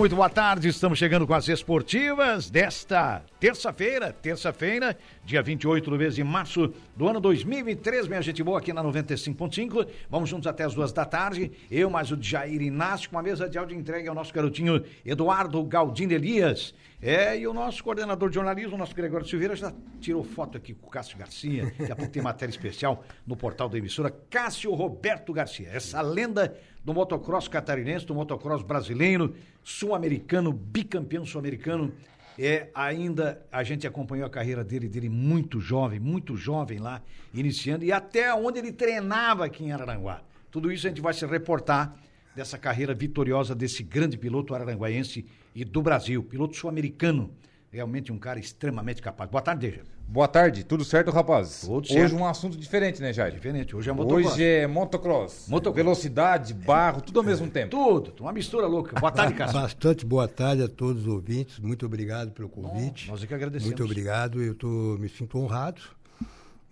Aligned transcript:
muito 0.00 0.16
boa 0.16 0.30
tarde. 0.30 0.66
Estamos 0.66 0.98
chegando 0.98 1.26
com 1.26 1.34
as 1.34 1.46
esportivas 1.46 2.48
desta 2.48 3.22
terça-feira, 3.38 4.10
terça-feira, 4.10 4.96
dia 5.26 5.42
28 5.42 5.90
do 5.90 5.98
mês 5.98 6.14
de 6.14 6.24
março 6.24 6.72
do 6.96 7.06
ano 7.06 7.20
2003. 7.20 8.08
Minha 8.08 8.22
gente 8.22 8.42
boa 8.42 8.58
aqui 8.58 8.72
na 8.72 8.82
95.5. 8.82 9.86
Vamos 10.08 10.30
juntos 10.30 10.46
até 10.46 10.64
as 10.64 10.72
duas 10.72 10.90
da 10.90 11.04
tarde. 11.04 11.52
Eu 11.70 11.90
mais 11.90 12.10
o 12.10 12.16
Jair 12.18 12.62
Inácio 12.62 13.10
com 13.10 13.18
a 13.18 13.22
mesa 13.22 13.46
de 13.46 13.58
áudio 13.58 13.76
entregue 13.76 14.08
ao 14.08 14.14
nosso 14.14 14.32
garotinho 14.32 14.82
Eduardo 15.04 15.62
Galdino 15.64 16.14
Elias. 16.14 16.74
É, 17.02 17.38
e 17.38 17.46
o 17.46 17.54
nosso 17.54 17.82
coordenador 17.82 18.28
de 18.28 18.34
jornalismo, 18.34 18.74
o 18.74 18.78
nosso 18.78 18.94
Gregório 18.94 19.26
Silveira, 19.26 19.56
já 19.56 19.72
tirou 20.00 20.22
foto 20.22 20.58
aqui 20.58 20.74
com 20.74 20.86
o 20.86 20.90
Cássio 20.90 21.16
Garcia. 21.16 21.72
Daqui 21.78 22.04
a 22.04 22.08
tem 22.08 22.22
matéria 22.22 22.50
especial 22.50 23.04
no 23.26 23.36
portal 23.36 23.68
da 23.68 23.76
emissora. 23.78 24.10
Cássio 24.28 24.72
Roberto 24.74 25.32
Garcia, 25.32 25.70
essa 25.72 26.00
lenda 26.02 26.54
do 26.84 26.94
motocross 26.94 27.48
catarinense, 27.48 28.06
do 28.06 28.14
motocross 28.14 28.62
brasileiro, 28.62 29.34
sul-americano, 29.62 30.52
bicampeão 30.52 31.24
sul-americano. 31.24 31.92
É, 32.38 32.68
ainda 32.74 33.44
a 33.52 33.62
gente 33.62 33.86
acompanhou 33.86 34.26
a 34.26 34.30
carreira 34.30 34.64
dele, 34.64 34.88
dele 34.88 35.08
muito 35.08 35.60
jovem, 35.60 36.00
muito 36.00 36.36
jovem 36.36 36.78
lá, 36.78 37.02
iniciando, 37.34 37.84
e 37.84 37.92
até 37.92 38.34
onde 38.34 38.58
ele 38.58 38.72
treinava 38.72 39.44
aqui 39.44 39.64
em 39.64 39.72
Araranguá. 39.72 40.22
Tudo 40.50 40.72
isso 40.72 40.86
a 40.86 40.90
gente 40.90 41.02
vai 41.02 41.12
se 41.12 41.26
reportar 41.26 41.94
dessa 42.34 42.56
carreira 42.56 42.94
vitoriosa 42.94 43.54
desse 43.54 43.82
grande 43.82 44.16
piloto 44.16 44.54
araranguaense 44.54 45.26
e 45.54 45.64
do 45.64 45.82
Brasil, 45.82 46.22
piloto 46.22 46.56
sul-americano. 46.56 47.30
Realmente 47.72 48.10
um 48.10 48.18
cara 48.18 48.40
extremamente 48.40 49.00
capaz. 49.00 49.30
Boa 49.30 49.40
tarde, 49.40 49.70
Deja. 49.70 49.82
Boa 50.08 50.26
tarde, 50.26 50.64
tudo 50.64 50.84
certo, 50.84 51.12
rapaz? 51.12 51.60
Tudo 51.60 51.84
Hoje 51.84 51.92
certo. 51.92 52.16
um 52.16 52.26
assunto 52.26 52.56
diferente, 52.56 53.00
né, 53.00 53.12
Jair? 53.12 53.32
Diferente, 53.32 53.76
hoje 53.76 53.88
é 53.88 53.92
motocross. 53.92 54.32
Hoje 54.32 54.44
é 54.44 54.66
motocross. 54.66 55.46
Motocross. 55.48 55.76
Velocidade, 55.76 56.52
barro, 56.52 57.00
tudo 57.00 57.20
ao 57.20 57.24
mesmo 57.24 57.48
tempo. 57.48 57.70
Tudo, 57.70 58.12
uma 58.18 58.32
mistura 58.32 58.66
louca. 58.66 58.98
Boa 58.98 59.12
tarde, 59.12 59.34
Cássio. 59.34 59.60
Bastante 59.60 60.04
boa 60.04 60.26
tarde 60.26 60.64
a 60.64 60.68
todos 60.68 61.02
os 61.02 61.08
ouvintes. 61.08 61.60
Muito 61.60 61.86
obrigado 61.86 62.32
pelo 62.32 62.48
convite. 62.48 63.08
Nós 63.08 63.22
é 63.22 63.26
que 63.28 63.34
agradecemos. 63.34 63.68
Muito 63.68 63.84
obrigado. 63.84 64.42
Eu 64.42 64.56
tô, 64.56 64.66
me 64.98 65.08
sinto 65.08 65.38
honrado 65.38 65.80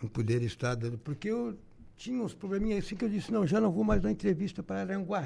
em 0.02 0.08
poder 0.08 0.42
estar 0.42 0.74
dando. 0.74 0.98
Porque 0.98 1.28
eu 1.28 1.56
tinha 1.96 2.20
uns 2.20 2.34
probleminhas 2.34 2.84
assim 2.84 2.96
que 2.96 3.04
eu 3.04 3.08
disse: 3.08 3.30
não, 3.30 3.46
já 3.46 3.60
não 3.60 3.70
vou 3.70 3.84
mais 3.84 4.02
dar 4.02 4.10
entrevista 4.10 4.64
para 4.64 4.80
Aranguá. 4.80 5.24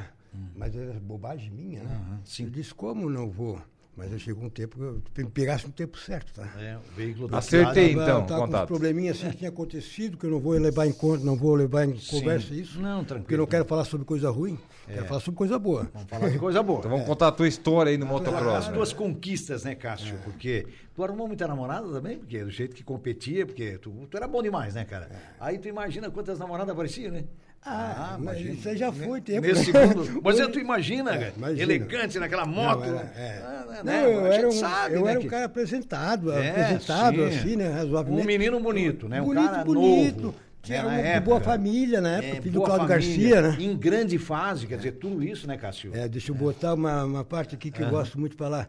Mas 0.55 0.77
era 0.77 1.01
bobagem 1.01 1.51
minha, 1.51 1.83
né? 1.83 2.01
Uhum, 2.11 2.19
sim. 2.25 2.45
Eu 2.45 2.51
disse: 2.51 2.75
como 2.75 3.09
não 3.09 3.31
vou? 3.31 3.59
Mas 3.95 4.11
eu 4.11 4.19
chegou 4.19 4.45
um 4.45 4.48
tempo 4.48 4.77
que 5.12 5.21
eu 5.21 5.25
me 5.27 5.31
pegasse 5.31 5.67
no 5.67 5.73
tempo 5.73 5.98
certo, 5.98 6.33
tá? 6.33 6.48
É, 6.59 6.79
o 6.79 6.97
veículo 6.97 7.29
do 7.29 7.37
Acertei. 7.37 7.93
Então, 7.93 8.07
tava 8.07 8.27
com 8.27 8.35
uns 8.35 8.41
contato. 8.47 8.67
probleminhas 8.69 9.19
assim 9.19 9.31
que 9.31 9.37
tinha 9.37 9.51
acontecido, 9.51 10.17
que 10.17 10.25
eu 10.25 10.31
não 10.31 10.41
vou 10.41 10.53
levar 10.55 10.87
em 10.87 10.93
conta, 10.93 11.23
não 11.23 11.37
vou 11.37 11.55
levar 11.55 11.85
em 11.85 11.93
conversa 12.09 12.55
isso. 12.55 12.81
Não, 12.81 13.01
Porque 13.05 13.13
eu 13.13 13.19
tranquilo. 13.19 13.41
não 13.43 13.47
quero 13.47 13.65
falar 13.67 13.85
sobre 13.85 14.07
coisa 14.07 14.31
ruim, 14.31 14.59
quero 14.87 15.05
falar 15.05 15.20
sobre 15.20 15.37
coisa 15.37 15.59
boa. 15.59 15.91
Vamos 15.93 16.09
falar 16.09 16.29
de 16.31 16.39
coisa 16.39 16.63
boa. 16.63 16.79
Então 16.79 16.91
vamos 16.91 17.07
contar 17.07 17.29
a 17.29 17.33
tua 17.33 17.47
história 17.47 17.91
aí 17.91 17.98
no 17.98 18.07
As 18.07 18.11
motocross. 18.13 18.69
né? 18.69 18.73
tuas 18.73 18.93
conquistas, 18.95 19.65
né, 19.65 19.75
Cássio? 19.75 20.15
É. 20.15 20.19
Porque 20.25 20.67
tu 20.95 21.05
arrumou 21.05 21.29
muita 21.29 21.47
namorada 21.47 21.87
também, 21.89 22.17
porque 22.19 22.43
do 22.43 22.51
jeito 22.51 22.75
que 22.75 22.83
competia, 22.83 23.45
porque 23.45 23.77
tu, 23.77 23.91
tu 24.11 24.17
era 24.17 24.27
bom 24.27 24.43
demais, 24.43 24.75
né, 24.75 24.87
cara? 24.87 25.11
É. 25.13 25.17
Aí 25.39 25.59
tu 25.59 25.69
imagina 25.69 26.11
quantas 26.11 26.39
namoradas 26.39 26.73
apareciam, 26.73 27.13
né? 27.13 27.25
Ah, 27.65 28.17
mas 28.19 28.39
imagina. 28.39 28.55
isso 28.55 28.69
aí 28.69 28.77
já 28.77 28.91
foi 28.93 29.21
tempo. 29.21 29.47
Nesse 29.47 29.73
né? 29.73 29.87
mundo. 29.87 30.21
Mas 30.25 30.35
Hoje- 30.41 30.49
tu 30.51 30.59
imagina, 30.59 31.15
É, 31.15 31.33
imagina. 31.37 31.63
elegante 31.63 32.19
naquela 32.19 32.45
moto. 32.45 32.81
Não, 32.81 32.99
era- 32.99 33.13
é. 33.17 33.43
Ah, 33.45 33.65
Não, 33.77 33.85
né? 33.85 34.05
eu 34.05 34.19
A 34.21 34.31
gente 34.31 34.39
era 34.39 34.49
um, 34.49 34.53
sabe, 34.53 34.95
eu 34.97 35.05
né, 35.05 35.11
era 35.11 35.19
um 35.21 35.23
que- 35.23 35.29
cara 35.29 35.45
apresentado, 35.45 36.33
É, 36.33 36.51
apresentado 36.51 37.17
sim. 37.17 37.25
assim, 37.39 37.57
né, 37.57 37.69
razoavelmente. 37.70 38.25
Um 38.25 38.27
menino 38.27 38.59
bonito, 38.61 39.09
né? 39.09 39.23
Um 39.23 39.27
bonito, 39.27 39.45
cara 39.51 39.64
bonito. 39.64 40.23
novo, 40.23 40.35
Tinha 40.61 40.79
né, 40.83 40.89
na 40.89 40.89
uma 40.95 41.01
época. 41.01 41.20
boa 41.20 41.41
família 41.41 42.01
na 42.01 42.17
época, 42.17 42.36
É, 42.39 42.41
filho 42.42 42.53
do 42.53 42.63
Cláudio 42.63 42.89
família, 42.89 43.31
Garcia, 43.41 43.42
né? 43.42 43.57
Em 43.61 43.77
grande 43.77 44.19
fase, 44.19 44.67
quer 44.67 44.77
dizer, 44.79 44.92
tudo 44.92 45.23
isso, 45.23 45.47
né, 45.47 45.57
Cássio? 45.57 45.92
É, 45.95 46.09
deixa 46.09 46.33
eu 46.33 46.35
botar 46.35 46.75
uma, 46.75 47.05
uma 47.05 47.25
parte 47.25 47.55
aqui 47.55 47.70
que 47.70 47.81
eu 47.83 47.89
gosto 47.91 48.19
muito 48.19 48.33
de 48.33 48.39
falar. 48.39 48.69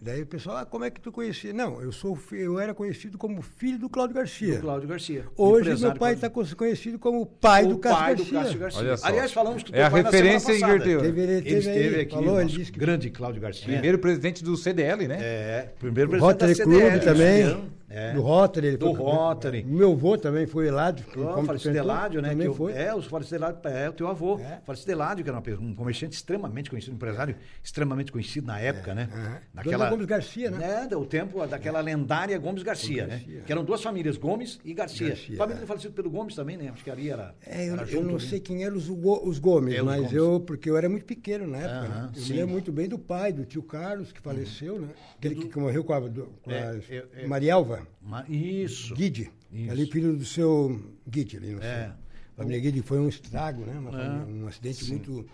Daí 0.00 0.22
o 0.22 0.26
pessoal, 0.26 0.58
ah, 0.58 0.64
como 0.66 0.84
é 0.84 0.90
que 0.90 1.00
tu 1.00 1.10
conhecia? 1.12 1.52
Não, 1.52 1.82
eu 1.82 1.90
sou 1.92 2.18
eu 2.32 2.58
era 2.58 2.72
conhecido 2.72 3.18
como 3.18 3.42
filho 3.42 3.78
do 3.78 3.88
Cláudio 3.88 4.14
Garcia. 4.16 4.54
Do 4.56 4.60
Cláudio 4.62 4.88
Garcia. 4.88 5.24
Hoje 5.36 5.70
meu 5.70 5.78
pai 5.90 6.14
Cláudio- 6.16 6.42
está 6.42 6.56
conhecido 6.56 6.98
como 6.98 7.22
o 7.22 7.26
pai 7.26 7.64
o 7.64 7.68
do 7.70 7.78
Cássio 7.78 7.98
pai 7.98 8.14
Garcia. 8.14 8.32
do 8.38 8.42
Cássio 8.44 8.58
Garcia. 8.58 8.80
Olha 8.80 8.96
só. 8.96 9.06
Aliás, 9.06 9.32
falamos 9.32 9.62
do 9.62 9.70
É 9.70 9.76
teu 9.78 9.84
a 9.84 9.88
referência 9.88 10.52
inverteu. 10.56 11.00
Teve, 11.00 11.20
ele 11.20 11.32
Ele 11.32 11.42
teve 11.42 11.58
esteve 11.58 11.94
aí, 11.96 12.00
aqui, 12.02 12.14
falou, 12.14 12.34
o 12.36 12.40
ele 12.40 12.50
disse 12.50 12.72
que 12.72 12.78
grande 12.78 13.10
Cláudio 13.10 13.42
Garcia. 13.42 13.64
Primeiro 13.66 13.98
presidente 13.98 14.42
do 14.44 14.56
CDL, 14.56 15.08
né? 15.08 15.18
É, 15.20 15.68
primeiro 15.78 16.10
do 16.10 16.18
presidente 16.18 16.32
Rotary 16.32 16.54
da 16.54 16.64
Club 16.64 16.82
CDL, 16.82 17.04
também. 17.04 17.70
É. 17.88 18.12
Do 18.12 18.20
Rotary. 18.22 18.66
Ele 18.68 18.76
Do 18.76 18.94
foi- 18.94 19.04
Rotary. 19.04 19.62
Meu 19.64 19.92
avô 19.92 20.18
também 20.18 20.46
foi 20.46 20.66
Eládio. 20.68 21.04
Oh, 21.16 21.34
como 21.34 21.46
falecido 21.46 21.76
Eládio, 21.76 22.20
né? 22.20 22.30
Também 22.30 22.46
que 22.46 22.50
eu- 22.50 22.54
foi. 22.56 22.72
É, 22.72 22.94
o 22.94 23.00
falecido 23.02 23.36
Eládio, 23.36 23.60
é 23.68 23.88
o 23.88 23.92
teu 23.92 24.08
avô. 24.08 24.38
É. 24.40 24.60
Falecido 24.64 24.90
Eládio, 24.92 25.24
que 25.24 25.30
era 25.30 25.38
um 25.60 25.74
comerciante 25.74 26.16
extremamente 26.16 26.68
conhecido, 26.68 26.92
um 26.92 26.96
empresário 26.96 27.36
extremamente 27.62 28.10
conhecido 28.10 28.46
na 28.46 28.58
época, 28.58 28.94
né? 28.94 29.08
aham. 29.12 29.62
Dona 29.62 29.90
Gomes 29.90 30.06
Garcia, 30.06 30.50
né? 30.50 30.88
É, 30.90 30.96
o 30.96 31.04
tempo 31.06 31.46
daquela 31.46 31.80
lendária 31.80 32.36
Gomes 32.38 32.62
Garcia, 32.62 33.06
né? 33.06 33.16
Garcia. 33.18 33.40
Que 33.42 33.52
eram 33.52 33.64
duas 33.64 33.82
famílias, 33.82 34.16
Gomes 34.16 34.58
e 34.64 34.74
Garcia. 34.74 35.08
Garcia, 35.08 35.36
Família 35.36 35.58
é. 35.58 35.60
do 35.60 35.66
falecido 35.66 35.94
pelo 35.94 36.10
Gomes 36.10 36.34
também, 36.34 36.56
né? 36.56 36.70
Acho 36.72 36.82
que 36.82 36.90
ali 36.90 37.08
era. 37.10 37.34
É, 37.46 37.68
eu, 37.68 37.72
era 37.74 37.82
eu 37.82 37.86
junto, 37.86 38.06
não 38.06 38.14
né? 38.14 38.18
sei 38.20 38.40
quem 38.40 38.64
eram 38.64 38.76
os, 38.76 38.88
os 38.88 39.38
Gomes, 39.38 39.74
É, 39.74 39.80
os 39.80 39.86
mas 39.86 39.96
Gomes. 39.98 40.12
eu, 40.12 40.40
porque 40.40 40.68
eu 40.68 40.76
era 40.76 40.88
muito 40.88 41.04
pequeno 41.04 41.46
na 41.46 41.58
época. 41.58 41.88
Né? 41.88 42.10
Eu 42.16 42.20
sim. 42.20 42.32
me 42.32 42.38
lembro 42.38 42.52
muito 42.52 42.72
bem 42.72 42.88
do 42.88 42.98
pai, 42.98 43.32
do 43.32 43.44
tio 43.44 43.62
Carlos, 43.62 44.10
que 44.12 44.20
faleceu, 44.20 44.80
né? 44.80 44.88
Aquele 45.18 45.34
que, 45.36 45.58
morreu 45.58 45.84
com 45.84 45.92
a, 45.92 46.00
com 46.00 46.50
É, 46.50 46.80
a 47.24 47.75
é, 47.76 47.80
é. 47.82 47.86
Marielva, 48.00 48.00
Ma- 48.02 48.24
Isso. 48.28 48.94
Guide. 48.94 49.30
Isso. 49.52 49.70
Ali, 49.70 49.86
filho 49.86 50.16
do 50.16 50.24
seu 50.24 50.80
Guide, 51.08 51.36
ali, 51.36 51.52
não. 51.54 51.62
É. 51.62 51.86
A 51.86 52.42
família 52.42 52.60
Guide 52.60 52.82
foi 52.82 52.98
um 53.00 53.08
estrago, 53.08 53.64
né? 53.64 53.78
Uma 53.78 53.88
É. 53.90 54.04
família- 54.04 54.44
um 54.44 54.46
acidente 54.48 54.84
Sim. 54.84 54.90
muito, 54.92 55.26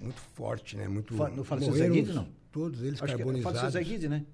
muito 0.00 0.20
forte, 0.34 0.76
né? 0.76 0.88
Muito, 0.88 1.14
Fa- 1.14 1.28
no 1.28 1.44
falecido 1.44 1.72
morreram 1.72 1.94
Zé 1.94 2.00
Guide, 2.00 2.12
não? 2.14 2.28
Todos 2.50 2.80
eles 2.82 2.94
Acho 3.02 3.04
que 3.04 3.10
era 3.22 3.22
o 3.22 3.26
falecido 3.26 3.42
carbonizados. 3.52 3.72
Zé 3.72 3.84
Guide, 3.84 4.08
né? 4.08 4.24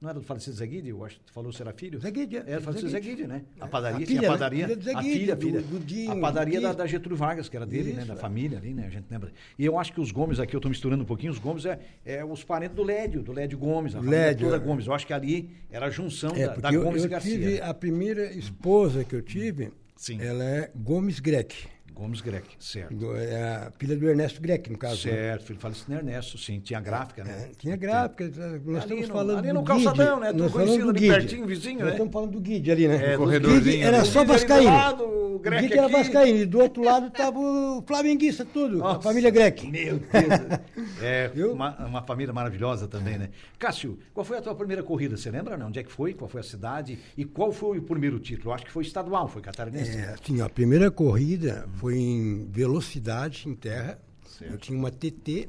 Não 0.00 0.08
era 0.10 0.20
do 0.20 0.24
falecido 0.24 0.54
Zé 0.56 0.64
Guide? 0.66 0.88
Eu 0.90 1.04
acho 1.04 1.16
que 1.18 1.24
tu 1.24 1.32
falou 1.32 1.52
se 1.52 1.60
era 1.60 1.72
filho. 1.72 1.98
Zé 1.98 2.10
Guide, 2.12 2.36
é. 2.36 2.44
Era 2.46 2.60
do 2.60 2.62
falecido 2.62 2.88
Zé 2.88 2.98
Zé 2.98 3.00
Guide. 3.00 3.16
Guide, 3.16 3.28
né? 3.28 3.42
A 3.58 3.66
padaria, 3.66 3.96
A 3.96 4.06
tinha 4.06 4.06
filha, 4.06 4.18
a 4.20 4.22
né? 4.22 4.28
padaria. 4.38 4.64
Filha 4.64 4.76
do 4.76 4.84
Zé 4.84 4.92
a 4.94 5.02
filha, 5.02 5.34
do- 5.36 5.42
filha. 5.46 5.60
do 5.60 5.78
Dinho, 5.80 6.12
a 6.12 6.16
padaria 6.20 6.60
do 6.60 6.62
da, 6.68 6.72
da 6.72 6.86
Getúlio 6.86 7.16
Vargas, 7.16 7.48
que 7.48 7.56
era 7.56 7.66
dele, 7.66 7.92
né? 7.92 7.98
Isso, 8.02 8.08
Da 8.08 8.14
é. 8.14 8.16
família 8.16 8.58
ali, 8.58 8.74
né? 8.74 8.86
A 8.86 8.90
gente 8.90 9.06
lembra. 9.10 9.32
E 9.58 9.64
eu 9.64 9.76
acho 9.76 9.92
que 9.92 10.00
os 10.00 10.12
Gomes 10.12 10.38
aqui, 10.38 10.54
eu 10.54 10.58
estou 10.58 10.68
misturando 10.70 11.02
um 11.02 11.06
pouquinho, 11.06 11.32
os 11.32 11.38
Gomes 11.40 11.64
é, 11.66 11.80
é 12.04 12.24
os 12.24 12.44
parentes 12.44 12.76
do 12.76 12.84
Lédio, 12.84 13.22
do 13.22 13.32
Lédio 13.32 13.58
Gomes, 13.58 13.94
a 13.94 13.98
família 13.98 14.18
Lédio, 14.26 14.46
toda 14.50 14.62
é. 14.62 14.64
Gomes. 14.64 14.86
Eu 14.86 14.92
acho 14.94 15.04
que 15.06 15.12
ali 15.12 15.50
era 15.70 15.86
a 15.86 15.90
junção 15.90 16.30
É, 16.36 16.46
da, 16.46 16.54
da 16.54 16.72
eu, 16.72 16.84
Gomes 16.84 17.02
eu 17.02 17.06
e 17.08 17.10
Garcia. 17.10 17.32
tive 17.32 17.54
né? 17.54 17.60
a 17.62 17.74
primeira 17.74 18.32
esposa 18.32 19.02
que 19.02 19.16
eu 19.16 19.22
tive, 19.22 19.72
Sim. 19.96 20.20
ela 20.22 20.44
é 20.44 20.70
Gomes 20.76 21.18
Greck. 21.18 21.66
Gomes 21.98 22.20
Grec, 22.20 22.44
certo. 22.60 22.94
Do- 22.94 23.16
É 23.16 23.42
a 23.66 23.72
filha 23.78 23.96
do 23.96 24.08
Ernesto 24.08 24.40
Greck, 24.40 24.70
no 24.70 24.78
caso. 24.78 25.08
né? 25.08 25.14
Certo, 25.14 25.44
filho 25.46 25.58
falecido 25.58 25.94
Ernesto, 25.94 26.38
sim. 26.38 26.60
Tinha 26.60 26.80
gráfica, 26.80 27.24
né? 27.24 27.48
É, 27.50 27.54
tinha 27.58 27.76
gráfica, 27.76 28.24
nós 28.64 28.84
Ali 28.84 28.94
estamos 28.94 29.08
no- 29.08 29.14
falando 29.14 29.38
ali 29.38 29.48
do 29.48 29.54
no 29.54 29.62
calçadão, 29.64 30.14
Guide, 30.14 30.20
né? 30.20 30.32
Tudo 30.32 30.42
nós 30.44 30.52
conhecido 30.52 30.78
falando 30.78 30.84
do 30.84 30.90
ali 30.98 31.00
Guide. 31.00 31.12
pertinho, 31.20 31.46
vizinho, 31.46 31.78
Nós 31.80 31.86
né? 31.86 31.92
estamos 31.92 32.12
falando 32.12 32.30
do 32.30 32.40
Guide 32.40 32.70
ali, 32.70 32.88
né? 32.88 32.96
É, 33.04 33.08
O 33.08 33.18
do 33.18 33.24
corredorzinho 33.24 33.86
era 33.86 34.04
só 34.04 34.24
vascaíno. 34.24 34.70
lado, 34.70 35.02
o 35.04 35.28
O 35.38 35.40
Greck 35.40 35.62
Guide 35.62 35.78
era 35.78 35.88
vascaíno, 35.88 36.38
e 36.40 36.46
do 36.46 36.58
outro 36.60 36.82
lado 36.82 37.06
estava 37.08 37.38
o 37.38 37.82
flamenguista, 37.86 38.44
tudo, 38.44 38.76
a 38.76 38.94
Nossa, 38.94 39.00
família 39.02 39.30
Greck. 39.30 39.66
Meu 39.68 39.98
Deus. 39.98 40.08
É 41.00 41.28
Viu? 41.28 41.52
uma, 41.52 41.76
uma 41.86 42.02
família 42.02 42.32
maravilhosa 42.32 42.88
também, 42.88 43.16
né? 43.18 43.28
Cássio, 43.58 43.98
qual 44.12 44.24
foi 44.24 44.38
a 44.38 44.42
tua 44.42 44.54
primeira 44.54 44.82
corrida? 44.82 45.16
Você 45.16 45.30
lembra, 45.30 45.56
né? 45.56 45.64
Onde 45.64 45.78
é 45.78 45.82
que 45.84 45.92
foi? 45.92 46.12
Qual 46.12 46.28
foi 46.28 46.40
a 46.40 46.44
cidade? 46.44 46.98
E 47.16 47.24
qual 47.24 47.52
foi 47.52 47.78
o 47.78 47.82
primeiro 47.82 48.18
título? 48.18 48.50
Eu 48.50 48.54
acho 48.54 48.64
que 48.64 48.70
foi 48.72 48.82
estadual, 48.84 49.28
foi 49.28 49.40
catarinense. 49.42 49.96
É, 49.96 50.14
assim, 50.20 50.40
ó, 50.40 50.46
a 50.46 50.48
primeira 50.48 50.90
corrida 50.90 51.68
foi 51.76 51.87
em 51.90 52.46
velocidade 52.50 53.48
em 53.48 53.54
terra. 53.54 54.00
Eu 54.40 54.56
tinha 54.58 54.78
uma 54.78 54.90
TT 54.90 55.48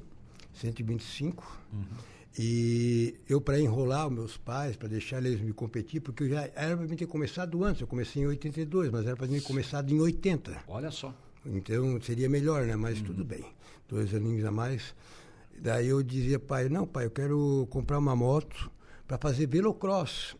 125 0.53 1.59
e 2.37 3.15
eu 3.27 3.41
para 3.41 3.59
enrolar 3.59 4.07
os 4.07 4.13
meus 4.13 4.37
pais, 4.37 4.75
para 4.75 4.87
deixar 4.87 5.17
eles 5.17 5.41
me 5.41 5.51
competir, 5.51 6.01
porque 6.01 6.23
eu 6.23 6.29
já 6.29 6.49
era 6.55 6.77
para 6.77 6.87
mim 6.87 6.95
ter 6.95 7.05
começado 7.05 7.63
antes. 7.63 7.81
Eu 7.81 7.87
comecei 7.87 8.23
em 8.23 8.27
82, 8.27 8.89
mas 8.89 9.05
era 9.05 9.15
para 9.15 9.27
mim 9.27 9.39
ter 9.39 9.41
começado 9.41 9.91
em 9.91 9.99
80. 9.99 10.63
Olha 10.67 10.91
só. 10.91 11.13
Então 11.45 11.99
seria 12.01 12.29
melhor, 12.29 12.65
né? 12.65 12.75
Mas 12.75 13.01
tudo 13.01 13.23
bem. 13.23 13.45
Dois 13.87 14.13
aninhos 14.13 14.45
a 14.45 14.51
mais. 14.51 14.93
Daí 15.61 15.87
eu 15.87 16.01
dizia, 16.01 16.39
pai, 16.39 16.69
não, 16.69 16.87
pai, 16.87 17.05
eu 17.05 17.11
quero 17.11 17.67
comprar 17.69 17.99
uma 17.99 18.15
moto 18.15 18.71
para 19.07 19.17
fazer 19.17 19.47
velocross. 19.47 20.35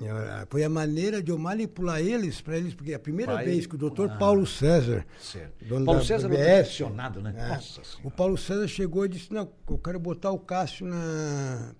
E, 0.00 0.08
ah, 0.08 0.46
Foi 0.50 0.62
a 0.64 0.68
maneira 0.68 1.22
de 1.22 1.30
eu 1.30 1.38
manipular 1.38 2.00
eles 2.00 2.40
para 2.40 2.58
eles, 2.58 2.74
porque 2.74 2.92
a 2.92 2.98
primeira 2.98 3.32
Pai- 3.34 3.44
vez 3.46 3.66
que 3.66 3.74
o 3.74 3.78
doutor 3.78 4.10
Ah. 4.10 4.16
Paulo 4.16 4.46
César, 4.46 5.06
Certo. 5.20 5.64
dono 5.64 5.84
Paulo 5.86 6.00
da 6.00 6.06
César 6.06 6.32
é 6.34 6.60
aficionado, 6.60 7.20
né? 7.22 7.34
é, 7.36 7.48
Nossa 7.48 7.82
Senhora. 7.84 8.00
o 8.04 8.10
Paulo 8.10 8.36
César 8.36 8.68
chegou 8.68 9.06
e 9.06 9.08
disse, 9.08 9.32
não, 9.32 9.50
eu 9.70 9.78
quero 9.78 9.98
botar 9.98 10.30
o 10.32 10.38
Cássio 10.38 10.86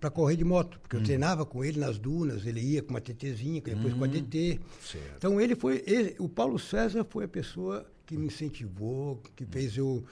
para 0.00 0.10
correr 0.10 0.36
de 0.36 0.44
moto, 0.44 0.78
porque 0.80 0.96
eu 0.96 1.02
treinava 1.02 1.44
com 1.44 1.64
ele 1.64 1.78
nas 1.78 1.98
dunas, 1.98 2.46
ele 2.46 2.60
ia 2.60 2.82
com 2.82 2.90
uma 2.90 3.00
TTzinha, 3.00 3.60
depois 3.60 3.92
com 3.94 4.04
a 4.04 4.06
DT. 4.06 4.60
certo. 4.80 5.14
Então 5.18 5.40
ele 5.40 5.54
foi, 5.54 5.82
ele- 5.86 6.16
o 6.18 6.28
Paulo 6.28 6.58
César 6.58 7.04
foi 7.08 7.24
a 7.24 7.28
pessoa 7.28 7.84
que 8.06 8.16
me 8.16 8.26
incentivou, 8.28 9.20
que 9.34 9.44
fez 9.44 9.76
eu 9.76 10.04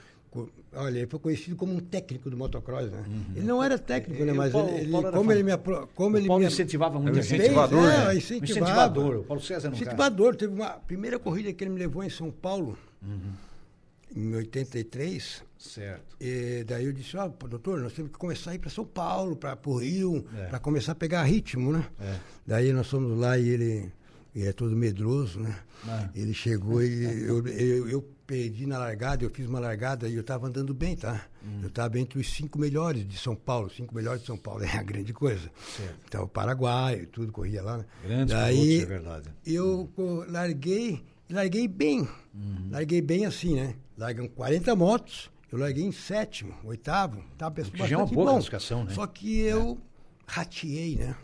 olha, 0.73 0.97
ele 0.99 1.07
foi 1.07 1.19
conhecido 1.19 1.55
como 1.55 1.73
um 1.73 1.79
técnico 1.79 2.29
do 2.29 2.35
motocross, 2.37 2.91
né? 2.91 3.03
Ele 3.35 3.45
não 3.45 3.63
era 3.63 3.77
técnico, 3.77 4.21
E- 4.21 4.25
né? 4.25 4.33
Mas 4.33 4.51
Paulo- 4.51 4.69
ele, 4.69 4.91
Paulo 4.91 5.11
como 5.11 5.31
ele 5.31 5.43
me 5.43 5.51
como 5.95 6.17
ele 6.17 6.27
Paulo 6.27 6.41
me 6.43 6.47
incentivava 6.47 6.99
gente. 6.99 7.19
incentivador, 7.19 7.81
Fez, 7.81 7.93
né? 7.93 8.13
é, 8.13 8.15
incentivava. 8.17 8.45
incentivador. 8.51 9.15
O 9.17 9.23
Paulo 9.23 9.41
César 9.41 9.69
não 9.69 9.75
Incentivador. 9.75 10.35
Teve 10.35 10.53
uma 10.53 10.69
primeira 10.71 11.17
corrida 11.19 11.51
que 11.53 11.63
ele 11.63 11.71
me 11.71 11.79
levou 11.79 12.03
em 12.03 12.09
São 12.09 12.29
Paulo, 12.31 12.77
Uhum. 13.01 13.33
em 14.15 14.35
83. 14.35 15.43
Certo. 15.57 16.15
E 16.21 16.63
daí 16.67 16.85
eu 16.85 16.93
disse, 16.93 17.17
ó, 17.17 17.27
doutor, 17.27 17.79
nós 17.79 17.93
temos 17.93 18.11
que 18.11 18.17
começar 18.17 18.51
a 18.51 18.55
ir 18.55 18.59
para 18.59 18.69
São 18.69 18.85
Paulo, 18.85 19.35
para 19.35 19.57
o 19.65 19.77
Rio, 19.77 20.25
É. 20.37 20.45
para 20.45 20.59
começar 20.59 20.91
a 20.91 20.95
pegar 20.95 21.23
ritmo, 21.23 21.71
né? 21.71 21.85
É. 21.99 22.15
Daí 22.45 22.71
nós 22.71 22.87
fomos 22.87 23.17
lá 23.17 23.37
e 23.37 23.47
ele, 23.49 23.91
ele 24.35 24.47
é 24.49 24.53
todo 24.53 24.75
medroso, 24.75 25.39
né? 25.39 25.55
Ah. 25.87 26.09
Ele 26.13 26.33
chegou 26.33 26.83
e 26.83 27.03
eu, 27.23 27.47
eu, 27.47 27.89
eu 27.89 28.01
perdi 28.27 28.65
na 28.65 28.77
largada, 28.79 29.23
eu 29.23 29.29
fiz 29.29 29.47
uma 29.47 29.59
largada 29.59 30.07
e 30.09 30.15
eu 30.15 30.21
estava 30.21 30.47
andando 30.47 30.73
bem, 30.73 30.95
tá? 30.95 31.25
Hum. 31.45 31.59
Eu 31.61 31.67
estava 31.69 31.99
entre 31.99 32.19
os 32.19 32.27
cinco 32.33 32.57
melhores 32.59 33.07
de 33.07 33.17
São 33.17 33.35
Paulo, 33.35 33.69
cinco 33.69 33.93
melhores 33.95 34.21
de 34.21 34.27
São 34.27 34.35
Paulo, 34.37 34.63
é 34.63 34.77
a 34.77 34.83
grande 34.83 35.13
coisa. 35.13 35.49
Certo. 35.77 35.95
Então, 36.07 36.23
o 36.23 36.27
Paraguai 36.27 37.05
tudo, 37.11 37.31
corria 37.31 37.61
lá, 37.61 37.77
né? 37.77 37.85
Grandes 38.03 38.35
Daí, 38.35 38.81
é 38.81 38.85
verdade. 38.85 39.29
eu 39.45 39.89
co- 39.95 40.25
larguei, 40.27 41.03
larguei 41.29 41.67
bem. 41.67 42.07
Larguei 42.71 43.01
bem 43.01 43.25
assim, 43.25 43.55
né? 43.55 43.75
Largam 43.97 44.27
40 44.27 44.75
motos, 44.75 45.29
eu 45.51 45.57
larguei 45.59 45.85
em 45.85 45.91
sétimo, 45.91 46.53
oitavo. 46.65 47.23
Bastante 47.39 47.77
já 47.87 47.95
é 47.95 47.97
uma 47.97 48.05
boa 48.07 48.25
bom. 48.25 48.31
classificação, 48.33 48.83
né? 48.83 48.93
Só 48.93 49.05
que 49.07 49.39
eu 49.39 49.77
rateei, 50.27 50.95
né? 50.97 51.15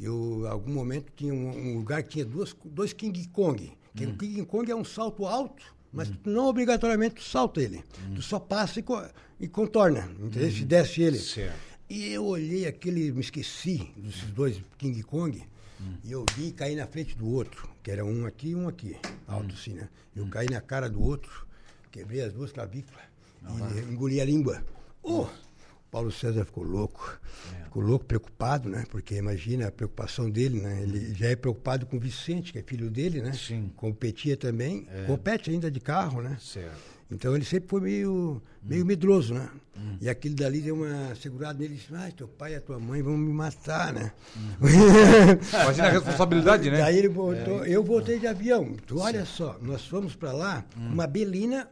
Eu, 0.00 0.42
em 0.44 0.48
algum 0.48 0.72
momento, 0.72 1.12
tinha 1.16 1.32
um, 1.34 1.48
um 1.74 1.78
lugar 1.78 2.02
que 2.02 2.10
tinha 2.10 2.24
duas, 2.24 2.54
dois 2.64 2.92
King 2.92 3.26
Kong. 3.28 3.72
Que 3.94 4.06
O 4.06 4.16
King 4.16 4.44
Kong 4.44 4.70
é 4.70 4.74
um 4.76 4.84
salto 4.84 5.26
alto, 5.26 5.62
mas 5.92 6.08
tu 6.08 6.30
não 6.30 6.46
obrigatoriamente 6.46 7.16
tu 7.16 7.22
salta 7.22 7.60
ele. 7.60 7.82
Tu 8.14 8.22
só 8.22 8.38
passa 8.38 8.80
e, 8.80 8.82
co- 8.82 9.04
e 9.40 9.48
contorna, 9.48 10.08
entendeu? 10.20 10.50
Se 10.52 10.64
desce 10.64 11.02
ele. 11.02 11.18
Certo. 11.18 11.58
E 11.88 12.08
eu 12.12 12.24
olhei 12.24 12.66
aquele, 12.66 13.10
me 13.10 13.20
esqueci 13.20 13.90
desses 13.96 14.30
dois 14.30 14.60
King 14.78 15.02
Kong, 15.02 15.42
e 16.04 16.12
eu 16.12 16.24
vi 16.36 16.52
caí 16.52 16.76
na 16.76 16.86
frente 16.86 17.16
do 17.16 17.26
outro, 17.28 17.68
que 17.82 17.90
era 17.90 18.04
um 18.04 18.26
aqui 18.26 18.50
e 18.50 18.54
um 18.54 18.68
aqui, 18.68 18.96
alto 19.26 19.54
assim, 19.54 19.72
né? 19.74 19.88
Eu 20.14 20.26
caí 20.28 20.46
na 20.48 20.60
cara 20.60 20.88
do 20.88 21.02
outro, 21.02 21.46
quebrei 21.90 22.20
as 22.20 22.32
duas 22.32 22.52
clavículas 22.52 23.02
e 23.42 23.92
engoli 23.92 24.20
a 24.20 24.24
língua. 24.24 24.62
Oh! 25.02 25.26
Paulo 25.90 26.12
César 26.12 26.44
ficou 26.44 26.62
louco, 26.62 27.18
ficou 27.64 27.82
louco, 27.82 28.04
preocupado, 28.04 28.68
né? 28.68 28.84
Porque 28.90 29.16
imagina 29.16 29.66
a 29.66 29.72
preocupação 29.72 30.30
dele, 30.30 30.60
né? 30.60 30.82
Ele 30.82 31.14
já 31.14 31.28
é 31.28 31.36
preocupado 31.36 31.84
com 31.86 31.96
o 31.96 32.00
Vicente, 32.00 32.52
que 32.52 32.58
é 32.58 32.62
filho 32.62 32.90
dele, 32.90 33.20
né? 33.20 33.32
Sim. 33.32 33.72
Competia 33.76 34.36
também, 34.36 34.86
compete 35.06 35.50
ainda 35.50 35.70
de 35.70 35.80
carro, 35.80 36.22
né? 36.22 36.36
Certo. 36.40 37.00
Então 37.12 37.34
ele 37.34 37.44
sempre 37.44 37.68
foi 37.68 37.80
meio, 37.80 38.40
meio 38.62 38.86
medroso, 38.86 39.34
né? 39.34 39.50
E 40.00 40.08
aquilo 40.08 40.36
dali 40.36 40.60
deu 40.60 40.76
uma 40.76 41.12
segurada 41.16 41.58
nele 41.58 41.74
e 41.74 41.76
disse, 41.78 41.92
ai, 41.92 42.12
teu 42.12 42.28
pai 42.28 42.52
e 42.52 42.56
a 42.56 42.60
tua 42.60 42.78
mãe 42.78 43.02
vão 43.02 43.16
me 43.16 43.32
matar, 43.32 43.92
né? 43.92 44.12
Imagina 45.62 45.88
a 45.88 45.90
responsabilidade, 45.90 46.70
né? 46.70 46.78
Daí 46.78 46.98
ele 46.98 47.08
voltou, 47.08 47.64
eu 47.64 47.82
voltei 47.82 48.18
de 48.20 48.26
avião. 48.28 48.76
Tu 48.86 48.96
olha 48.98 49.24
só, 49.24 49.58
nós 49.60 49.84
fomos 49.86 50.14
para 50.14 50.30
lá, 50.32 50.64
uma 50.76 51.06
belina, 51.06 51.68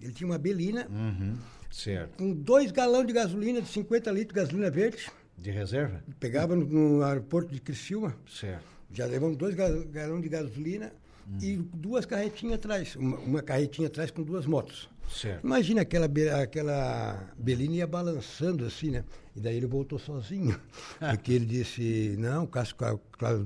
ele 0.00 0.12
tinha 0.12 0.28
uma 0.30 0.38
belina, 0.38 0.86
Uhum. 0.88 1.36
Certo. 1.70 2.16
com 2.16 2.32
dois 2.32 2.70
galões 2.72 3.06
de 3.06 3.12
gasolina, 3.12 3.60
de 3.60 3.68
50 3.68 4.10
litros 4.10 4.34
de 4.34 4.40
gasolina 4.40 4.70
verde, 4.70 5.06
De 5.36 5.50
reserva? 5.50 6.02
pegava 6.18 6.56
no, 6.56 6.64
no 6.64 7.02
aeroporto 7.04 7.52
de 7.52 7.60
Criciúma, 7.60 8.14
Certo. 8.28 8.64
já 8.92 9.04
levamos 9.06 9.36
dois 9.36 9.54
ga- 9.54 9.68
galões 9.92 10.22
de 10.22 10.28
gasolina 10.28 10.92
e 11.42 11.56
duas 11.56 12.06
carretinhas 12.06 12.54
atrás, 12.54 12.96
uma, 12.96 13.16
uma 13.18 13.42
carretinha 13.42 13.86
atrás 13.88 14.10
com 14.10 14.22
duas 14.22 14.46
motos. 14.46 14.88
Certo. 15.10 15.42
Imagina 15.44 15.82
aquela, 15.82 16.06
aquela 16.42 17.32
Belina 17.38 17.76
ia 17.76 17.86
balançando 17.86 18.64
assim, 18.66 18.90
né? 18.90 19.04
E 19.34 19.40
daí 19.40 19.56
ele 19.56 19.66
voltou 19.66 19.98
sozinho. 19.98 20.58
Porque 21.00 21.32
ele 21.32 21.46
disse, 21.46 22.14
não, 22.18 22.46
cla- 22.46 22.68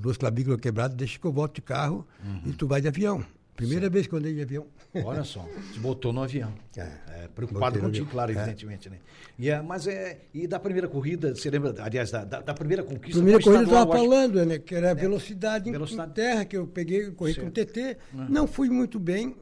duas 0.00 0.16
clavículas 0.16 0.60
quebradas, 0.60 0.96
deixa 0.96 1.19
que 1.20 1.24
eu 1.24 1.32
volto 1.32 1.56
de 1.56 1.62
carro 1.62 2.04
e 2.44 2.52
tu 2.52 2.66
vai 2.66 2.80
de 2.80 2.88
avião. 2.88 3.24
Primeira 3.67 3.88
vez 3.91 4.06
que 4.06 4.12
eu 4.14 4.19
andei 4.19 4.35
de 4.35 4.43
avião. 4.43 4.67
Olha 5.05 5.25
só, 5.25 5.47
te 5.73 5.79
botou 5.81 6.12
no 6.12 6.23
avião. 6.23 6.53
É. 6.76 6.81
É, 6.81 7.29
preocupado 7.35 7.79
contigo, 7.79 8.06
claro, 8.11 8.32
É. 8.32 8.35
evidentemente, 8.37 8.91
né? 8.91 8.97
E, 9.38 9.49
é, 9.49 9.61
mas 9.62 9.87
é, 9.87 10.19
e 10.35 10.47
da 10.47 10.59
primeira 10.59 10.88
corrida, 10.88 11.35
você 11.35 11.49
lembra, 11.50 11.75
aliás, 11.82 12.11
da, 12.11 12.25
da, 12.25 12.41
da 12.41 12.55
primeira 12.55 12.82
conquista? 12.82 13.12
Primeira 13.19 13.41
foi 13.41 13.53
coisa 13.53 13.59
eu 13.61 13.64
estadual, 13.64 13.85
estava 13.85 13.99
falando, 14.11 14.44
né? 14.47 14.59
Que 14.59 14.75
era 14.75 14.91
a 14.91 14.94
velocidade, 14.94 15.69
em- 15.69 15.73
Velocidade. 15.73 16.11
em 16.11 16.14
terra, 16.14 16.44
que 16.44 16.56
eu 16.56 16.67
peguei, 16.67 17.11
corri 17.12 17.35
com 17.35 17.43
Certo. 17.43 17.53
TT. 17.73 17.97
Não 18.29 18.47
fui 18.47 18.69
muito 18.69 18.99
bem. 18.99 19.35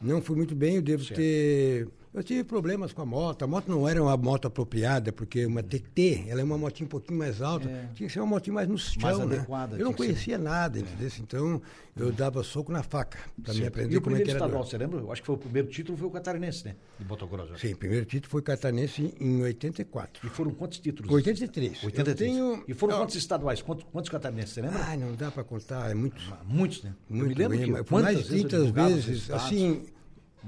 Não 0.00 0.20
fui 0.20 0.36
muito 0.36 0.54
bem, 0.54 0.76
eu 0.76 0.82
devo 0.82 1.02
Certo. 1.04 1.16
ter. 1.18 1.88
Eu 2.16 2.22
tive 2.24 2.42
problemas 2.44 2.94
com 2.94 3.02
a 3.02 3.04
moto. 3.06 3.42
A 3.42 3.46
moto 3.46 3.68
não 3.68 3.86
era 3.86 4.02
uma 4.02 4.16
moto 4.16 4.46
apropriada, 4.48 5.12
porque 5.12 5.44
uma 5.44 5.62
TT, 5.62 6.24
ela 6.28 6.40
é 6.40 6.44
uma 6.44 6.56
motinha 6.56 6.86
um 6.86 6.88
pouquinho 6.88 7.18
mais 7.18 7.42
alta. 7.42 7.68
É. 7.68 7.88
Tinha 7.94 8.06
que 8.06 8.12
ser 8.14 8.20
uma 8.20 8.26
motinha 8.26 8.54
mais 8.54 8.66
no 8.66 8.78
chão, 8.78 9.26
né? 9.26 9.36
adequada, 9.36 9.76
Eu 9.76 9.84
não 9.84 9.92
que 9.92 10.02
ser. 10.02 10.08
conhecia 10.12 10.38
nada, 10.38 10.78
entendeu? 10.78 11.10
Então, 11.20 11.62
eu 11.94 12.10
dava 12.10 12.42
soco 12.42 12.72
na 12.72 12.82
faca, 12.82 13.18
para 13.42 13.52
me 13.52 13.66
aprender 13.66 13.96
E 13.96 14.00
como 14.00 14.16
é 14.16 14.18
que 14.20 14.24
primeiro 14.24 14.30
era. 14.30 14.38
estadual, 14.38 14.64
você 14.64 14.78
lembra? 14.78 14.98
Eu 15.00 15.12
acho 15.12 15.20
que 15.20 15.26
foi 15.26 15.34
o 15.34 15.38
primeiro 15.38 15.68
título, 15.68 15.98
foi 15.98 16.08
o 16.08 16.10
catarinense, 16.10 16.64
né? 16.64 16.76
De 16.98 17.04
motocross. 17.04 17.60
Sim, 17.60 17.74
o 17.74 17.76
primeiro 17.76 18.06
título 18.06 18.30
foi 18.30 18.40
catarinense 18.40 19.14
em 19.20 19.42
84. 19.42 20.26
E 20.26 20.30
foram 20.30 20.52
quantos 20.52 20.78
títulos? 20.78 21.12
83. 21.12 21.84
83. 21.84 22.08
Eu 22.08 22.14
tenho- 22.54 22.64
E 22.66 22.72
foram 22.72 22.94
eu- 22.94 23.00
quantos 23.00 23.16
estaduais? 23.16 23.60
Quantos, 23.60 23.84
quantos 23.92 24.08
catarinenses, 24.10 24.54
você 24.54 24.62
lembra? 24.62 24.78
Ai, 24.84 24.96
não 24.96 25.14
dá 25.14 25.30
para 25.30 25.44
contar, 25.44 25.90
é 25.90 25.94
muito. 25.94 26.16
Muitos, 26.46 26.82
né? 26.82 26.94
eu 27.10 27.14
me 27.16 27.22
Muito 27.24 27.38
lembro 27.38 27.58
bem, 27.58 27.66
que 27.66 27.72
mais 27.72 27.86
quantas 27.86 28.14
vezes 28.14 28.30
eu 28.30 28.38
30 28.48 28.56
divulgava 28.56 28.88
os 28.88 29.04
vezes, 29.04 29.30
assim, 29.30 29.82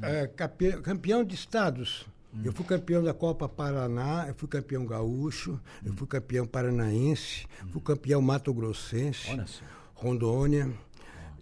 é, 0.02 0.26
campeão 0.82 1.24
de 1.24 1.34
estados. 1.34 2.06
Hum. 2.34 2.42
Eu 2.44 2.52
fui 2.52 2.64
campeão 2.64 3.02
da 3.02 3.14
Copa 3.14 3.48
Paraná, 3.48 4.26
eu 4.28 4.34
fui 4.34 4.48
campeão 4.48 4.84
gaúcho, 4.86 5.58
eu 5.84 5.92
fui 5.94 6.06
campeão 6.06 6.46
paranaense, 6.46 7.46
fui 7.70 7.80
campeão 7.80 8.20
mato-grossense, 8.20 9.32
Hum. 9.32 9.44
Rondônia. 9.94 10.70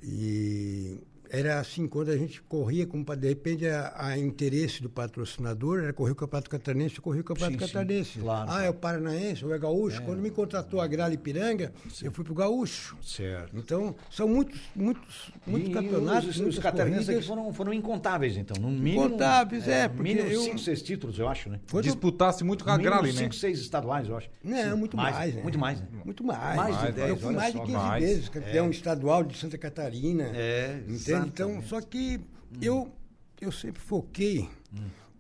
E 0.03 1.01
era 1.31 1.59
assim, 1.61 1.87
quando 1.87 2.11
a 2.11 2.17
gente 2.17 2.41
corria, 2.43 2.87
como 2.87 3.05
de 3.17 3.29
repente 3.29 3.67
a, 3.67 3.93
a 3.97 4.19
interesse 4.19 4.83
do 4.83 4.89
patrocinador 4.91 5.81
era 5.83 5.93
correr 5.93 6.13
o 6.13 6.15
Campeonato 6.15 6.51
Catarinense, 6.51 6.97
eu 6.97 7.03
corri 7.03 7.21
o 7.21 7.25
Campeonato 7.25 7.59
Sim, 7.59 7.67
sim, 7.67 7.73
Catarinense. 7.73 8.19
claro. 8.19 8.51
Ah, 8.51 8.63
é 8.63 8.71
o 8.71 8.75
Paranaense, 8.75 9.45
ou 9.45 9.55
é 9.55 9.59
gaúcho. 9.59 10.03
Quando 10.03 10.21
me 10.21 10.31
contratou 10.31 10.81
a 10.81 10.87
Gralha 10.87 11.15
Ipiranga, 11.15 11.73
eu 12.03 12.13
fui 12.13 12.25
pro 12.25 12.35
gaúcho. 12.35 12.97
Certo. 13.03 13.57
Então, 13.57 13.95
são 14.11 14.29
muitos, 14.29 14.61
muitos, 14.75 15.31
muitos 15.47 15.71
E 15.71 15.73
campeonatos, 15.73 16.39
os, 16.41 16.47
os 16.47 16.59
catarinenses 16.59 17.09
aqui 17.09 17.23
foram, 17.23 17.53
foram 17.53 17.73
incontáveis, 17.73 18.37
então. 18.37 18.57
No 18.61 18.71
mínimo, 18.71 19.07
Incontáveis, 19.07 19.67
é, 19.69 19.85
no 19.89 19.95
porque 19.95 20.15
mínimo 20.15 20.29
eu- 20.29 20.43
5, 20.43 20.59
6 20.59 20.83
títulos, 20.83 21.19
eu 21.19 21.29
acho, 21.29 21.49
né? 21.49 21.61
Disputasse 21.83 22.45
muito 22.45 22.65
com 22.65 22.71
a 22.71 22.77
Grale, 22.79 23.13
né? 23.13 23.21
5, 23.23 23.35
6 23.35 23.59
estaduais, 23.61 24.09
eu 24.09 24.17
acho. 24.17 24.29
Não, 24.43 24.57
Sim, 24.57 24.77
muito 24.77 24.97
mais, 24.97 25.35
né? 25.35 25.43
Muito 25.43 25.59
mais, 25.59 25.81
né? 25.81 25.87
Muito 26.05 26.25
mais. 26.25 26.57
Mais 26.57 26.81
de 26.81 26.87
eu 26.87 26.93
10, 26.93 27.21
fui 27.21 27.35
mais 27.35 27.53
de 27.53 27.61
15 27.61 27.73
mais. 27.73 28.05
vezes 28.05 28.29
campeão 28.29 28.71
estadual 28.71 29.25
de 29.25 29.37
Santa 29.37 29.59
Catarina. 29.59 30.31
É, 30.35 30.81
Entende? 30.87 30.99
Então, 31.25 31.59
exatamente. 31.59 31.69
só 31.69 31.81
que 31.81 32.21
eu, 32.61 32.93
eu 33.41 33.53
sempre 33.53 33.81
foquei 33.81 34.49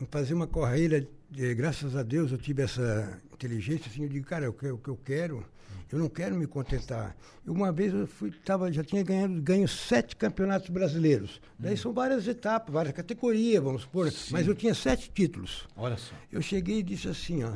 em 0.01 0.07
fazer 0.11 0.35
uma 0.35 0.47
carreira, 0.47 1.07
de, 1.31 1.55
graças 1.55 1.97
a 1.97 2.03
Deus 2.03 2.33
eu 2.33 2.39
tive 2.39 2.63
essa 2.63 3.21
inteligência, 3.33 3.91
assim, 3.91 4.03
eu 4.03 4.09
digo, 4.09 4.27
cara, 4.27 4.49
o 4.49 4.53
que 4.53 4.67
o 4.69 4.79
que 4.79 4.89
eu 4.89 4.97
quero, 4.97 5.45
eu 5.93 5.99
não 5.99 6.09
quero 6.09 6.35
me 6.35 6.47
contentar. 6.47 7.17
Eu, 7.47 7.53
uma 7.53 7.71
vez 7.71 7.93
eu 7.93 8.07
fui, 8.07 8.31
tava, 8.45 8.73
já 8.73 8.83
tinha 8.83 9.03
ganhado, 9.03 9.41
ganho 9.41 9.69
sete 9.69 10.17
campeonatos 10.17 10.69
brasileiros. 10.69 11.41
Daí 11.59 11.77
são 11.77 11.93
várias 11.93 12.27
etapas, 12.27 12.73
várias 12.73 12.95
categorias, 12.95 13.63
vamos 13.63 13.83
supor, 13.83 14.13
mas 14.31 14.47
eu 14.47 14.55
tinha 14.55 14.75
sete 14.75 15.11
títulos. 15.11 15.67
Olha 15.77 15.97
só. 15.97 16.15
Eu 16.31 16.43
cheguei 16.43 16.79
e 16.79 16.83
disse 16.83 17.09
assim, 17.09 17.45
ó, 17.45 17.53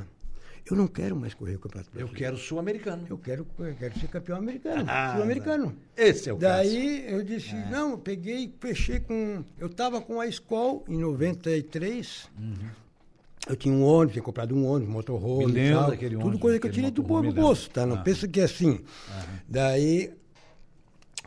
eu 0.73 0.77
não 0.79 0.87
quero 0.87 1.17
mais 1.17 1.35
correr 1.35 1.57
o 1.57 1.59
Campeonato 1.59 1.91
Eu 1.91 1.93
Brasileiro. 2.07 2.19
quero 2.19 2.37
sul-americano. 2.37 3.07
Eu 3.09 3.19
quero, 3.19 3.47
eu 3.59 3.75
quero 3.75 3.99
ser 3.99 4.09
campeão 4.09 4.37
americano, 4.39 4.85
Ah, 4.89 5.13
sul-americano. 5.15 5.77
Esse 5.97 6.29
é 6.29 6.33
o 6.33 6.37
Daí 6.37 7.05
eu 7.11 7.23
disse, 7.23 7.55
não, 7.71 7.93
eu 7.93 7.99
peguei, 7.99 8.55
fechei 8.61 9.01
com. 9.01 9.45
Eu 9.59 9.67
estava 9.69 10.01
com 10.01 10.21
a 10.21 10.27
Skol 10.27 10.85
em 10.89 10.99
93. 10.99 12.29
Eu 13.49 13.57
tinha 13.57 13.75
um 13.75 13.83
ônibus, 13.83 14.13
tinha 14.13 14.23
comprado 14.23 14.55
um 14.55 14.67
ônibus, 14.67 14.93
motorhome, 14.93 15.53
Me 15.53 15.71
tal, 15.71 15.91
tudo 15.97 16.21
ônibus, 16.21 16.41
coisa 16.41 16.59
que 16.61 16.67
eu 16.67 16.71
tirei 16.73 16.91
do 16.91 17.03
bolso, 17.03 17.71
tá? 17.71 17.87
Não 17.87 17.97
Ah. 17.97 18.03
pensa 18.03 18.29
que 18.29 18.39
é 18.41 18.45
assim. 18.45 18.81
Daí 19.49 20.13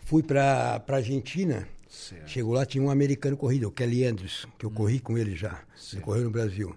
fui 0.04 0.22
para 0.24 0.80
pra 0.82 0.98
Argentina. 0.98 1.68
Certo. 1.90 2.28
Chegou 2.28 2.54
lá, 2.54 2.66
tinha 2.66 2.84
um 2.84 2.90
americano 2.90 3.38
corrido, 3.38 3.68
o 3.68 3.72
Kelly 3.72 4.06
Andrews, 4.06 4.48
que 4.58 4.66
eu 4.66 4.72
corri 4.72 5.00
com 5.00 5.18
ele 5.18 5.36
já. 5.36 5.62
Ele 5.92 6.02
correu 6.02 6.24
no 6.24 6.32
Brasil. 6.32 6.76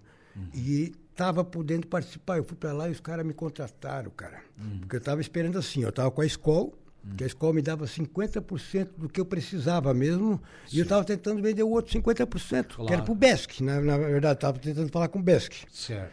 E 0.55 0.93
estava 1.17 1.43
podendo 1.43 1.87
participar. 1.87 2.37
Eu 2.37 2.45
fui 2.45 2.57
para 2.57 2.73
lá 2.75 2.89
e 2.89 2.93
os 2.93 3.01
caras 3.01 3.25
me 3.25 3.33
contrataram, 3.33 4.11
cara. 4.11 4.41
Porque 4.81 4.97
eu 4.97 4.99
estava 4.99 5.21
esperando 5.21 5.59
assim, 5.59 5.83
eu 5.83 5.89
estava 5.89 6.11
com 6.11 6.21
a 6.21 6.27
escola, 6.27 6.69
que 7.17 7.25
a 7.25 7.27
escola 7.27 7.55
me 7.55 7.63
dava 7.63 7.87
50% 7.87 8.89
do 8.99 9.09
que 9.09 9.19
eu 9.21 9.25
precisava 9.25 9.95
mesmo, 9.95 10.41
e 10.71 10.79
eu 10.79 10.83
estava 10.83 11.03
tentando 11.05 11.41
vender 11.43 11.63
o 11.63 11.71
outro 11.71 11.91
50%, 11.93 12.67
que 12.67 12.75
Claro. 12.77 12.93
era 12.93 13.03
para 13.03 13.13
o 13.13 13.15
Besk, 13.15 13.61
na, 13.61 13.81
na 13.81 13.97
verdade, 13.97 14.35
estava 14.35 14.59
tentando 14.59 14.91
falar 14.93 15.09
com 15.09 15.19
o 15.19 15.23
Besk. 15.23 15.53
Certo. 15.73 16.13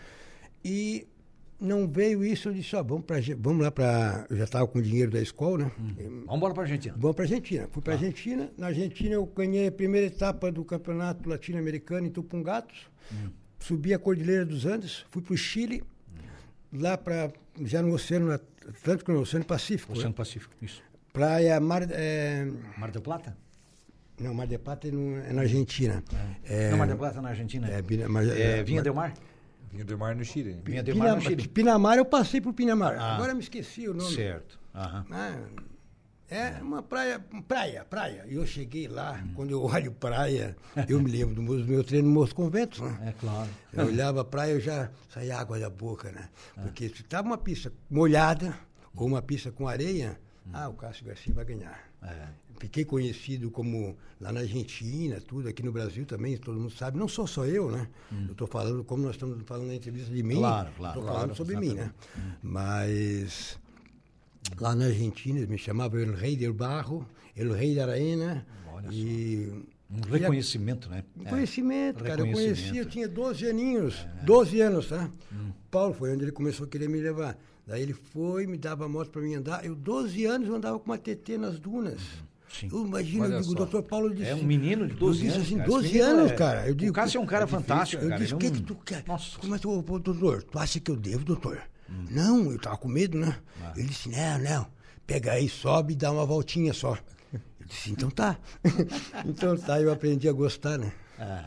E 0.63 1.05
não 1.59 1.87
veio 1.87 2.23
isso, 2.23 2.47
eu 2.49 2.53
disse, 2.53 2.75
ó, 2.75 2.81
vamos, 2.83 3.03
pra, 3.05 3.17
vamos 3.37 3.63
lá 3.63 3.71
para... 3.71 4.25
Eu 4.29 4.37
já 4.37 4.43
estava 4.45 4.67
com 4.67 4.79
o 4.79 4.81
dinheiro 4.81 5.11
da 5.11 5.19
escola, 5.21 5.65
né? 5.65 5.71
Vamos 6.25 6.35
embora 6.37 6.53
pra 6.53 6.63
Argentina. 6.63 6.95
Vamos 6.97 7.15
para 7.15 7.25
Argentina. 7.25 7.67
Fui 7.71 7.81
para 7.81 7.93
Argentina. 7.93 8.51
Na 8.57 8.67
Argentina 8.67 9.15
eu 9.15 9.25
ganhei 9.25 9.67
a 9.67 9.71
primeira 9.71 10.07
etapa 10.07 10.51
do 10.51 10.63
Campeonato 10.63 11.27
Latino-Americano 11.27 12.07
em 12.07 12.09
Tupungatos. 12.09 12.87
Subi 13.65 13.93
a 13.93 13.99
Cordilheira 13.99 14.45
dos 14.45 14.65
Andes, 14.65 15.05
fui 15.09 15.21
para 15.21 15.33
o 15.33 15.37
Chile, 15.37 15.83
lá 16.71 16.97
para 16.97 17.31
já 17.61 17.81
no 17.81 17.93
Oceano 17.93 18.31
Atlântico, 18.31 19.11
no 19.11 19.21
Oceano 19.21 19.45
Pacífico. 19.45 19.93
Oceano 19.93 20.09
né? 20.09 20.15
Pacífico, 20.15 20.53
isso. 20.61 20.81
Praia 21.11 21.59
Mar, 21.59 21.83
é, 21.91 22.47
Mar 22.77 22.91
del 22.91 23.01
Plata? 23.01 23.37
não, 24.19 24.33
Mar 24.33 24.47
del 24.47 24.59
Plata 24.59 24.87
é, 24.87 24.91
no- 24.91 25.17
é 25.17 25.31
na 25.33 25.41
Argentina. 25.41 26.03
É, 26.43 26.71
Não, 26.71 26.77
Mar 26.77 26.87
del 26.87 26.97
Plata 26.97 27.21
na 27.21 27.29
Argentina. 27.29 27.67
é, 27.69 28.07
Mar- 28.07 28.23
É, 28.25 28.59
é, 28.59 28.63
Vinha 28.63 28.77
Mar- 28.77 28.83
del 28.83 28.93
Mar? 28.95 29.13
Vinha 29.71 29.85
do 29.85 29.97
mar 29.97 30.15
no 30.15 30.23
Chile. 30.23 30.61
Vinha 30.63 30.83
del 30.83 30.95
Mar 30.95 31.07
no 31.07 31.13
Pinamar, 31.15 31.29
Chile. 31.31 31.47
Pinamar, 31.47 31.97
eu 31.97 32.05
passei 32.05 32.39
por 32.39 32.53
Pinamar. 32.53 32.95
Ah. 32.95 33.15
Agora 33.15 33.31
eu 33.31 33.35
me 33.35 33.41
esqueci 33.41 33.87
o 33.89 33.93
nome. 33.93 34.13
Certo. 34.13 34.59
Aham. 34.75 35.03
Ah, 35.09 35.35
é 36.29 36.61
uma 36.61 36.81
praia, 36.81 37.23
praia, 37.47 37.85
praia. 37.85 38.25
E 38.27 38.35
eu 38.35 38.45
cheguei 38.45 38.87
lá, 38.87 39.21
Hum. 39.23 39.31
quando 39.35 39.51
eu 39.51 39.61
olho 39.63 39.91
praia, 39.91 40.55
eu 40.89 40.99
me 41.01 41.11
lembro 41.11 41.35
do 41.35 41.41
meu, 41.41 41.59
do 41.59 41.65
meu 41.67 41.83
treino 41.83 42.07
no 42.07 42.13
Moço 42.13 42.33
Conventos, 42.33 42.79
né? 42.79 42.97
É 43.07 43.11
claro. 43.13 43.49
Eu 43.71 43.85
olhava 43.87 44.21
a 44.21 44.25
praia, 44.25 44.53
eu 44.53 44.59
já 44.59 44.89
saía 45.13 45.37
água 45.37 45.59
da 45.59 45.69
boca, 45.69 46.11
né? 46.11 46.29
Porque 46.61 46.89
se 46.89 47.01
estava 47.01 47.27
uma 47.27 47.37
pista 47.37 47.71
molhada 47.89 48.57
ou 48.95 49.07
uma 49.07 49.21
pista 49.21 49.51
com 49.51 49.67
areia, 49.67 50.19
ah, 50.51 50.69
o 50.69 50.73
Cássio 50.73 51.05
Garcia 51.05 51.33
vai 51.33 51.45
ganhar. 51.45 51.79
É. 52.01 52.27
Fiquei 52.59 52.85
conhecido 52.85 53.51
como 53.51 53.97
lá 54.21 54.31
na 54.31 54.39
Argentina, 54.41 55.19
tudo, 55.19 55.49
aqui 55.49 55.61
no 55.63 55.71
Brasil 55.71 56.05
também, 56.05 56.37
todo 56.37 56.57
mundo 56.59 56.71
sabe. 56.71 56.97
Não 56.97 57.07
sou 57.09 57.27
só 57.27 57.45
eu, 57.45 57.69
né? 57.69 57.87
Eu 58.25 58.31
estou 58.31 58.47
falando, 58.47 58.83
como 58.85 59.03
nós 59.03 59.15
estamos 59.15 59.41
falando 59.45 59.67
na 59.67 59.75
entrevista 59.75 60.13
de 60.13 60.23
mim, 60.23 60.35
Claro, 60.37 60.69
claro, 60.77 60.91
estou 60.91 61.03
claro, 61.03 61.19
falando 61.19 61.35
sobre 61.35 61.57
mim, 61.57 61.73
né? 61.73 61.91
exatamente. 62.15 62.37
Mas 62.41 63.59
lá 64.59 64.75
na 64.75 64.85
Argentina 64.85 65.39
eles 65.39 65.49
me 65.49 65.57
chamavam 65.57 65.99
El 65.99 66.13
Rei 66.15 66.35
del 66.35 66.53
Barro, 66.53 67.07
El 67.35 67.51
Rei 67.53 67.75
da 67.75 67.85
Arena. 67.85 68.45
Olha 68.73 68.87
só. 68.87 68.91
e 68.91 69.51
Um 69.89 69.97
e 69.97 70.15
a- 70.15 70.17
reconhecimento, 70.19 70.89
né? 70.89 71.03
um 71.19 71.25
É. 71.27 71.29
conhecimento, 71.29 72.03
cara. 72.03 72.21
Eu 72.21 72.31
conheci, 72.31 72.77
eu 72.77 72.85
tinha 72.85 73.07
12 73.07 73.45
aninhos. 73.47 74.07
12 74.23 74.59
anos, 74.61 74.87
tá? 74.87 75.09
Hum. 75.31 75.51
Paulo 75.69 75.93
foi 75.93 76.11
onde 76.13 76.23
ele 76.23 76.31
começou 76.31 76.65
a 76.65 76.69
querer 76.69 76.89
me 76.89 76.99
levar. 76.99 77.37
Daí 77.67 77.81
ele 77.81 77.93
foi, 77.93 78.45
me 78.47 78.57
dava 78.57 78.87
moto 78.89 79.09
para 79.09 79.21
mim 79.21 79.35
andar. 79.35 79.63
Eu, 79.65 79.75
12 79.75 80.25
anos, 80.25 80.47
eu 80.47 80.55
andava 80.55 80.77
com 80.79 80.85
uma 80.85 80.97
TT 80.97 81.37
nas 81.37 81.59
dunas. 81.59 81.99
Sim. 82.51 82.69
Eu 82.71 82.85
imagino, 82.85 83.23
eu 83.25 83.29
digo, 83.29 83.41
o 83.41 83.43
só. 83.45 83.53
doutor 83.53 83.83
Paulo 83.83 84.13
disse. 84.13 84.29
É 84.29 84.35
um 84.35 84.43
menino 84.43 84.87
de 84.87 84.93
12 84.95 85.19
eu 85.19 85.25
disse 85.25 85.35
anos. 85.37 85.47
assim, 85.47 85.57
cara. 85.57 85.69
Esse 85.69 85.75
12 85.77 85.87
menino 85.93 86.05
anos, 86.19 86.31
é- 86.31 86.35
cara. 86.35 86.67
Eu 86.67 86.75
digo, 86.75 86.91
o 86.91 86.93
Cássio 86.93 87.17
é 87.17 87.21
um 87.21 87.25
cara 87.25 87.47
fantástico, 87.47 88.03
Eu 88.03 88.09
cara. 88.09 88.21
disse, 88.21 88.33
o 88.33 88.37
ele 88.37 88.41
que 88.41 88.47
é 88.47 88.51
que 88.51 88.59
um- 88.59 88.65
tu 88.65 88.75
quer? 88.83 89.03
Nossa. 89.07 89.37
Mas, 89.43 89.65
ô, 89.65 89.81
doutor, 89.81 90.43
tu 90.43 90.59
acha 90.59 90.79
que 90.79 90.91
eu 90.91 90.95
devo, 90.95 91.23
doutor? 91.23 91.61
Não, 92.09 92.51
eu 92.51 92.59
tava 92.59 92.77
com 92.77 92.87
medo, 92.87 93.17
né? 93.17 93.35
Ah. 93.61 93.73
Ele 93.75 93.87
disse, 93.87 94.09
não, 94.09 94.39
não, 94.39 94.67
pega 95.05 95.33
aí, 95.33 95.47
sobe 95.49 95.93
e 95.93 95.95
dá 95.95 96.11
uma 96.11 96.25
voltinha 96.25 96.73
só. 96.73 96.97
Eu 97.33 97.39
disse, 97.67 97.91
então 97.91 98.09
tá. 98.09 98.37
então 99.25 99.55
tá, 99.57 99.79
eu 99.81 99.91
aprendi 99.91 100.27
a 100.27 100.33
gostar, 100.33 100.77
né? 100.77 100.91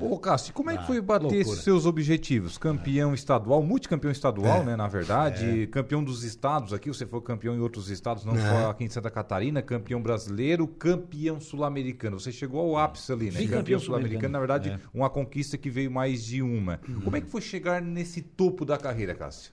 Ô, 0.01 0.17
Cássio, 0.19 0.55
como 0.55 0.71
é 0.71 0.77
que 0.77 0.85
Ah, 0.85 0.87
foi 0.87 1.01
bater 1.03 1.25
loucura. 1.45 1.61
seus 1.61 1.85
objetivos? 1.85 2.57
Campeão 2.57 3.13
estadual, 3.13 3.63
multicampeão 3.63 4.11
estadual, 4.11 4.63
É. 4.63 4.65
né, 4.65 4.77
na 4.77 4.87
verdade, 4.89 5.67
campeão 5.67 6.03
dos 6.03 6.23
estados 6.25 6.73
aqui, 6.73 6.89
você 6.89 7.05
foi 7.05 7.21
campeão 7.21 7.55
em 7.55 7.59
outros 7.59 7.91
estados, 7.91 8.25
não 8.25 8.35
É. 8.37 8.41
só 8.41 8.71
aqui 8.71 8.85
em 8.85 8.89
Santa 8.89 9.11
Catarina, 9.11 9.61
campeão 9.61 10.01
brasileiro, 10.01 10.67
campeão 10.67 11.41
sul-americano. 11.41 12.19
Você 12.19 12.33
chegou 12.33 12.61
ao 12.61 12.79
ápice 12.79 13.13
ali, 13.13 13.27
né? 13.27 13.33
Sim, 13.33 13.39
campeão 13.47 13.59
campeão 13.59 13.81
sul-americano, 13.81 14.33
na 14.33 14.39
verdade, 14.39 14.71
É. 14.71 14.81
uma 14.95 15.11
conquista 15.11 15.59
que 15.59 15.69
veio 15.69 15.91
mais 15.91 16.25
de 16.25 16.41
uma. 16.41 16.81
Como 17.05 17.15
é 17.17 17.21
que 17.21 17.29
foi 17.29 17.43
chegar 17.43 17.83
nesse 17.83 18.23
topo 18.23 18.65
da 18.65 18.79
carreira, 18.79 19.15
Cássio? 19.15 19.53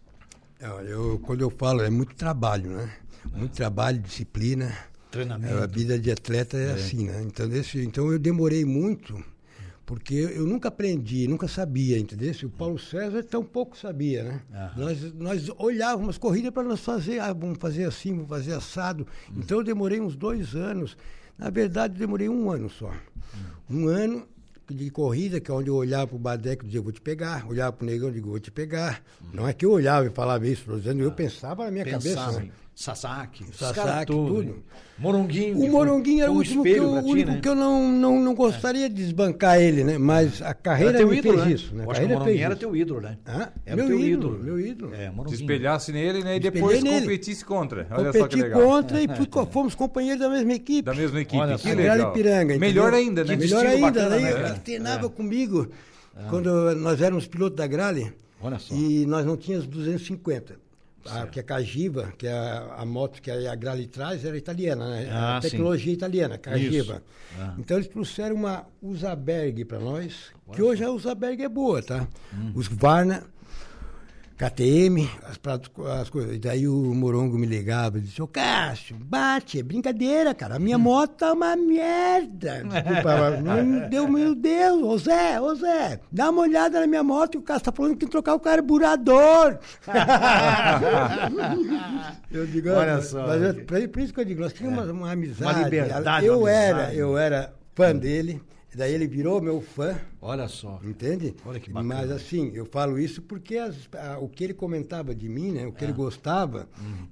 Eu, 0.86 1.20
quando 1.20 1.41
eu 1.41 1.50
falo, 1.50 1.82
é 1.82 1.89
muito 1.89 2.15
trabalho, 2.15 2.72
né? 2.72 2.93
Muito 3.36 3.53
trabalho, 3.53 4.00
disciplina. 4.00 4.74
Treinamento. 5.12 5.53
É, 5.53 5.63
A 5.63 5.67
vida 5.67 6.00
de 6.00 6.12
atleta 6.12 6.58
é, 6.58 6.72
assim, 6.72 7.08
né? 7.08 7.22
Então, 7.24 7.48
desse, 7.48 7.79
então 7.82 8.12
eu 8.12 8.17
demorei 8.17 8.63
muito, 8.65 9.24
porque 9.86 10.15
eu 10.15 10.46
nunca 10.46 10.70
aprendi, 10.70 11.27
nunca 11.27 11.48
sabia, 11.48 12.00
entendeu? 12.00 12.34
O 12.43 12.50
Paulo 12.50 12.79
César 12.79 13.24
tão 13.24 13.43
pouco 13.43 13.77
sabia, 13.77 14.24
né? 14.24 14.41
Nós, 14.77 15.13
nós 15.13 15.50
olhávamos 15.58 16.12
as 16.12 16.17
corridas 16.17 16.51
para 16.51 16.63
nós 16.63 16.79
fazer, 16.79 17.20
ah, 17.20 17.34
vamos 17.34 17.58
fazer 17.58 17.86
assim, 17.86 18.13
vamos 18.13 18.29
fazer 18.29 18.53
assado. 18.53 19.05
Então 19.36 19.58
eu 19.60 19.63
demorei 19.63 20.00
uns 20.00 20.15
dois 20.15 20.55
anos. 20.55 20.98
Na 21.38 21.50
verdade, 21.50 21.98
demorei 21.98 22.29
um 22.29 22.50
ano 22.50 22.70
só. 22.70 22.91
Um 23.70 23.88
ano 23.88 24.27
de 24.70 24.89
corrida, 24.89 25.39
que 25.39 25.51
é 25.51 25.53
onde 25.53 25.70
eu 25.70 25.75
olhava 25.75 26.08
para 26.08 26.15
o 26.15 26.20
Badeco 26.20 26.63
e 26.63 26.67
dizia, 26.67 26.82
vou 26.82 26.91
te 26.91 27.01
pegar. 27.01 27.46
Olhava 27.48 27.74
para 27.74 27.84
o 27.84 27.88
Negão 27.88 28.10
e 28.10 28.13
digo, 28.13 28.29
vou 28.29 28.39
te 28.39 28.51
pegar. 28.51 29.01
Não 29.34 29.48
é 29.48 29.53
que 29.53 29.65
eu 29.65 29.72
olhava 29.72 30.05
e 30.08 30.10
falava 30.10 30.48
isso, 30.48 30.72
dizendo, 30.77 31.01
eu 31.01 31.12
pensava 31.12 31.65
na 31.65 31.72
minha 31.72 31.84
Pensava 31.84 32.25
cabeça. 32.25 32.39
Né? 32.39 32.51
Sasaki, 32.75 33.45
Sasaki, 33.53 34.11
tudo. 34.11 34.33
tudo. 34.35 34.63
Moronguinho. 34.97 35.57
O 35.59 35.71
Moronguinho 35.71 36.21
era 36.23 36.31
o 36.31 36.35
último 36.35 36.63
que 36.63 36.69
eu, 36.69 37.01
ti, 37.03 37.09
único 37.09 37.31
né? 37.31 37.39
que 37.41 37.47
eu 37.49 37.55
não, 37.55 37.91
não, 37.91 38.19
não 38.19 38.33
gostaria 38.35 38.87
de 38.89 38.95
desbancar 38.95 39.59
ele, 39.59 39.83
né? 39.83 39.97
Mas 39.97 40.41
a 40.41 40.53
carreira 40.53 40.97
teu 40.97 41.07
me 41.07 41.17
ídolo, 41.17 41.35
fez 41.37 41.47
né? 41.47 41.53
isso, 41.53 41.75
né? 41.75 41.83
Eu 41.85 41.91
acho 41.91 41.99
que 41.99 42.05
o 42.05 42.09
carreira 42.09 42.19
Moronguinho 42.19 42.45
era 42.45 42.55
teu 42.55 42.75
ídolo, 42.75 43.01
né? 43.01 43.17
Hã? 43.27 43.49
Era 43.65 43.75
Meu 43.75 43.87
teu 43.87 43.99
ídolo, 43.99 44.33
ídolo. 44.35 44.43
meu 44.43 44.59
ídolo. 44.59 44.93
É, 44.95 45.05
Se 45.09 45.15
Moronguinho. 45.15 45.41
espelhasse 45.41 45.91
nele, 45.91 46.23
né, 46.23 46.35
e 46.35 46.39
depois 46.39 46.77
espelhei 46.77 46.93
nele. 46.93 47.05
competisse 47.05 47.45
contra. 47.45 47.87
Olha 47.91 48.05
só 48.05 48.11
que 48.11 48.19
Competi 48.19 48.41
legal. 48.41 48.61
contra 48.61 49.01
e 49.01 49.07
fui 49.15 49.25
co- 49.27 49.45
fomos 49.51 49.75
companheiros 49.75 50.19
da 50.21 50.29
mesma 50.29 50.53
equipe. 50.53 50.81
Da 50.83 50.93
mesma 50.93 51.21
equipe, 51.21 51.41
Olha 51.41 51.57
que 51.57 51.73
legal. 51.73 52.09
Ipiranga, 52.11 52.57
Melhor 52.57 52.93
ainda, 52.93 53.23
né? 53.23 53.35
Que 53.35 53.43
Melhor 53.43 53.65
ainda, 53.65 53.87
bacana, 53.91 54.09
daí 54.09 54.23
né? 54.23 54.49
ele 54.49 54.59
treinava 54.59 55.09
comigo 55.09 55.67
quando 56.29 56.75
nós 56.75 57.01
éramos 57.01 57.27
pilotos 57.27 57.57
da 57.57 57.65
Grale 57.67 58.13
Olha 58.41 58.59
só. 58.59 58.73
e 58.75 59.05
nós 59.07 59.25
não 59.25 59.35
tínhamos 59.37 59.65
250. 59.67 60.62
Ah, 61.05 61.22
porque 61.22 61.39
a 61.39 61.43
Cagiva, 61.43 62.13
que 62.17 62.27
é 62.27 62.31
a, 62.31 62.75
a 62.77 62.86
moto 62.86 63.22
que 63.22 63.29
a 63.29 63.55
Grale 63.55 63.88
traz, 63.88 64.24
era 64.24 64.38
italiana, 64.38 64.89
né? 64.89 65.10
Ah, 65.12 65.38
a 65.38 65.41
sim. 65.41 65.50
tecnologia 65.50 65.93
italiana, 65.93 66.38
Cagiva. 66.38 67.01
Ah. 67.38 67.55
Então 67.57 67.77
eles 67.77 67.88
trouxeram 67.88 68.36
uma 68.36 68.65
Usaberg 68.81 69.65
para 69.65 69.79
nós, 69.79 70.31
que 70.53 70.62
hoje 70.62 70.83
a 70.83 70.91
Usaberg 70.91 71.43
é 71.43 71.50
boa, 71.50 71.81
tá? 71.81 72.07
Hum. 72.33 72.51
Os 72.55 72.67
Varna, 72.67 73.24
KTM, 74.37 75.09
as, 75.29 75.37
pratos- 75.37 75.71
as 76.01 76.09
coisas. 76.09 76.35
E 76.35 76.39
daí 76.39 76.67
o 76.67 76.93
Morongo 76.93 77.37
me 77.37 77.45
ligava 77.45 77.97
e 77.97 78.01
disse, 78.01 78.21
ô 78.21 78.27
Cássio, 78.27 78.95
bate, 78.99 79.59
é 79.59 79.63
brincadeira, 79.63 80.33
cara. 80.33 80.55
A 80.55 80.59
minha 80.59 80.77
moto 80.89 81.11
tá 81.17 81.33
uma 81.33 81.55
merda. 81.55 82.63
Desculpa, 82.63 83.31
não 83.41 83.79
deu, 83.89 84.07
meu 84.07 84.35
Deus, 84.35 84.81
ô 84.83 84.97
Zé, 84.97 85.39
ô 85.39 85.53
Zé, 85.55 85.99
dá 86.11 86.29
uma 86.29 86.41
olhada 86.41 86.79
na 86.79 86.87
minha 86.87 87.03
moto 87.03 87.31
que 87.31 87.37
o 87.37 87.41
Cássio 87.41 87.65
tá 87.65 87.71
falando 87.71 87.93
que 87.93 87.99
tem 87.99 88.07
que 88.07 88.11
trocar 88.11 88.33
o 88.33 88.39
carburador. 88.39 89.57
eu 92.31 92.45
digo, 92.47 92.69
Olha 92.69 92.95
"Ah, 92.95 93.01
só. 93.01 93.27
Mas 93.27 93.41
é, 93.43 93.53
por 93.87 94.01
isso 94.01 94.13
que 94.13 94.19
eu 94.19 94.25
digo, 94.25 94.41
nós 94.41 94.53
tínhamos 94.53 94.83
uma, 94.85 94.93
uma 94.93 95.11
amizade. 95.11 95.53
Uma 95.59 95.63
liberdade, 95.63 96.25
Eu 96.25 96.39
uma 96.39 96.51
era, 96.51 96.75
amizade. 96.77 96.97
eu 96.97 97.17
era 97.17 97.53
fã 97.75 97.95
dele, 97.95 98.41
daí 98.77 98.93
ele 98.93 99.07
virou 99.07 99.41
meu 99.41 99.61
fã. 99.61 99.95
Olha 100.21 100.47
só. 100.47 100.79
Entende? 100.83 101.35
Olha 101.45 101.59
que 101.59 101.69
bacana. 101.69 101.95
Mas 101.95 102.11
assim, 102.11 102.51
eu 102.53 102.65
falo 102.65 102.97
isso 102.97 103.21
porque 103.21 103.57
as- 103.57 103.89
a- 103.93 104.17
o 104.19 104.27
que 104.29 104.43
ele 104.43 104.53
comentava 104.53 105.13
de 105.13 105.27
mim, 105.27 105.51
né? 105.51 105.67
O 105.67 105.71
que 105.73 105.83
ele 105.83 105.93
gostava. 105.93 106.67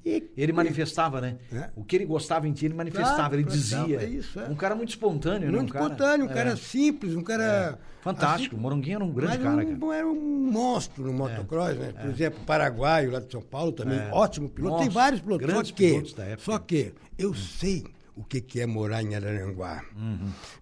E, 0.06 0.30
Ele 0.38 0.54
manifestava, 0.54 1.20
né? 1.22 1.38
É. 1.52 1.70
O 1.76 1.84
que 1.84 1.96
ele 1.96 2.06
gostava 2.06 2.48
em 2.48 2.54
ti, 2.54 2.66
ele 2.66 2.74
manifestava, 2.74 3.16
Claro, 3.16 3.36
ele 3.36 3.44
dizia. 3.44 4.02
é 4.02 4.06
isso, 4.06 4.40
é. 4.40 4.46
Um 4.48 4.56
cara 4.56 4.74
muito 4.76 4.90
espontâneo, 4.90 5.52
né? 5.52 5.58
muito 5.58 5.70
um 5.70 5.74
cara, 5.74 5.86
espontâneo, 5.86 6.26
um 6.26 6.30
é. 6.30 6.34
cara 6.34 6.56
simples, 6.56 7.16
um 7.16 7.22
cara. 7.24 7.78
Fantástico. 8.02 8.56
O 8.56 8.60
Moronguinho 8.60 8.96
era 8.96 9.04
um 9.04 9.12
grande 9.12 9.38
mas 9.38 9.44
cara, 9.44 9.64
não 9.64 9.94
era 9.94 10.08
um 10.08 10.50
monstro 10.52 11.04
no 11.06 11.14
motocross, 11.14 11.78
né? 11.78 11.92
Por 11.92 12.10
exemplo, 12.10 12.40
o 12.42 12.46
Paraguaio, 12.46 13.12
lá 13.12 13.20
de 13.20 13.32
São 13.32 13.42
Paulo 13.44 13.72
também, 13.72 14.00
É. 14.00 14.10
ótimo 14.12 14.50
piloto. 14.50 14.78
Tem 14.78 14.86
Nossa, 14.88 15.00
vários 15.00 15.22
pilotos. 15.22 15.46
grandes 15.48 15.70
só 15.70 15.76
que, 15.76 15.90
pilotos 15.90 16.14
da 16.14 16.24
época. 16.24 16.42
só 16.44 16.58
que 16.58 16.94
eu 17.18 17.34
sei 17.36 17.84
o 18.22 18.24
que, 18.24 18.40
que 18.42 18.60
é 18.62 18.66
morar 18.66 19.02
em 19.04 19.16
Araranguá. 19.16 19.84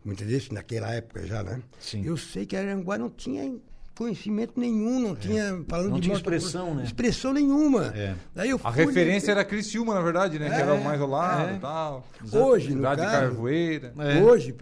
Me 0.03 0.13
entendeu? 0.13 0.39
Naquela 0.51 0.93
época 0.93 1.25
já, 1.25 1.43
né? 1.43 1.55
Uhum. 1.55 1.61
Sim. 1.79 2.05
Eu 2.05 2.17
sei 2.17 2.45
que 2.45 2.55
Araranguá 2.55 2.97
não 2.97 3.09
tinha 3.09 3.53
conhecimento 3.95 4.57
nenhum, 4.57 4.99
não 4.99 5.15
tinha. 5.15 5.63
Falando 5.67 5.87
É. 5.87 5.89
Não 5.89 5.95
de 5.97 6.03
tinha 6.03 6.15
motocross, 6.15 6.43
expressão, 6.45 6.73
né? 6.75 6.83
Expressão 6.85 7.33
nenhuma. 7.33 7.87
É. 7.95 8.15
Daí 8.33 8.49
eu 8.49 8.59
A 8.63 8.71
fui, 8.71 8.85
referência 8.85 9.27
né? 9.27 9.41
era 9.41 9.45
Criciúma, 9.45 9.93
na 9.93 10.01
verdade, 10.01 10.39
né? 10.39 10.47
que 10.49 10.55
era 10.55 10.73
o 10.73 10.83
mais 10.83 11.01
ao 11.01 11.07
lado 11.09 11.51
É. 11.51 11.55
e 11.55 11.59
tal. 11.59 12.07
Hoje, 12.31 12.69
no 12.69 12.75
Cidade 12.77 13.01
de 13.01 13.07
caso- 13.07 13.19
Carvoeira. 13.21 13.93
É. 13.99 14.23
Hoje, 14.23 14.53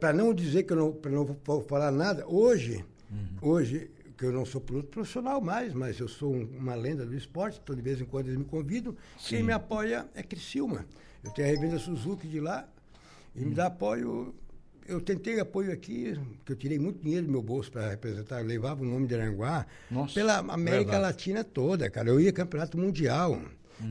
para 0.00 0.12
não 0.12 0.34
dizer 0.34 0.64
que 0.64 0.72
eu 0.72 0.76
não, 0.76 0.92
pra 0.92 1.10
não 1.10 1.24
vou 1.24 1.62
falar 1.62 1.92
nada, 1.92 2.24
hoje, 2.26 2.84
Uhum. 3.10 3.26
hoje, 3.50 3.90
que 4.18 4.24
eu 4.26 4.32
não 4.32 4.44
sou 4.44 4.60
piloto 4.60 4.88
profissional 4.88 5.40
mais, 5.40 5.72
mas 5.72 5.98
eu 6.00 6.08
sou 6.08 6.34
um- 6.34 6.48
uma 6.58 6.74
lenda 6.74 7.06
do 7.06 7.14
esporte, 7.16 7.60
então 7.62 7.74
de 7.76 7.80
vez 7.82 8.00
em 8.00 8.04
quando 8.04 8.26
eles 8.26 8.36
me 8.38 8.44
convidam. 8.44 8.94
Quem 9.28 9.42
me 9.42 9.52
apoia 9.52 10.06
é 10.16 10.22
Criciúma. 10.22 10.84
Eu 11.22 11.30
tenho 11.30 11.48
a 11.48 11.50
revenda 11.50 11.78
Suzuki 11.78 12.26
de 12.26 12.40
lá 12.40 12.68
e 13.34 13.44
me 13.44 13.54
dá 13.54 13.66
apoio. 13.66 14.34
Eu 14.86 15.00
tentei 15.00 15.38
apoio 15.38 15.72
aqui, 15.72 16.18
que 16.44 16.52
eu 16.52 16.56
tirei 16.56 16.78
muito 16.78 17.00
dinheiro 17.02 17.26
do 17.26 17.32
meu 17.32 17.42
bolso 17.42 17.70
para 17.70 17.90
representar, 17.90 18.40
eu 18.40 18.46
levava 18.46 18.82
o 18.82 18.84
nome 18.84 19.06
de 19.06 19.14
Aranguá 19.14 19.64
Nossa, 19.90 20.14
pela 20.14 20.38
América 20.38 20.92
verdade. 20.92 21.02
Latina 21.02 21.44
toda, 21.44 21.88
cara. 21.88 22.08
Eu 22.08 22.18
ia 22.20 22.32
campeonato 22.32 22.76
mundial. 22.76 23.40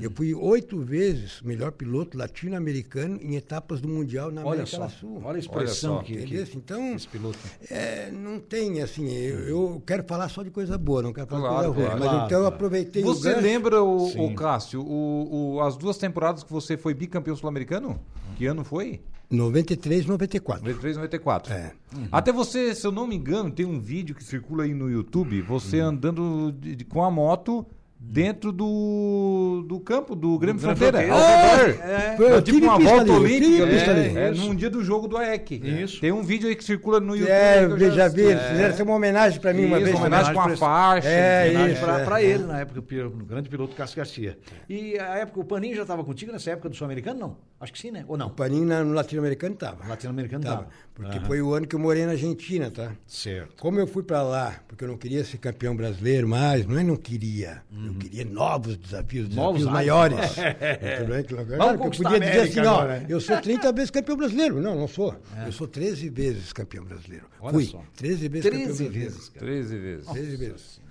Eu 0.02 0.12
fui 0.12 0.34
oito 0.34 0.80
vezes 0.80 1.42
melhor 1.42 1.72
piloto 1.72 2.18
latino-americano 2.18 3.18
em 3.22 3.36
etapas 3.36 3.82
do 3.82 3.88
Mundial 3.88 4.32
na 4.32 4.42
Olha 4.42 4.62
América 4.62 4.78
só, 4.78 4.90
Sul. 4.90 5.22
olha 5.24 5.38
a 5.38 5.40
expressão 5.40 5.98
só. 5.98 6.04
que, 6.04 6.16
que? 6.26 6.58
Então, 6.58 6.96
esse 6.96 7.08
piloto. 7.08 7.38
é, 7.70 8.12
não 8.12 8.40
tem 8.40 8.82
assim, 8.82 9.10
eu, 9.12 9.40
eu 9.48 9.84
quero 9.86 10.04
falar 10.04 10.30
só 10.30 10.44
de 10.44 10.52
coisa 10.52 10.78
boa, 10.78 11.02
não 11.02 11.14
quero 11.14 11.28
falar 11.28 11.50
Claro, 11.50 11.70
de 11.70 11.74
coisa 11.76 11.80
ruim. 11.80 11.86
claro, 11.88 12.00
mas 12.00 12.10
claro, 12.10 12.26
então 12.26 12.40
eu 12.42 12.48
aproveitei 12.48 13.04
o 13.04 13.08
Você 13.08 13.30
gancho. 13.30 13.42
lembra, 13.42 13.84
o, 13.84 14.26
o 14.26 14.36
Cássio, 14.36 14.82
o, 14.82 15.56
o- 15.56 15.62
as 15.62 15.76
duas 15.78 15.98
temporadas 15.98 16.44
que 16.44 16.52
você 16.52 16.78
foi 16.78 16.94
bicampeão 16.94 17.36
sul-americano? 17.36 18.00
Que 18.38 18.46
ano 18.46 18.64
foi? 18.64 19.02
93, 19.32 20.06
94. 20.08 20.64
93, 20.64 20.98
94. 20.98 21.54
É. 21.54 21.72
Até 22.12 22.32
você, 22.32 22.74
se 22.74 22.86
eu 22.86 22.92
não 22.92 23.06
me 23.06 23.16
engano, 23.16 23.52
tem 23.52 23.66
um 23.66 23.80
vídeo 23.80 24.16
que 24.16 24.24
circula 24.24 24.64
aí 24.64 24.74
no 24.74 24.90
YouTube, 24.90 25.42
você 25.42 25.80
andando 25.80 26.52
de- 26.52 26.76
de- 26.78 26.86
com 26.86 27.04
a 27.04 27.12
moto 27.12 27.66
dentro 28.02 28.52
do, 28.54 29.66
do 29.68 29.80
campo 29.80 30.16
do 30.16 30.40
Grêmio 30.40 30.62
Fronteira. 30.62 31.04
É, 31.04 31.10
É 31.10 32.16
tipo 32.16 32.42
tive 32.42 32.62
uma 32.66 32.80
volta 32.80 33.02
ali, 33.02 33.12
olímpica. 33.12 33.66
né? 33.66 33.92
ali. 33.92 34.18
É, 34.18 34.32
num 34.32 34.56
dia 34.56 34.70
do 34.70 34.84
jogo 34.84 35.08
do 35.08 35.18
AEC. 35.18 35.52
Isso. 35.64 36.00
Tem 36.00 36.12
um 36.12 36.24
vídeo 36.24 36.48
aí 36.48 36.56
que 36.56 36.64
circula 36.64 37.00
no 37.00 37.16
YouTube. 37.16 37.32
É, 37.32 37.68
que 37.68 37.74
eu 37.74 37.78
eu 37.90 37.92
já 37.92 38.08
vi, 38.08 38.22
eles 38.22 38.42
é. 38.42 38.50
fizeram 38.50 38.86
uma 38.86 38.96
homenagem 38.96 39.40
pra 39.40 39.54
mim 39.54 39.66
uma 39.66 39.78
Isso, 39.78 39.86
vez. 39.86 39.96
uma 39.98 40.08
homenagem 40.08 40.34
com 40.34 40.40
a 40.40 40.58
faixa. 40.58 41.08
É, 41.10 41.50
homenagem 41.50 41.74
isso, 41.74 41.84
pra, 41.86 42.00
é. 42.00 42.06
pra 42.06 42.24
ele, 42.24 42.44
na 42.46 42.60
época, 42.60 42.80
o 42.80 43.10
grande 43.26 43.50
piloto 43.50 43.76
Cássio 43.76 43.98
Garcia. 43.98 44.38
E 44.70 44.98
a 44.98 45.18
época, 45.18 45.40
o 45.42 45.46
Paninho 45.46 45.76
já 45.76 45.82
estava 45.82 46.04
contigo 46.04 46.32
nessa 46.32 46.52
época 46.52 46.70
do 46.70 46.76
Sul-Americano? 46.76 47.20
Não. 47.20 47.38
Acho 47.60 47.74
que 47.74 47.80
sim, 47.80 47.92
né? 47.92 48.06
Ou 48.08 48.18
não? 48.18 48.28
O 48.28 48.32
Paninho 48.32 48.66
no 48.86 48.94
latino-americano 48.94 49.56
tava. 49.56 49.86
Latino-americano 49.88 50.44
Tava. 50.44 50.68
Porque 51.02 51.18
Aham. 51.18 51.28
foi 51.28 51.42
o 51.42 51.54
ano 51.54 51.66
que 51.66 51.74
eu 51.74 51.80
morei 51.80 52.06
na 52.06 52.12
Argentina, 52.12 52.70
tá? 52.70 52.92
Certo. 53.08 53.56
Como 53.62 53.80
eu 53.80 53.88
fui 53.88 54.04
pra 54.04 54.22
lá, 54.22 54.62
porque 54.68 54.84
eu 54.84 54.88
não 54.90 54.98
queria 54.98 55.24
ser 55.24 55.38
campeão 55.38 55.74
brasileiro 55.74 56.28
mais, 56.28 56.66
não 56.68 56.78
é 56.78 56.84
não 56.84 56.98
queria. 56.98 57.64
Eu 57.72 57.94
queria 57.94 58.26
novos 58.26 58.76
desafios, 58.76 59.30
Uhum. 59.30 59.36
Novos 59.36 59.60
desafios 59.60 59.74
maiores. 59.74 60.20
Bem, 61.08 61.24
claro. 61.24 61.84
Eu 61.86 61.90
podia 61.90 62.20
dizer 62.20 62.40
assim, 62.42 62.60
não, 62.60 62.74
agora, 62.76 63.00
né? 63.00 63.06
eu 63.08 63.22
sou 63.22 63.40
30 63.40 63.72
vezes 63.72 63.92
campeão 63.92 64.18
brasileiro. 64.18 64.60
Não, 64.62 64.76
não 64.76 64.90
sou. 64.90 65.16
Eu 65.46 65.52
sou 65.54 65.70
13 65.70 66.10
vezes 66.10 66.52
campeão 66.52 66.84
brasileiro. 66.84 67.28
Olha 67.40 67.54
Fui. 67.54 67.64
só. 67.66 67.82
13 67.96 68.28
vezes 68.28 68.44
campeão 68.50 68.66
13 68.66 68.84
brasileiro. 68.84 69.10
vezes, 69.12 69.30
cara. 69.30 69.46
13 69.46 69.78
vezes. 69.78 70.08
13 70.08 70.36
vezes. 70.36 70.82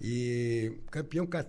E 0.00 0.72
campeão 0.90 1.24
ca- 1.24 1.46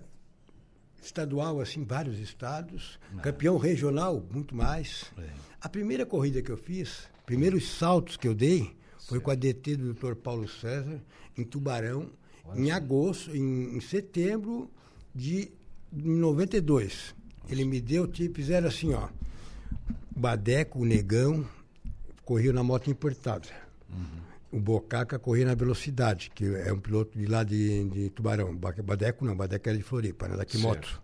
estadual, 1.02 1.60
assim, 1.60 1.84
vários 1.84 2.18
estados. 2.20 2.98
Campeão 3.22 3.58
regional, 3.58 4.24
muito 4.30 4.54
mais. 4.54 5.04
É. 5.18 5.22
A 5.60 5.68
primeira 5.68 6.06
corrida 6.06 6.40
que 6.40 6.50
eu 6.50 6.56
fiz, 6.56 7.08
primeiros 7.26 7.68
saltos 7.76 8.16
que 8.16 8.26
eu 8.28 8.34
dei, 8.34 8.74
foi 9.08 9.20
com 9.20 9.30
a 9.30 9.34
DT 9.34 9.76
do 9.76 9.94
Dr. 9.94 10.14
Paulo 10.14 10.48
César, 10.48 11.00
em 11.36 11.44
Tubarão, 11.44 12.10
em 12.54 12.70
agosto, 12.70 13.34
em, 13.36 13.76
em 13.76 13.80
setembro 13.80 14.70
de 15.14 15.50
92. 15.92 17.14
Ele 17.48 17.64
me 17.64 17.80
deu, 17.80 18.06
tipo, 18.06 18.36
fizeram 18.36 18.68
assim, 18.68 18.92
ó. 18.94 19.08
Badeco, 20.16 20.80
o 20.80 20.84
Negão, 20.84 21.46
corriam 22.24 22.54
na 22.54 22.62
moto 22.62 22.90
importada. 22.90 23.48
O 24.50 24.60
Bocaca 24.60 25.18
corria 25.18 25.44
na 25.46 25.54
velocidade, 25.54 26.30
que 26.32 26.44
é 26.44 26.72
um 26.72 26.78
piloto 26.78 27.18
de 27.18 27.26
lá 27.26 27.42
de, 27.42 27.84
de 27.88 28.10
Tubarão. 28.10 28.54
Ba- 28.54 28.72
Badeco 28.84 29.24
não, 29.24 29.36
Badeco 29.36 29.68
era 29.68 29.76
de 29.76 29.82
Floripa, 29.82 30.28
né? 30.28 30.36
Daqui 30.36 30.56
moto. 30.58 31.02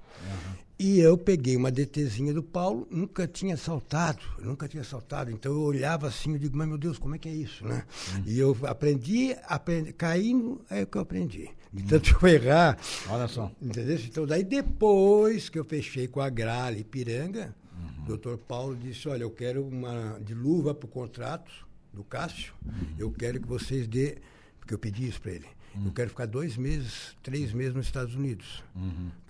E 0.83 0.99
eu 0.99 1.19
peguei 1.19 1.57
uma 1.57 1.71
DTzinha 1.71 2.33
do 2.33 2.43
Paulo, 2.43 2.89
nunca 2.91 3.29
tinha 3.29 3.55
saltado, 3.55 4.23
nunca 4.39 4.67
tinha 4.67 4.83
saltado. 4.83 5.31
Então 5.31 5.53
eu 5.53 5.61
olhava 5.61 6.09
assim, 6.09 6.33
eu 6.33 6.39
digo, 6.39 6.57
mas 6.57 6.67
meu 6.67 6.79
Deus, 6.79 6.99
como 6.99 7.15
é 7.15 7.19
que 7.19 7.29
é 7.29 7.35
isso, 7.35 7.67
né? 7.67 7.85
E 8.25 8.39
eu 8.39 8.57
aprendi, 8.63 9.37
aprendi, 9.47 9.93
caindo, 9.93 10.65
é 10.71 10.83
o 10.83 10.87
que 10.87 10.97
eu 10.97 11.03
aprendi. 11.03 11.51
De 11.71 11.83
tanto 11.83 12.17
eu 12.27 12.29
errar, 12.29 12.79
Olha 13.11 13.29
só. 13.29 13.53
Entendeu? 13.61 13.99
Então, 13.99 14.27
daí 14.27 14.43
depois 14.43 15.51
que 15.51 15.59
eu 15.59 15.65
fechei 15.67 16.09
com 16.09 16.19
a 16.23 16.31
Gralha 16.31 16.79
e 16.79 16.85
Piranga, 16.85 17.55
o 18.03 18.07
doutor 18.07 18.39
Paulo 18.39 18.75
disse, 18.75 19.07
olha, 19.07 19.25
eu 19.25 19.31
quero 19.31 19.63
uma 19.63 20.19
de 20.25 20.33
luva 20.33 20.75
para 20.75 20.87
o 20.87 20.89
contrato 20.89 21.53
do 21.93 22.03
Cássio, 22.03 22.55
eu 22.99 23.11
quero 23.11 23.39
que 23.39 23.47
vocês 23.47 23.87
dê, 23.87 24.17
porque 24.59 24.73
eu 24.73 24.79
pedi 24.79 25.09
isso 25.09 25.21
para 25.21 25.33
ele, 25.33 25.47
eu 25.85 25.93
quero 25.93 26.11
ficar 26.11 26.27
dois 26.27 26.57
meses, 26.57 27.17
três 27.23 27.53
meses 27.53 27.75
nos 27.75 27.87
Estados 27.87 28.15
Unidos. 28.15 28.63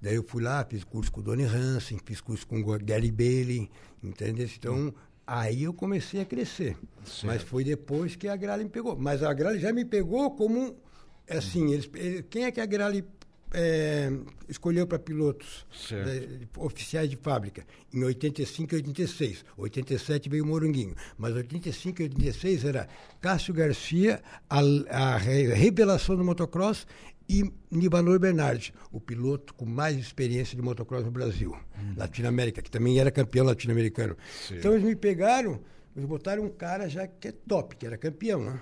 Daí 0.01 0.15
eu 0.15 0.23
fui 0.23 0.43
lá, 0.43 0.65
fiz 0.65 0.83
curso 0.85 1.11
com 1.13 1.21
o 1.21 1.23
Donny 1.23 1.45
Hansen, 1.45 1.99
fiz 2.05 2.21
curso 2.21 2.47
com 2.47 2.61
o 2.61 2.79
Gary 2.79 3.11
Bailey, 3.11 3.71
entendeu? 4.03 4.49
Então, 4.57 4.95
aí 5.27 5.63
eu 5.65 5.73
comecei 5.75 6.21
a 6.21 6.25
crescer. 6.25 6.77
Mas 7.27 7.43
foi 7.43 7.63
depois 7.65 8.17
que 8.17 8.27
a 8.29 8.37
Gralha 8.37 8.65
me 8.65 8.71
pegou. 8.71 8.97
Mas 8.97 9.23
a 9.23 9.33
Gralha 9.35 9.59
já 9.59 9.73
me 9.73 9.85
pegou 9.85 10.31
como, 10.33 10.75
assim, 11.29 11.73
eles, 11.73 11.89
ele- 11.95 12.23
quem 12.23 12.45
é 12.45 12.51
que 12.51 12.61
a 12.61 12.67
Gralha 12.67 13.05
é, 13.53 14.11
escolheu 14.49 14.87
para 14.87 14.99
pilotos 14.99 15.67
da- 16.55 16.63
oficiais 16.63 17.09
de 17.11 17.17
fábrica 17.17 17.65
em 17.93 18.03
85 18.05 18.73
e 18.75 18.77
86. 18.77 19.45
87 19.57 20.29
veio 20.29 20.45
o 20.45 20.47
Moranguinho, 20.47 20.95
mas 21.19 21.35
85 21.35 22.01
e 22.01 22.05
86 22.05 22.65
era 22.65 22.89
Cássio 23.21 23.53
Garcia, 23.55 24.23
a, 24.49 24.61
a 24.91 25.17
re- 25.17 25.53
revelação 25.55 26.17
do 26.17 26.25
motocross 26.25 26.87
e 27.29 27.45
Nivanor 27.71 28.19
Bernardi, 28.19 28.75
o 28.91 29.01
piloto 29.01 29.55
com 29.55 29.65
mais 29.65 29.97
experiência 29.97 30.57
de 30.57 30.63
motocross 30.63 31.05
no 31.05 31.11
Brasil, 31.13 31.57
Latinoamérica, 31.97 32.61
que 32.61 32.71
também 32.71 32.99
era 32.99 33.11
campeão 33.11 33.47
latino-americano. 33.47 34.17
Então 34.59 34.73
eles 34.73 34.85
me 34.85 34.97
pegaram, 34.97 35.61
eles 36.01 36.09
botaram 36.09 36.43
um 36.45 36.49
cara 36.49 36.89
já 36.89 37.07
que 37.07 37.29
é 37.29 37.33
top, 37.47 37.77
que 37.77 37.87
era 37.87 37.97
campeão, 37.99 38.43
né? 38.43 38.59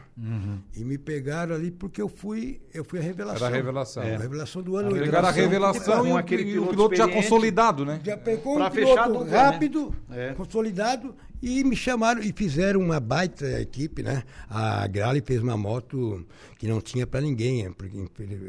E 0.76 0.84
me 0.84 0.98
pegaram 0.98 1.54
ali 1.54 1.70
porque 1.70 2.02
eu 2.02 2.08
fui, 2.08 2.60
eu 2.74 2.84
fui 2.84 2.98
a 2.98 3.02
revelação. 3.02 3.46
Era 3.46 3.54
a 3.54 3.58
revelação. 3.58 4.02
A 4.02 4.06
revelação 4.18 4.62
do 4.62 4.76
ano. 4.76 4.90
Pegaram 4.92 5.28
a 5.28 5.30
revelação 5.30 6.00
com 6.00 6.06
e 6.08 6.12
o, 6.12 6.16
aquele 6.16 6.42
e 6.42 6.58
o 6.58 6.66
piloto 6.66 6.70
piloto 6.90 6.96
já 6.96 7.08
consolidado, 7.08 7.84
né? 7.84 8.00
Já 8.04 8.16
pegou 8.16 8.56
Pra 8.56 8.66
um 8.66 8.70
piloto 8.70 9.24
né? 9.24 9.36
rápido, 9.36 9.94
É. 10.10 10.34
consolidado, 10.34 11.14
e 11.40 11.62
me 11.64 11.76
chamaram 11.76 12.20
e 12.22 12.32
fizeram 12.32 12.80
uma 12.80 12.98
baita 12.98 13.60
equipe, 13.60 14.02
né? 14.02 14.22
A 14.48 14.86
Grale 14.86 15.22
fez 15.24 15.42
uma 15.42 15.56
moto 15.56 16.26
que 16.58 16.66
não 16.66 16.80
tinha 16.80 17.06
para 17.06 17.20
ninguém, 17.20 17.64
é, 17.66 17.70
porque 17.70 17.96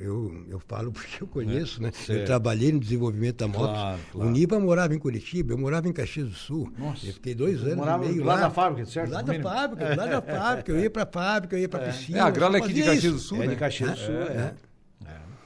eu, 0.02 0.46
eu 0.50 0.60
falo 0.68 0.92
porque 0.94 1.22
eu 1.24 1.28
conheço, 1.28 1.82
né? 1.82 1.92
Certo. 1.92 2.20
Eu 2.22 2.26
trabalhei 2.26 2.72
no 2.72 2.80
desenvolvimento 2.80 3.38
da 3.38 3.48
moto. 3.48 3.70
Claro, 3.72 4.00
claro. 4.12 4.28
O 4.30 4.32
Niba 4.32 4.60
morava 4.60 4.96
em 4.96 5.00
Curitiba, 5.00 5.54
eu 5.54 5.58
morava 5.58 5.88
em 5.88 5.94
Caxias 5.94 6.28
do 6.30 6.36
Sul. 6.36 6.72
Nossa. 6.78 7.06
Eu 7.06 7.14
fiquei 7.14 7.36
dois 7.36 7.62
anos 7.64 7.76
Morava 7.78 8.06
e 8.06 8.10
meio 8.10 8.24
lado 8.24 8.42
lá. 8.42 8.48
da 8.48 8.54
fábrica, 8.54 8.86
certo? 8.90 9.10
No 9.12 9.24
da 9.24 9.34
fábrica, 9.42 9.96
lado 9.96 10.10
da 10.10 10.22
fábrica. 10.40 10.72
Eu 10.72 10.80
ia 10.80 10.90
para 10.90 11.06
fábrica, 11.06 11.56
eu 11.56 11.60
ia 11.62 11.70
para 11.70 11.86
piscina. 11.92 12.18
É, 12.18 12.22
a 12.22 12.30
Gralha 12.30 12.58
eu 12.58 12.64
aqui 12.64 12.74
de 12.74 12.80
fazia 12.82 12.94
Caxias 12.96 13.14
do 13.14 13.20
Sul, 13.20 13.38
É 13.38 13.46
né? 13.46 13.54
de 13.54 13.56
Caxias 13.60 13.92
do 13.92 13.98
Sul, 13.98 14.14
é. 14.16 14.54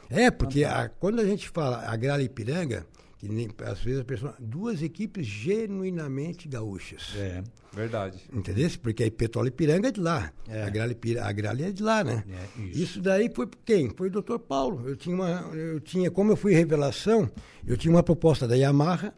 É, 0.09 0.29
porque 0.29 0.63
a- 0.63 0.89
quando 0.99 1.19
a 1.19 1.25
gente 1.25 1.49
fala 1.49 1.83
a 1.87 1.95
Gralha 1.95 2.21
Ipiranga, 2.21 2.85
que 3.23 3.29
nem, 3.29 3.49
às 3.65 3.79
vezes 3.79 4.01
a 4.01 4.03
pessoa. 4.03 4.35
Duas 4.37 4.81
equipes 4.81 5.25
genuinamente 5.25 6.45
gaúchas. 6.45 7.13
É. 7.15 7.41
Verdade. 7.71 8.21
Entendeu? 8.33 8.69
Porque 8.81 9.01
a 9.01 9.09
Petróleo 9.09 9.47
Ipiranga 9.47 9.87
é 9.87 9.91
de 9.91 10.01
lá. 10.01 10.29
É. 10.45 10.63
A, 10.63 10.69
Gralha, 10.69 10.97
a 11.21 11.31
Gralha 11.31 11.69
é 11.69 11.71
de 11.71 11.81
lá, 11.81 12.03
né? 12.03 12.25
É, 12.29 12.61
isso. 12.63 12.79
isso. 12.81 13.01
daí 13.01 13.31
foi 13.33 13.47
quem? 13.63 13.89
Foi 13.95 14.09
o 14.09 14.11
doutor 14.11 14.39
Paulo. 14.39 14.89
Eu 14.89 14.97
tinha 14.97 15.15
uma. 15.15 15.49
Eu 15.53 15.79
tinha, 15.79 16.11
como 16.11 16.33
eu 16.33 16.35
fui 16.35 16.53
revelação, 16.53 17.31
eu 17.65 17.77
tinha 17.77 17.93
uma 17.93 18.03
proposta 18.03 18.45
da 18.45 18.55
Yamaha 18.55 19.13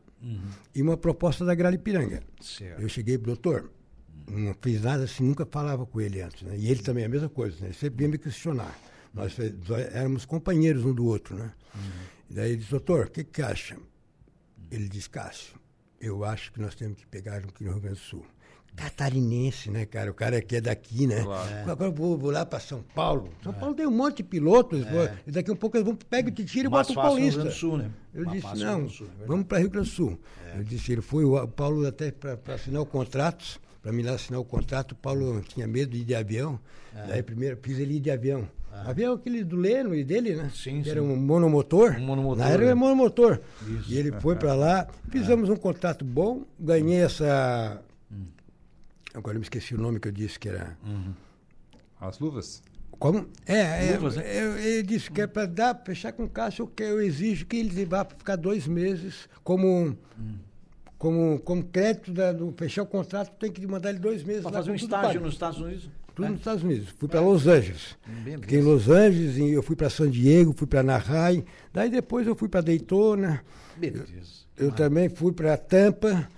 e 0.76 0.84
uma 0.84 0.96
proposta 0.96 1.44
da 1.44 1.56
Gralha 1.56 1.74
Ipiranga. 1.74 2.22
Certo. 2.40 2.80
Eu 2.80 2.88
cheguei 2.88 3.18
pro 3.18 3.28
doutor, 3.28 3.72
não 4.30 4.56
fiz 4.62 4.84
nada 4.84 5.06
assim, 5.06 5.24
nunca 5.24 5.48
falava 5.48 5.84
com 5.84 6.00
ele 6.00 6.22
antes, 6.22 6.44
né? 6.44 6.56
E 6.56 6.70
ele 6.70 6.84
também 6.84 7.04
é 7.04 7.08
a 7.08 7.10
mesma 7.10 7.30
coisa, 7.30 7.56
né? 7.60 7.68
Ele 7.68 7.74
sempre 7.74 7.98
vinha 7.98 8.10
me 8.10 8.20
questionar. 8.20 8.80
Nós 9.12 9.36
éramos 9.94 10.26
companheiros 10.26 10.86
um 10.86 10.94
do 10.94 11.06
outro, 11.06 11.36
né? 11.36 11.52
Daí 12.30 12.52
ele 12.52 12.58
disse, 12.58 12.70
doutor, 12.70 13.08
o 13.08 13.10
que 13.10 13.24
que 13.24 13.42
acha? 13.42 13.76
Ele 14.72 14.88
disse, 14.90 15.10
Cássio, 15.10 15.56
eu 16.00 16.24
acho 16.24 16.52
que 16.52 16.60
nós 16.60 16.76
temos 16.76 16.98
que 16.98 17.08
pegar 17.08 17.44
um 17.44 17.50
aqui 17.50 17.64
no 17.64 17.72
Rio 17.72 17.82
Grande 17.82 18.00
do 18.00 18.02
Sul. 18.06 18.26
Catarinense, 18.76 19.72
né, 19.72 19.86
cara? 19.86 20.12
O 20.12 20.14
cara 20.14 20.42
que 20.42 20.58
é 20.58 20.62
daqui, 20.62 21.08
né? 21.08 21.24
Claro. 21.24 21.72
Agora 21.72 21.90
eu 21.90 21.94
vou, 21.94 22.18
vou 22.18 22.30
lá 22.30 22.46
para 22.46 22.60
São 22.60 22.84
Paulo. 22.94 23.30
São 23.42 23.54
Paulo 23.54 23.74
tem 23.74 23.88
um 23.88 23.92
monte 23.92 24.18
de 24.18 24.24
pilotos. 24.24 24.84
vou- 24.84 25.10
e 25.26 25.32
daqui 25.32 25.50
a 25.50 25.54
um 25.54 25.56
pouco 25.56 25.78
eles 25.78 25.86
vão 25.86 25.96
pegar 25.96 26.28
o 26.28 26.32
tiro 26.32 26.68
e 26.68 26.70
botam 26.70 26.94
no 26.94 27.02
Rio 27.02 27.10
paulista. 27.10 27.40
Grande 27.42 27.56
do 27.56 27.60
Sul, 27.60 27.78
né? 27.78 27.92
Eu 28.14 28.26
Mais 28.26 28.42
disse, 28.42 28.54
Rio 28.56 28.66
não, 28.66 28.90
Sul, 28.90 29.08
é 29.22 29.26
vamos 29.26 29.46
para 29.46 29.60
Rio 29.60 29.70
Grande 29.70 29.90
do 29.90 29.96
Sul. 29.96 30.20
Eu 30.56 30.64
disse, 30.64 30.92
ele 30.92 31.02
foi, 31.02 31.24
o 31.24 31.48
Paulo 31.48 31.88
até 31.88 32.12
para 32.12 32.38
assinar 32.54 32.82
o 32.82 32.86
contrato, 32.86 33.60
para 33.82 33.92
me 33.94 34.04
lá 34.04 34.14
assinar 34.14 34.40
o 34.42 34.46
contrato, 34.46 34.92
o 34.92 34.96
Paulo 34.96 35.42
tinha 35.42 35.68
medo 35.68 35.92
de 35.92 36.00
ir 36.00 36.06
de 36.06 36.16
avião. 36.16 36.60
É. 36.94 37.08
Daí 37.08 37.24
primeiro 37.24 37.58
fiz 37.62 37.80
ele 37.80 37.96
ir 37.96 38.00
de 38.02 38.12
avião. 38.12 38.48
Avião 38.86 39.14
aquele 39.14 39.44
do 39.44 39.56
Leno 39.56 39.96
e 39.96 40.04
dele, 40.04 40.36
né? 40.36 40.50
Sim, 40.54 40.80
que 40.80 40.86
sim. 40.86 40.90
era 40.92 41.02
um 41.04 41.16
monomotor. 41.16 41.96
Um 41.98 42.06
monomotor, 42.06 42.38
Na 42.44 42.50
era 42.50 42.66
né? 42.66 42.74
monomotor. 42.74 43.40
E 43.88 43.98
ele 43.98 44.12
foi 44.20 44.36
para 44.36 44.54
lá, 44.54 44.88
fizemos 45.10 45.50
um 45.50 45.56
contrato 45.56 46.04
bom, 46.04 46.44
ganhei 46.60 46.98
essa. 47.02 47.82
Hum. 48.12 48.26
Agora 49.14 49.36
eu 49.36 49.40
me 49.40 49.46
esqueci 49.46 49.74
o 49.76 49.78
nome 49.78 50.00
que 50.00 50.08
eu 50.08 50.12
disse 50.12 50.40
que 50.40 50.50
era. 50.50 50.78
As 52.00 52.20
luvas? 52.20 52.62
Como? 53.00 53.28
É, 53.46 53.90
é 53.90 53.96
Luvas, 53.96 54.16
né? 54.16 54.24
eu- 54.26 54.58
ele 54.58 54.84
disse 54.84 55.12
que 55.12 55.22
é 55.22 55.28
para 55.28 55.46
dar, 55.46 55.82
fechar 55.86 56.14
com 56.14 56.28
caixa, 56.30 56.62
eu, 56.62 56.68
que 56.68 56.82
eu 56.82 57.02
exijo 57.02 57.46
que 57.46 57.58
ele 57.58 57.86
vá 57.86 58.06
ficar 58.06 58.38
dois 58.38 58.68
meses 58.68 59.28
como, 59.44 59.98
como, 60.98 61.38
como 61.40 61.64
crédito 61.64 62.14
da- 62.14 62.32
do 62.32 62.54
fechar 62.58 62.84
o 62.84 62.86
contrato, 62.86 63.32
tem 63.38 63.52
que 63.52 63.66
mandar 63.68 63.90
ele 63.90 64.00
dois 64.00 64.24
meses 64.24 64.44
Para 64.44 64.54
fazer 64.54 64.72
um 64.72 64.76
estágio 64.76 65.20
nos 65.20 65.34
Estados 65.34 65.60
Unidos. 65.60 65.90
Tudo 66.16 66.30
nos 66.30 66.40
Estados 66.40 66.64
Unidos. 66.64 66.90
Fui 66.98 67.10
para 67.10 67.20
Los 67.20 67.46
Angeles. 67.46 67.98
Beleza. 68.24 68.42
Fiquei 68.42 68.60
em 68.60 68.64
Los 68.64 68.90
Angeles, 68.90 69.38
e 69.38 69.52
eu 69.52 69.62
fui 69.62 69.76
para 69.76 69.90
San 69.90 70.10
Diego, 70.10 70.54
fui 70.58 70.66
para 70.66 70.80
Anaheim. 70.80 71.44
Daí 71.74 71.90
depois 71.90 72.26
eu 72.26 72.36
fui 72.36 72.48
para 72.48 72.62
Daytona. 72.62 73.44
Beleza. 73.78 74.06
Eu 74.58 74.72
também 74.72 75.10
fui 75.10 75.34
para 75.34 75.58
Tampa. 75.58 76.30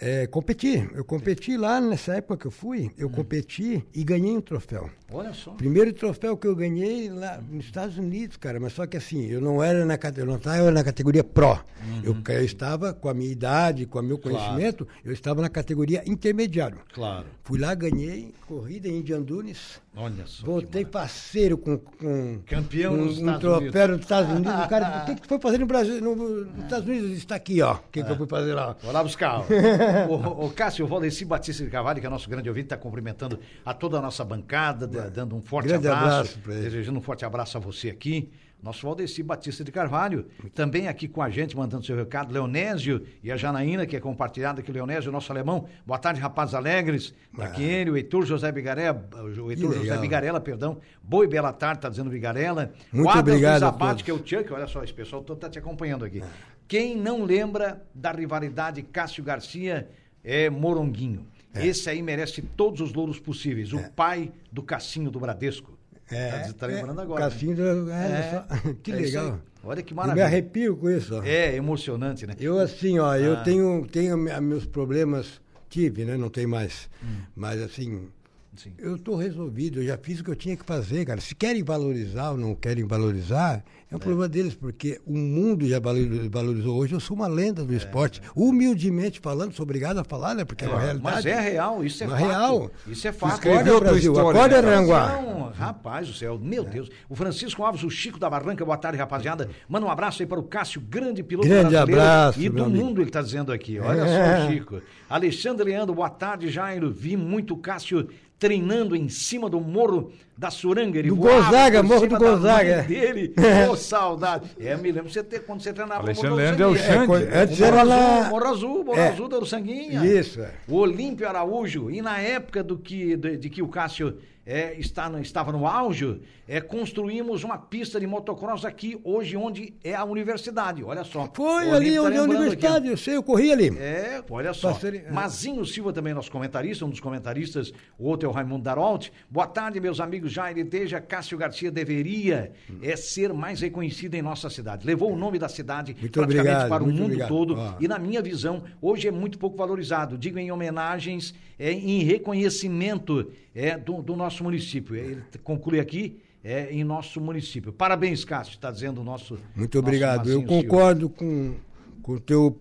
É, 0.00 0.26
competi. 0.26 0.88
Eu 0.94 1.04
competi 1.04 1.56
lá 1.56 1.80
nessa 1.80 2.14
época 2.14 2.36
que 2.38 2.46
eu 2.46 2.50
fui, 2.50 2.90
eu 2.96 3.08
competi 3.10 3.84
e 3.94 4.02
ganhei 4.04 4.36
um 4.36 4.40
troféu. 4.40 4.88
Olha 5.12 5.32
só. 5.34 5.50
Primeiro 5.52 5.92
troféu 5.92 6.36
que 6.36 6.46
eu 6.46 6.54
ganhei 6.56 7.10
lá 7.10 7.42
nos 7.50 7.64
Estados 7.66 7.98
Unidos, 7.98 8.36
cara, 8.36 8.58
mas 8.60 8.72
só 8.72 8.86
que 8.86 8.96
assim, 8.96 9.26
eu 9.26 9.40
não 9.40 9.62
era 9.62 9.84
na, 9.84 9.98
cate- 9.98 10.20
eu 10.20 10.26
não 10.26 10.36
estava 10.36 10.70
na 10.70 10.82
categoria 10.84 11.22
Pro. 11.24 11.58
Eu, 12.04 12.16
eu 12.28 12.44
estava 12.44 12.92
com 12.94 13.08
a 13.08 13.14
minha 13.14 13.30
idade, 13.30 13.86
com 13.86 13.98
o 13.98 14.02
meu 14.02 14.18
conhecimento, 14.18 14.86
eu 15.04 15.12
estava 15.12 15.42
na 15.42 15.48
categoria 15.48 16.02
intermediário. 16.06 16.78
Claro. 16.92 17.26
Fui 17.42 17.58
lá, 17.58 17.74
ganhei 17.74 18.32
corrida 18.46 18.88
em 18.88 18.98
Indian 18.98 19.22
Dunes. 19.22 19.80
Olha 19.96 20.24
só. 20.24 20.46
Voltei 20.46 20.84
parceiro 20.84 21.58
com, 21.58 21.76
com 21.76 22.40
Campeão 22.46 22.96
com 22.96 23.04
nos 23.04 23.18
um 23.18 23.20
Estados 23.22 23.40
troféu 23.40 23.88
nos 23.88 24.00
Estados 24.00 24.30
Unidos. 24.32 24.64
O 24.64 24.68
cara, 24.68 25.04
o 25.10 25.16
que, 25.20 25.26
foi 25.28 25.40
fazer 25.40 25.58
no 25.58 25.66
Brasil? 25.66 26.00
No, 26.00 26.14
nos 26.14 26.62
Estados 26.64 26.88
Unidos 26.88 27.10
está 27.10 27.34
aqui, 27.34 27.60
ó. 27.60 27.74
O 27.74 27.80
que, 27.90 28.04
que 28.04 28.10
eu 28.10 28.16
fui 28.16 28.26
fazer 28.28 28.54
lá? 28.54 28.76
Vou 28.82 28.92
lá 28.92 29.02
buscar. 29.02 29.40
o, 30.08 30.46
o 30.46 30.50
Cássio, 30.52 30.86
Valdeci 30.86 31.24
Batista 31.24 31.64
de 31.64 31.70
Carvalho, 31.70 32.00
que 32.00 32.06
é 32.06 32.10
nosso 32.10 32.30
grande 32.30 32.48
ouvinte, 32.48 32.66
está 32.66 32.76
cumprimentando 32.76 33.40
a 33.66 33.74
toda 33.74 33.98
a 33.98 34.00
nossa 34.00 34.24
bancada, 34.24 34.86
da- 34.86 35.08
dando 35.08 35.34
um 35.34 35.42
forte 35.42 35.68
Grande 35.68 35.88
abraço. 35.88 36.06
abraço 36.06 36.38
pra 36.38 36.54
ele. 36.54 36.62
desejando 36.62 36.98
um 36.98 37.02
forte 37.02 37.24
abraço 37.24 37.56
a 37.58 37.60
você 37.60 37.90
aqui. 37.90 38.30
Nosso 38.62 38.86
Valdeci 38.86 39.22
Batista 39.22 39.64
de 39.64 39.72
Carvalho, 39.72 40.26
também 40.54 40.86
aqui 40.86 41.08
com 41.08 41.22
a 41.22 41.30
gente, 41.30 41.56
mandando 41.56 41.84
seu 41.84 41.96
recado. 41.96 42.32
Leonésio 42.32 43.06
e 43.22 43.32
a 43.32 43.36
Janaína, 43.36 43.86
que 43.86 43.96
é 43.96 44.00
compartilhada 44.00 44.60
aqui. 44.60 44.70
Leonésio, 44.70 45.10
nosso 45.10 45.32
alemão. 45.32 45.66
Boa 45.86 45.98
tarde, 45.98 46.20
rapazes 46.20 46.54
alegres. 46.54 47.14
Aqui 47.38 47.62
ele, 47.62 47.90
o 47.90 47.96
Heitor 47.96 48.26
José 48.26 48.52
Bigarella, 48.52 49.08
o 49.42 49.50
Heitor 49.50 49.72
José 49.72 49.80
legal. 49.80 50.00
Bigarella, 50.00 50.40
perdão. 50.40 50.78
Boa 51.02 51.24
e 51.24 51.28
bela 51.28 51.52
tarde, 51.52 51.80
tá 51.80 51.88
dizendo 51.88 52.10
Bigarella. 52.10 52.72
Muito 52.92 53.06
o 53.06 53.10
Adams 53.10 53.36
obrigado 53.36 53.78
todos. 53.78 54.02
que 54.02 54.10
é 54.10 54.14
o 54.14 54.18
Chuck, 54.18 54.52
olha 54.52 54.66
só, 54.66 54.84
esse 54.84 54.92
pessoal 54.92 55.22
todo 55.22 55.38
tá 55.38 55.48
te 55.48 55.58
acompanhando 55.58 56.04
aqui. 56.04 56.22
Quem 56.68 56.96
não 56.96 57.24
lembra 57.24 57.82
da 57.94 58.12
rivalidade 58.12 58.82
Cássio 58.82 59.24
Garcia 59.24 59.88
é 60.22 60.50
Moronguinho. 60.50 61.26
Esse 61.54 61.90
aí 61.90 62.00
merece 62.00 62.42
todos 62.42 62.80
os 62.80 62.92
louros 62.92 63.18
possíveis. 63.18 63.72
O 63.72 63.90
pai 63.90 64.30
do 64.52 64.62
Cassinho 64.62 65.10
do 65.10 65.18
Bradesco. 65.18 65.79
Tá, 66.16 66.52
tá 66.58 66.66
lembrando 66.66 67.00
é, 67.00 67.02
agora. 67.04 67.24
né? 67.24 67.30
Cassinho, 67.30 67.56
do- 67.56 67.90
é, 67.90 68.30
só- 68.48 68.72
que 68.82 68.92
é 68.92 68.94
isso 69.02 69.04
legal. 69.18 69.40
Olha 69.62 69.82
que 69.82 69.92
Eu 69.92 69.96
me 69.96 70.00
maravilha. 70.00 70.24
arrepio 70.26 70.76
com 70.76 70.90
isso. 70.90 71.14
ó. 71.16 71.22
É 71.22 71.54
emocionante, 71.54 72.26
né? 72.26 72.34
Eu 72.40 72.58
assim, 72.58 72.98
ó, 72.98 73.10
Ah. 73.12 73.18
eu 73.20 73.42
tenho, 73.44 73.86
tenho 73.90 74.16
me- 74.16 74.40
meus 74.40 74.64
problemas, 74.66 75.40
tive, 75.68 76.04
né? 76.04 76.16
Não 76.16 76.28
tem 76.30 76.46
mais. 76.46 76.88
Hum. 77.04 77.20
Mas 77.36 77.60
assim, 77.62 78.08
Sim. 78.56 78.72
eu 78.78 78.96
estou 78.96 79.16
resolvido, 79.16 79.80
eu 79.80 79.86
já 79.86 79.96
fiz 79.96 80.20
o 80.20 80.24
que 80.24 80.30
eu 80.30 80.36
tinha 80.36 80.56
que 80.56 80.64
fazer, 80.64 81.04
cara. 81.06 81.20
Se 81.20 81.34
querem 81.34 81.62
valorizar 81.62 82.32
ou 82.32 82.36
não 82.36 82.54
querem 82.54 82.84
valorizar, 82.84 83.64
é 83.90 83.96
um 83.96 83.98
problema 83.98 84.28
deles, 84.28 84.54
porque 84.54 85.00
o 85.06 85.16
mundo 85.16 85.66
já 85.66 85.78
valor- 85.80 86.28
valorizou. 86.28 86.76
Hoje 86.78 86.92
eu 86.94 87.00
sou 87.00 87.16
uma 87.16 87.26
lenda 87.26 87.64
do 87.64 87.74
esporte. 87.74 88.20
Humildemente 88.36 89.18
falando, 89.20 89.52
sou 89.54 89.62
obrigado 89.64 89.98
a 89.98 90.04
falar, 90.04 90.34
né? 90.34 90.44
Porque 90.44 90.64
é, 90.64 90.68
uma 90.68 90.78
realidade. 90.80 91.02
Mas 91.16 91.26
é 91.26 91.40
real, 91.40 91.82
isso 91.84 92.04
é 92.04 92.06
Mas 92.06 92.20
fato. 92.20 92.28
real. 92.30 92.70
Isso 92.86 93.08
é 93.08 93.12
fato. 93.12 93.34
escreveu 93.34 93.60
Acorda, 93.76 93.80
Brasil, 93.90 94.12
história, 94.12 94.30
acorda, 94.40 94.62
né? 94.62 94.76
Não, 95.22 95.42
rapaz 95.50 96.08
do 96.08 96.14
céu, 96.14 96.38
meu 96.38 96.64
Deus. 96.64 96.88
O 97.08 97.14
Francisco 97.16 97.62
Alves, 97.64 97.82
o 97.82 97.90
Chico 97.90 98.18
da 98.18 98.28
Barranca, 98.28 98.64
boa 98.64 98.76
tarde, 98.76 98.98
rapaziada. 98.98 99.48
Manda 99.68 99.86
um 99.86 99.90
abraço 99.90 100.22
aí 100.22 100.26
para 100.26 100.38
o 100.38 100.42
Cássio, 100.44 100.80
grande 100.80 101.22
piloto 101.22 101.48
Grande 101.48 101.70
brasileiro 101.70 102.00
abraço, 102.02 102.40
e 102.40 102.48
do 102.48 102.54
meu 102.54 102.64
amigo. 102.66 102.84
mundo, 102.84 103.00
ele 103.02 103.10
tá 103.10 103.22
dizendo 103.22 103.52
aqui. 103.52 103.78
Olha 103.78 104.04
só, 104.06 104.50
Chico. 104.50 104.80
Alexandre 105.08 105.64
Leandro, 105.64 105.94
boa 105.94 106.10
tarde, 106.10 106.48
Jairo. 106.48 106.90
Vi 106.92 107.16
muito 107.16 107.54
o 107.54 107.56
Cássio 107.58 108.08
treinando 108.40 108.96
em 108.96 109.08
cima 109.08 109.48
do 109.48 109.60
morro 109.60 110.10
da 110.36 110.50
Suranga. 110.50 110.98
Ele 110.98 111.10
Do 111.10 111.16
Gonzaga, 111.16 111.82
Morro 111.82 112.06
do 112.08 112.16
Gonzaga. 112.18 112.76
mãe 112.78 112.86
dele. 112.86 113.34
Ô, 113.70 113.76
saudade. 113.76 114.50
É, 114.58 114.74
me 114.76 114.90
lembro 114.90 115.12
você 115.12 115.22
ter, 115.22 115.40
quando 115.44 115.60
você 115.62 115.72
treinava 115.72 116.00
no 116.00 116.06
Alexandre 116.08 116.34
Leandro 116.34 116.62
é 116.64 116.66
o 116.66 116.76
Sanguinha. 116.76 116.94
Xande. 116.94 117.06
co- 117.06 117.14
antes 117.38 117.58
O 117.60 117.62
Morro 117.62 117.74
era 117.76 117.82
Azul, 117.82 117.90
lá. 117.94 118.28
Morro 118.30 118.46
Azul, 118.48 118.84
Morro 118.84 118.98
É. 118.98 119.08
Azul 119.10 119.28
da 119.28 119.36
Uruçanguinha. 119.36 120.04
Isso, 120.20 120.40
é. 120.40 120.50
O 120.66 120.76
Olímpio 120.76 121.28
Araújo, 121.28 121.90
e 121.90 122.00
na 122.00 122.18
época 122.18 122.62
do 122.64 122.78
que, 122.78 123.14
de, 123.16 123.36
de 123.36 123.50
que 123.50 123.60
o 123.60 123.68
Cássio 123.68 124.16
é, 124.46 124.74
está 124.80 125.08
estava 125.20 125.52
no 125.52 125.66
auge, 125.66 126.18
é, 126.52 126.60
construímos 126.60 127.44
uma 127.44 127.56
pista 127.56 128.00
de 128.00 128.08
motocross 128.08 128.64
aqui, 128.64 128.98
hoje, 129.04 129.36
onde 129.36 129.72
é 129.84 129.94
a 129.94 130.02
universidade. 130.04 130.82
Olha 130.82 131.04
só. 131.04 131.30
Foi 131.32 131.68
O 131.68 131.74
ali 131.76 131.94
tá 131.94 132.02
onde 132.02 132.16
é 132.16 132.18
a 132.18 132.22
universidade, 132.24 132.88
eu 132.88 132.96
sei, 132.96 133.14
eu 133.14 133.22
corri 133.22 133.52
ali. 133.52 133.68
aqui. 133.68 133.78
É, 133.78 134.20
olha 134.28 134.52
só. 134.52 134.72
Passei- 134.72 135.04
é. 135.06 135.12
Mazinho 135.12 135.64
Silva 135.64 135.92
também, 135.92 136.12
nosso 136.12 136.28
comentarista, 136.28 136.84
um 136.84 136.90
dos 136.90 136.98
comentaristas, 136.98 137.72
o 137.96 138.08
outro 138.08 138.26
é 138.26 138.28
o 138.28 138.34
Raimundo 138.34 138.64
Darolt. 138.64 139.10
Boa 139.30 139.46
tarde, 139.46 139.78
meus 139.78 140.00
amigos 140.00 140.32
Jair 140.32 140.64
Deja. 140.68 141.00
Cássio 141.00 141.38
Garcia 141.38 141.70
deveria 141.70 142.50
é, 142.82 142.96
ser 142.96 143.32
mais 143.32 143.60
reconhecido 143.60 144.16
em 144.16 144.22
nossa 144.22 144.50
cidade. 144.50 144.84
Levou 144.84 145.12
o 145.12 145.16
nome 145.16 145.38
da 145.38 145.48
cidade 145.48 145.94
Muito 146.00 146.12
praticamente 146.18 146.48
obrigado, 146.50 146.68
para 146.68 146.82
o 146.82 146.86
mundo 146.88 147.04
obrigado. 147.04 147.28
todo. 147.28 147.54
Ó. 147.56 147.74
E 147.78 147.86
na 147.86 147.96
minha 147.96 148.20
visão, 148.20 148.64
hoje 148.82 149.06
é 149.06 149.12
muito 149.12 149.38
pouco 149.38 149.56
valorizado. 149.56 150.18
Digo 150.18 150.36
em 150.36 150.50
homenagens, 150.50 151.32
é, 151.56 151.70
em 151.72 152.02
reconhecimento 152.02 153.30
é, 153.54 153.76
do, 153.76 154.02
do 154.02 154.16
nosso 154.16 154.42
município. 154.42 154.96
Ele 154.96 155.22
conclui 155.44 155.78
aqui, 155.78 156.20
é, 156.42 156.72
em 156.72 156.84
nosso 156.84 157.20
município. 157.20 157.72
Parabéns, 157.72 158.24
Cássio, 158.24 158.54
está 158.54 158.70
dizendo 158.70 159.00
o 159.00 159.04
nosso. 159.04 159.38
Muito 159.54 159.76
nosso 159.76 159.78
obrigado. 159.78 160.28
Eu 160.28 160.40
Mazinho 160.40 160.48
Silva. 160.48 160.62
concordo 160.62 161.08
com 161.08 161.54
com 162.02 162.12
o 162.12 162.20
teu, 162.20 162.60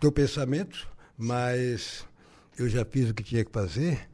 teu 0.00 0.10
pensamento, 0.12 0.88
mas 1.16 2.06
eu 2.58 2.68
já 2.68 2.84
fiz 2.84 3.10
o 3.10 3.14
que 3.14 3.22
tinha 3.22 3.44
que 3.44 3.50
fazer 3.50 4.08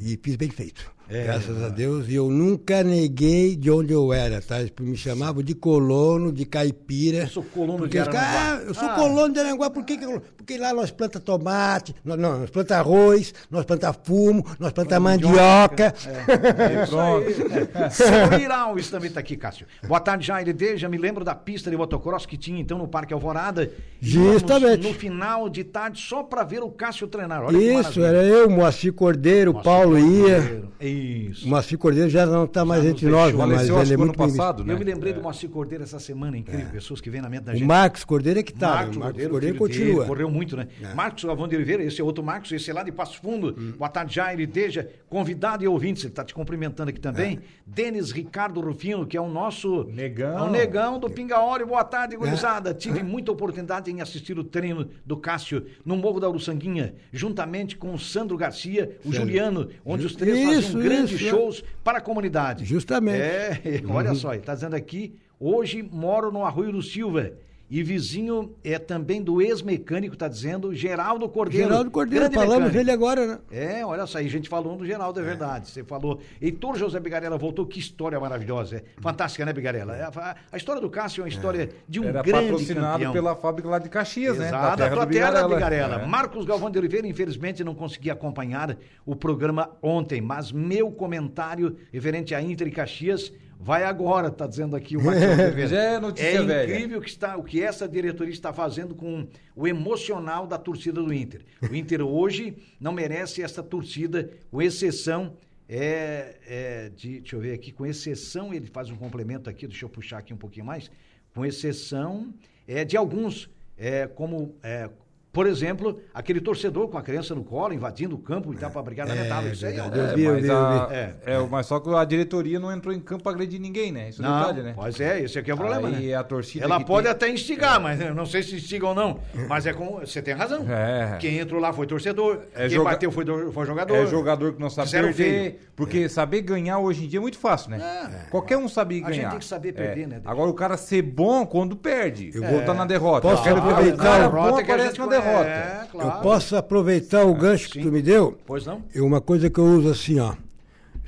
e 0.00 0.18
fiz 0.22 0.36
bem 0.36 0.50
feito. 0.50 0.91
É, 1.08 1.24
graças 1.24 1.62
a 1.62 1.68
Deus. 1.68 2.08
E 2.08 2.14
eu 2.14 2.30
nunca 2.30 2.82
neguei 2.82 3.54
de 3.54 3.70
onde 3.70 3.92
eu 3.92 4.12
era, 4.12 4.40
tá? 4.40 4.60
Eles 4.60 4.72
Me 4.80 4.96
chamavam 4.96 5.42
de 5.42 5.54
colono, 5.54 6.32
de 6.32 6.44
caipira. 6.46 7.18
Eu 7.24 7.28
sou 7.28 7.42
colono 7.42 7.78
porque 7.80 7.92
de 7.92 7.98
Araranguá. 7.98 8.22
Ah, 8.24 8.62
eu 8.66 8.74
sou 8.74 8.88
Ah. 8.88 8.94
colono 8.94 9.34
de 9.34 9.40
Aranguá. 9.40 9.68
Por 9.70 9.84
que, 9.84 9.96
que 9.98 10.06
Porque 10.36 10.56
lá 10.56 10.72
nós 10.72 10.90
planta 10.90 11.20
tomate, 11.20 11.94
nós, 12.04 12.18
não, 12.18 12.40
nós 12.40 12.50
planta 12.50 12.76
arroz, 12.78 13.32
nós 13.50 13.64
planta 13.64 13.92
fumo, 13.92 14.44
nós 14.58 14.72
planta 14.72 14.98
mandioca. 14.98 15.94
É 16.06 16.82
isso 16.84 16.98
aí. 16.98 17.90
Saulir 17.92 18.50
Alves 18.50 18.90
também 18.90 19.08
está 19.08 19.20
aqui, 19.20 19.36
Cássio. 19.36 19.66
Boa 19.86 20.00
tarde, 20.00 20.26
Jair 20.26 20.52
Deja. 20.54 20.88
Me 20.88 20.98
lembro 20.98 21.24
da 21.24 21.34
pista 21.34 21.70
de 21.70 21.76
motocross 21.76 22.24
que 22.26 22.36
tinha 22.36 22.60
então 22.60 22.78
no 22.78 22.88
Parque 22.88 23.12
Alvorada. 23.12 23.70
Justamente. 24.00 24.86
No 24.86 24.94
final 24.94 25.48
de 25.48 25.62
tarde, 25.64 26.00
só 26.00 26.22
para 26.22 26.42
ver 26.42 26.62
o 26.62 26.70
Cássio 26.70 27.06
treinar. 27.06 27.44
Olha 27.44 27.56
Isso, 27.80 28.02
era 28.02 28.22
eu, 28.24 28.48
Moacir 28.50 28.92
Cordeiro, 28.92 29.52
Nossa, 29.52 29.64
Paulo 29.64 29.98
ia. 29.98 30.62
Isso. 30.92 31.46
O 31.46 31.48
Moacir 31.50 31.78
Cordeiro 31.78 32.08
já 32.10 32.26
não 32.26 32.44
está 32.44 32.64
mais 32.64 32.84
entre 32.84 33.06
nós, 33.06 33.32
deixou. 33.32 33.40
mas 33.46 33.68
Faleceu, 33.68 33.82
ele 33.82 33.94
é 33.94 33.96
muito 33.96 34.16
passado, 34.16 34.64
né? 34.64 34.74
Eu 34.74 34.78
me 34.78 34.84
lembrei 34.84 35.12
do 35.12 35.22
Moacir 35.22 35.48
Cordeiro 35.50 35.84
essa 35.84 35.98
semana, 35.98 36.36
incrível. 36.36 36.66
Pessoas 36.70 37.00
que 37.00 37.08
vêm 37.10 37.20
na 37.20 37.28
mente 37.28 37.42
da 37.44 37.52
O 37.52 37.56
gente. 37.56 37.66
Marcos 37.66 38.04
Cordeiro 38.04 38.40
é 38.40 38.42
que 38.42 38.52
tá. 38.52 38.68
Marcos 38.74 38.96
o 38.96 39.00
Marcos 39.00 39.22
Cordeiro, 39.28 39.30
Cordeiro 39.30 39.56
filho 39.56 39.68
dele, 39.68 39.84
continua. 39.86 40.06
correu 40.06 40.30
muito, 40.30 40.56
né? 40.56 40.68
Marcos 40.94 41.24
Galvão 41.24 41.48
de 41.48 41.56
Oliveira, 41.56 41.82
esse 41.82 42.00
é 42.00 42.04
outro 42.04 42.22
Marcos, 42.22 42.52
esse 42.52 42.70
é 42.70 42.74
lá 42.74 42.82
de 42.82 42.92
Passo 42.92 43.20
Fundo. 43.20 43.54
Hum. 43.58 43.72
Boa 43.78 43.88
tarde, 43.88 44.14
Jair 44.14 44.46
Deja, 44.48 44.88
convidado 45.08 45.64
e 45.64 45.68
ouvintes, 45.68 46.02
ele 46.04 46.12
está 46.12 46.24
te 46.24 46.34
cumprimentando 46.34 46.90
aqui 46.90 47.00
também. 47.00 47.38
É. 47.38 47.62
Denis 47.66 48.10
Ricardo 48.10 48.60
Rufino, 48.60 49.06
que 49.06 49.16
é 49.16 49.20
o 49.20 49.28
nosso... 49.28 49.84
Negão. 49.84 50.38
É 50.38 50.42
o 50.42 50.50
negão 50.50 50.98
do 50.98 51.08
Pingaoli. 51.08 51.64
Boa 51.64 51.80
É. 51.80 51.84
tarde, 51.84 52.16
gurizada. 52.16 52.74
Tive 52.74 53.02
muita 53.02 53.30
oportunidade 53.32 53.90
em 53.90 54.00
assistir 54.00 54.38
o 54.38 54.44
treino 54.44 54.88
do 55.04 55.16
Cássio 55.16 55.64
no 55.84 55.96
Morro 55.96 56.20
da 56.20 56.28
Uruçanguinha, 56.28 56.94
juntamente 57.12 57.76
com 57.76 57.94
o 57.94 57.98
Sandro 57.98 58.36
Garcia, 58.36 58.96
o 59.04 59.12
Juliano, 59.12 59.68
onde 59.84 60.06
os 60.06 60.14
três 60.14 60.38
Isso, 60.58 60.81
grandes 60.82 61.12
isso, 61.12 61.26
é. 61.26 61.30
shows 61.30 61.64
para 61.82 61.98
a 61.98 62.00
comunidade. 62.00 62.64
Justamente. 62.64 63.20
É, 63.20 63.82
olha 63.88 64.14
só, 64.14 64.32
ele 64.32 64.40
está 64.40 64.54
dizendo 64.54 64.74
aqui, 64.74 65.14
hoje 65.38 65.82
moro 65.82 66.30
no 66.30 66.44
Arroio 66.44 66.72
do 66.72 66.82
Silva. 66.82 67.32
E 67.74 67.82
vizinho 67.82 68.54
é 68.62 68.78
também 68.78 69.22
do 69.22 69.40
ex-mecânico, 69.40 70.12
está 70.12 70.28
dizendo, 70.28 70.74
Geraldo 70.74 71.26
Cordeiro. 71.26 71.68
Geraldo 71.68 71.90
Cordeiro, 71.90 72.24
grande 72.24 72.34
falamos 72.34 72.64
mecânico. 72.64 72.76
dele 72.76 72.90
agora, 72.90 73.26
né? 73.26 73.38
É, 73.50 73.86
olha 73.86 74.06
só, 74.06 74.18
aí 74.18 74.26
a 74.26 74.28
gente 74.28 74.46
falou 74.46 74.76
do 74.76 74.84
Geraldo, 74.84 75.18
é 75.18 75.22
verdade. 75.22 75.70
Você 75.70 75.82
falou. 75.82 76.20
Heitor 76.38 76.76
José 76.76 77.00
Bigarella 77.00 77.38
voltou, 77.38 77.64
que 77.64 77.78
história 77.78 78.20
maravilhosa. 78.20 78.76
É 78.76 78.82
fantástica, 79.00 79.46
né, 79.46 79.54
Bigarella? 79.54 79.96
É, 79.96 80.02
a, 80.02 80.36
a 80.52 80.56
história 80.58 80.82
do 80.82 80.90
Cássio 80.90 81.22
é 81.22 81.24
uma 81.24 81.28
história 81.30 81.70
de 81.88 81.98
um 81.98 82.04
Era 82.04 82.20
grande 82.20 82.48
patrocinado 82.50 82.92
campeão. 82.92 83.12
pela 83.14 83.34
fábrica 83.34 83.68
lá 83.70 83.78
de 83.78 83.88
Caxias, 83.88 84.36
né? 84.36 84.48
Exato, 84.48 84.76
Da 84.76 84.86
a 84.88 84.90
tua 84.90 85.06
do 85.06 85.10
terra, 85.10 85.30
Bigarella. 85.30 85.54
Bigarella. 85.54 85.94
É. 86.02 86.06
Marcos 86.06 86.44
Galvão 86.44 86.70
de 86.70 86.78
Oliveira, 86.78 87.06
infelizmente, 87.06 87.64
não 87.64 87.74
consegui 87.74 88.10
acompanhar 88.10 88.76
o 89.06 89.16
programa 89.16 89.70
ontem, 89.80 90.20
mas 90.20 90.52
meu 90.52 90.92
comentário 90.92 91.74
referente 91.90 92.34
a 92.34 92.42
Inter 92.42 92.68
e 92.68 92.70
Caxias 92.70 93.32
vai 93.62 93.84
agora, 93.84 94.28
tá 94.28 94.46
dizendo 94.46 94.74
aqui 94.74 94.96
o 94.96 95.00
Oliveira. 95.06 95.68
Já 95.68 95.82
é 95.82 96.00
notícia 96.00 96.42
velha. 96.42 96.74
incrível 96.74 97.00
que 97.00 97.08
está, 97.08 97.36
o 97.36 97.44
que 97.44 97.62
essa 97.62 97.88
diretoria 97.88 98.32
está 98.32 98.52
fazendo 98.52 98.94
com 98.94 99.26
o 99.54 99.68
emocional 99.68 100.46
da 100.46 100.58
torcida 100.58 101.00
do 101.00 101.14
Inter. 101.14 101.44
O 101.70 101.74
Inter 101.74 102.02
hoje 102.02 102.56
não 102.80 102.92
merece 102.92 103.40
essa 103.40 103.62
torcida, 103.62 104.30
com 104.50 104.60
exceção 104.60 105.36
é, 105.68 106.36
é, 106.46 106.90
de, 106.90 107.20
deixa 107.20 107.36
eu 107.36 107.40
ver 107.40 107.54
aqui, 107.54 107.70
com 107.70 107.86
exceção, 107.86 108.52
ele 108.52 108.66
faz 108.66 108.90
um 108.90 108.96
complemento 108.96 109.48
aqui, 109.48 109.66
deixa 109.66 109.84
eu 109.84 109.88
puxar 109.88 110.18
aqui 110.18 110.34
um 110.34 110.36
pouquinho 110.36 110.66
mais, 110.66 110.90
com 111.32 111.46
exceção 111.46 112.34
é, 112.66 112.84
de 112.84 112.96
alguns, 112.96 113.48
é, 113.78 114.06
como 114.08 114.56
é, 114.62 114.90
Por 115.32 115.46
exemplo, 115.46 115.98
aquele 116.12 116.42
torcedor 116.42 116.88
com 116.88 116.98
a 116.98 117.02
criança 117.02 117.34
no 117.34 117.42
colo, 117.42 117.72
invadindo 117.72 118.14
o 118.14 118.18
campo 118.18 118.52
e 118.52 118.56
tal 118.58 118.70
para 118.70 118.82
brigar 118.82 119.06
na 119.06 119.14
É, 119.14 119.22
metal. 119.22 119.42
Isso 119.46 119.64
aí 119.64 119.78
é, 119.78 119.82
verdade. 119.82 120.22
É, 120.44 120.50
a-. 120.52 120.88
É. 120.92 121.14
é, 121.36 121.38
mas 121.50 121.64
só 121.66 121.80
que 121.80 121.88
a 121.94 122.04
diretoria 122.04 122.60
não 122.60 122.70
entrou 122.70 122.94
em 122.94 123.00
campo 123.00 123.22
pra 123.22 123.32
agredir 123.32 123.58
ninguém, 123.58 123.90
né? 123.90 124.10
Isso 124.10 124.20
é 124.22 124.26
Não, 124.28 124.38
detalhe, 124.40 124.62
né? 124.62 124.72
pois 124.76 125.00
é, 125.00 125.20
esse 125.20 125.38
aqui 125.38 125.50
é 125.50 125.54
o 125.54 125.56
problema, 125.56 125.88
Aí 125.88 126.08
né? 126.08 126.14
a 126.14 126.22
torcida 126.22 126.64
Ela 126.66 126.78
pode 126.80 127.04
tem- 127.04 127.12
até 127.12 127.28
instigar, 127.30 127.80
mas 127.80 127.98
eu 127.98 128.14
não 128.14 128.26
sei 128.26 128.42
se 128.42 128.56
instiga 128.56 128.86
ou 128.88 128.94
não. 128.94 129.20
Mas 129.48 129.66
é 129.66 129.72
como. 129.72 130.00
Você 130.00 130.20
tem 130.20 130.34
razão. 130.34 130.66
É. 130.68 131.16
Quem 131.18 131.38
entrou 131.38 131.58
lá 131.60 131.72
foi 131.72 131.86
torcedor. 131.86 132.40
É 132.54 132.62
quem 132.68 132.76
joga- 132.76 132.90
bateu 132.90 133.10
foi, 133.10 133.24
do- 133.24 133.50
foi 133.52 133.64
jogador. 133.64 133.94
É 133.96 134.06
jogador 134.06 134.52
que 134.52 134.60
não 134.60 134.68
sabe 134.68 134.88
Fizeram 134.88 135.08
perder. 135.08 135.24
feio. 135.24 135.54
Porque 135.74 136.08
saber 136.10 136.42
ganhar 136.42 136.78
hoje 136.78 137.06
em 137.06 137.08
dia 137.08 137.18
é 137.18 137.22
muito 137.22 137.38
fácil, 137.38 137.70
né? 137.70 137.78
É. 138.26 138.30
Qualquer 138.30 138.58
um 138.58 138.68
sabe 138.68 138.98
A 139.02 139.08
ganhar. 139.08 139.14
gente 139.22 139.30
tem 139.30 139.38
que 139.38 139.44
saber 139.46 139.72
perder, 139.72 140.02
É. 140.02 140.06
né? 140.06 140.20
Agora 140.26 140.50
o 140.50 140.54
cara 140.54 140.76
ser 140.76 141.00
bom 141.00 141.46
quando 141.46 141.74
perde. 141.74 142.30
Eu 142.34 142.42
vou 142.42 142.60
estar 142.60 142.74
na 142.74 142.84
derrota. 142.84 143.26
Posso 143.26 143.48
aproveitar 143.48 143.94
o 143.94 143.96
cara 143.96 144.24
a 144.26 144.28
bom 144.28 144.34
derrota 144.36 144.60
a 144.60 144.62
aparece 144.62 144.98
na 144.98 145.06
conhece. 145.06 145.21
Derrota. 145.22 145.48
É, 145.48 145.88
claro. 145.90 146.08
Eu 146.08 146.22
posso 146.22 146.56
aproveitar 146.56 147.24
o 147.24 147.34
gancho 147.34 147.68
que 147.68 147.74
sim. 147.74 147.82
tu 147.82 147.92
me 147.92 148.02
deu? 148.02 148.38
Pois 148.46 148.66
não? 148.66 148.84
É 148.94 149.00
uma 149.00 149.20
coisa 149.20 149.48
que 149.48 149.58
eu 149.58 149.64
uso 149.64 149.90
assim, 149.90 150.18
ó. 150.18 150.34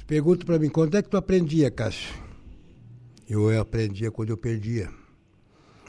Pergunta 0.07 0.45
pra 0.45 0.59
mim, 0.59 0.69
quando 0.69 0.97
é 0.97 1.03
que 1.03 1.09
tu 1.09 1.17
aprendia, 1.17 1.71
Cássio? 1.71 2.15
Eu 3.29 3.59
aprendia 3.59 4.11
quando 4.11 4.31
eu 4.31 4.37
perdia. 4.37 4.91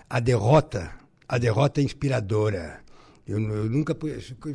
A 0.10 0.22
derrota, 0.22 0.90
a 1.28 1.38
derrota 1.38 1.82
é 1.82 1.84
inspiradora. 1.84 2.80
Eu, 3.28 3.40
eu 3.40 3.70
nunca. 3.70 3.96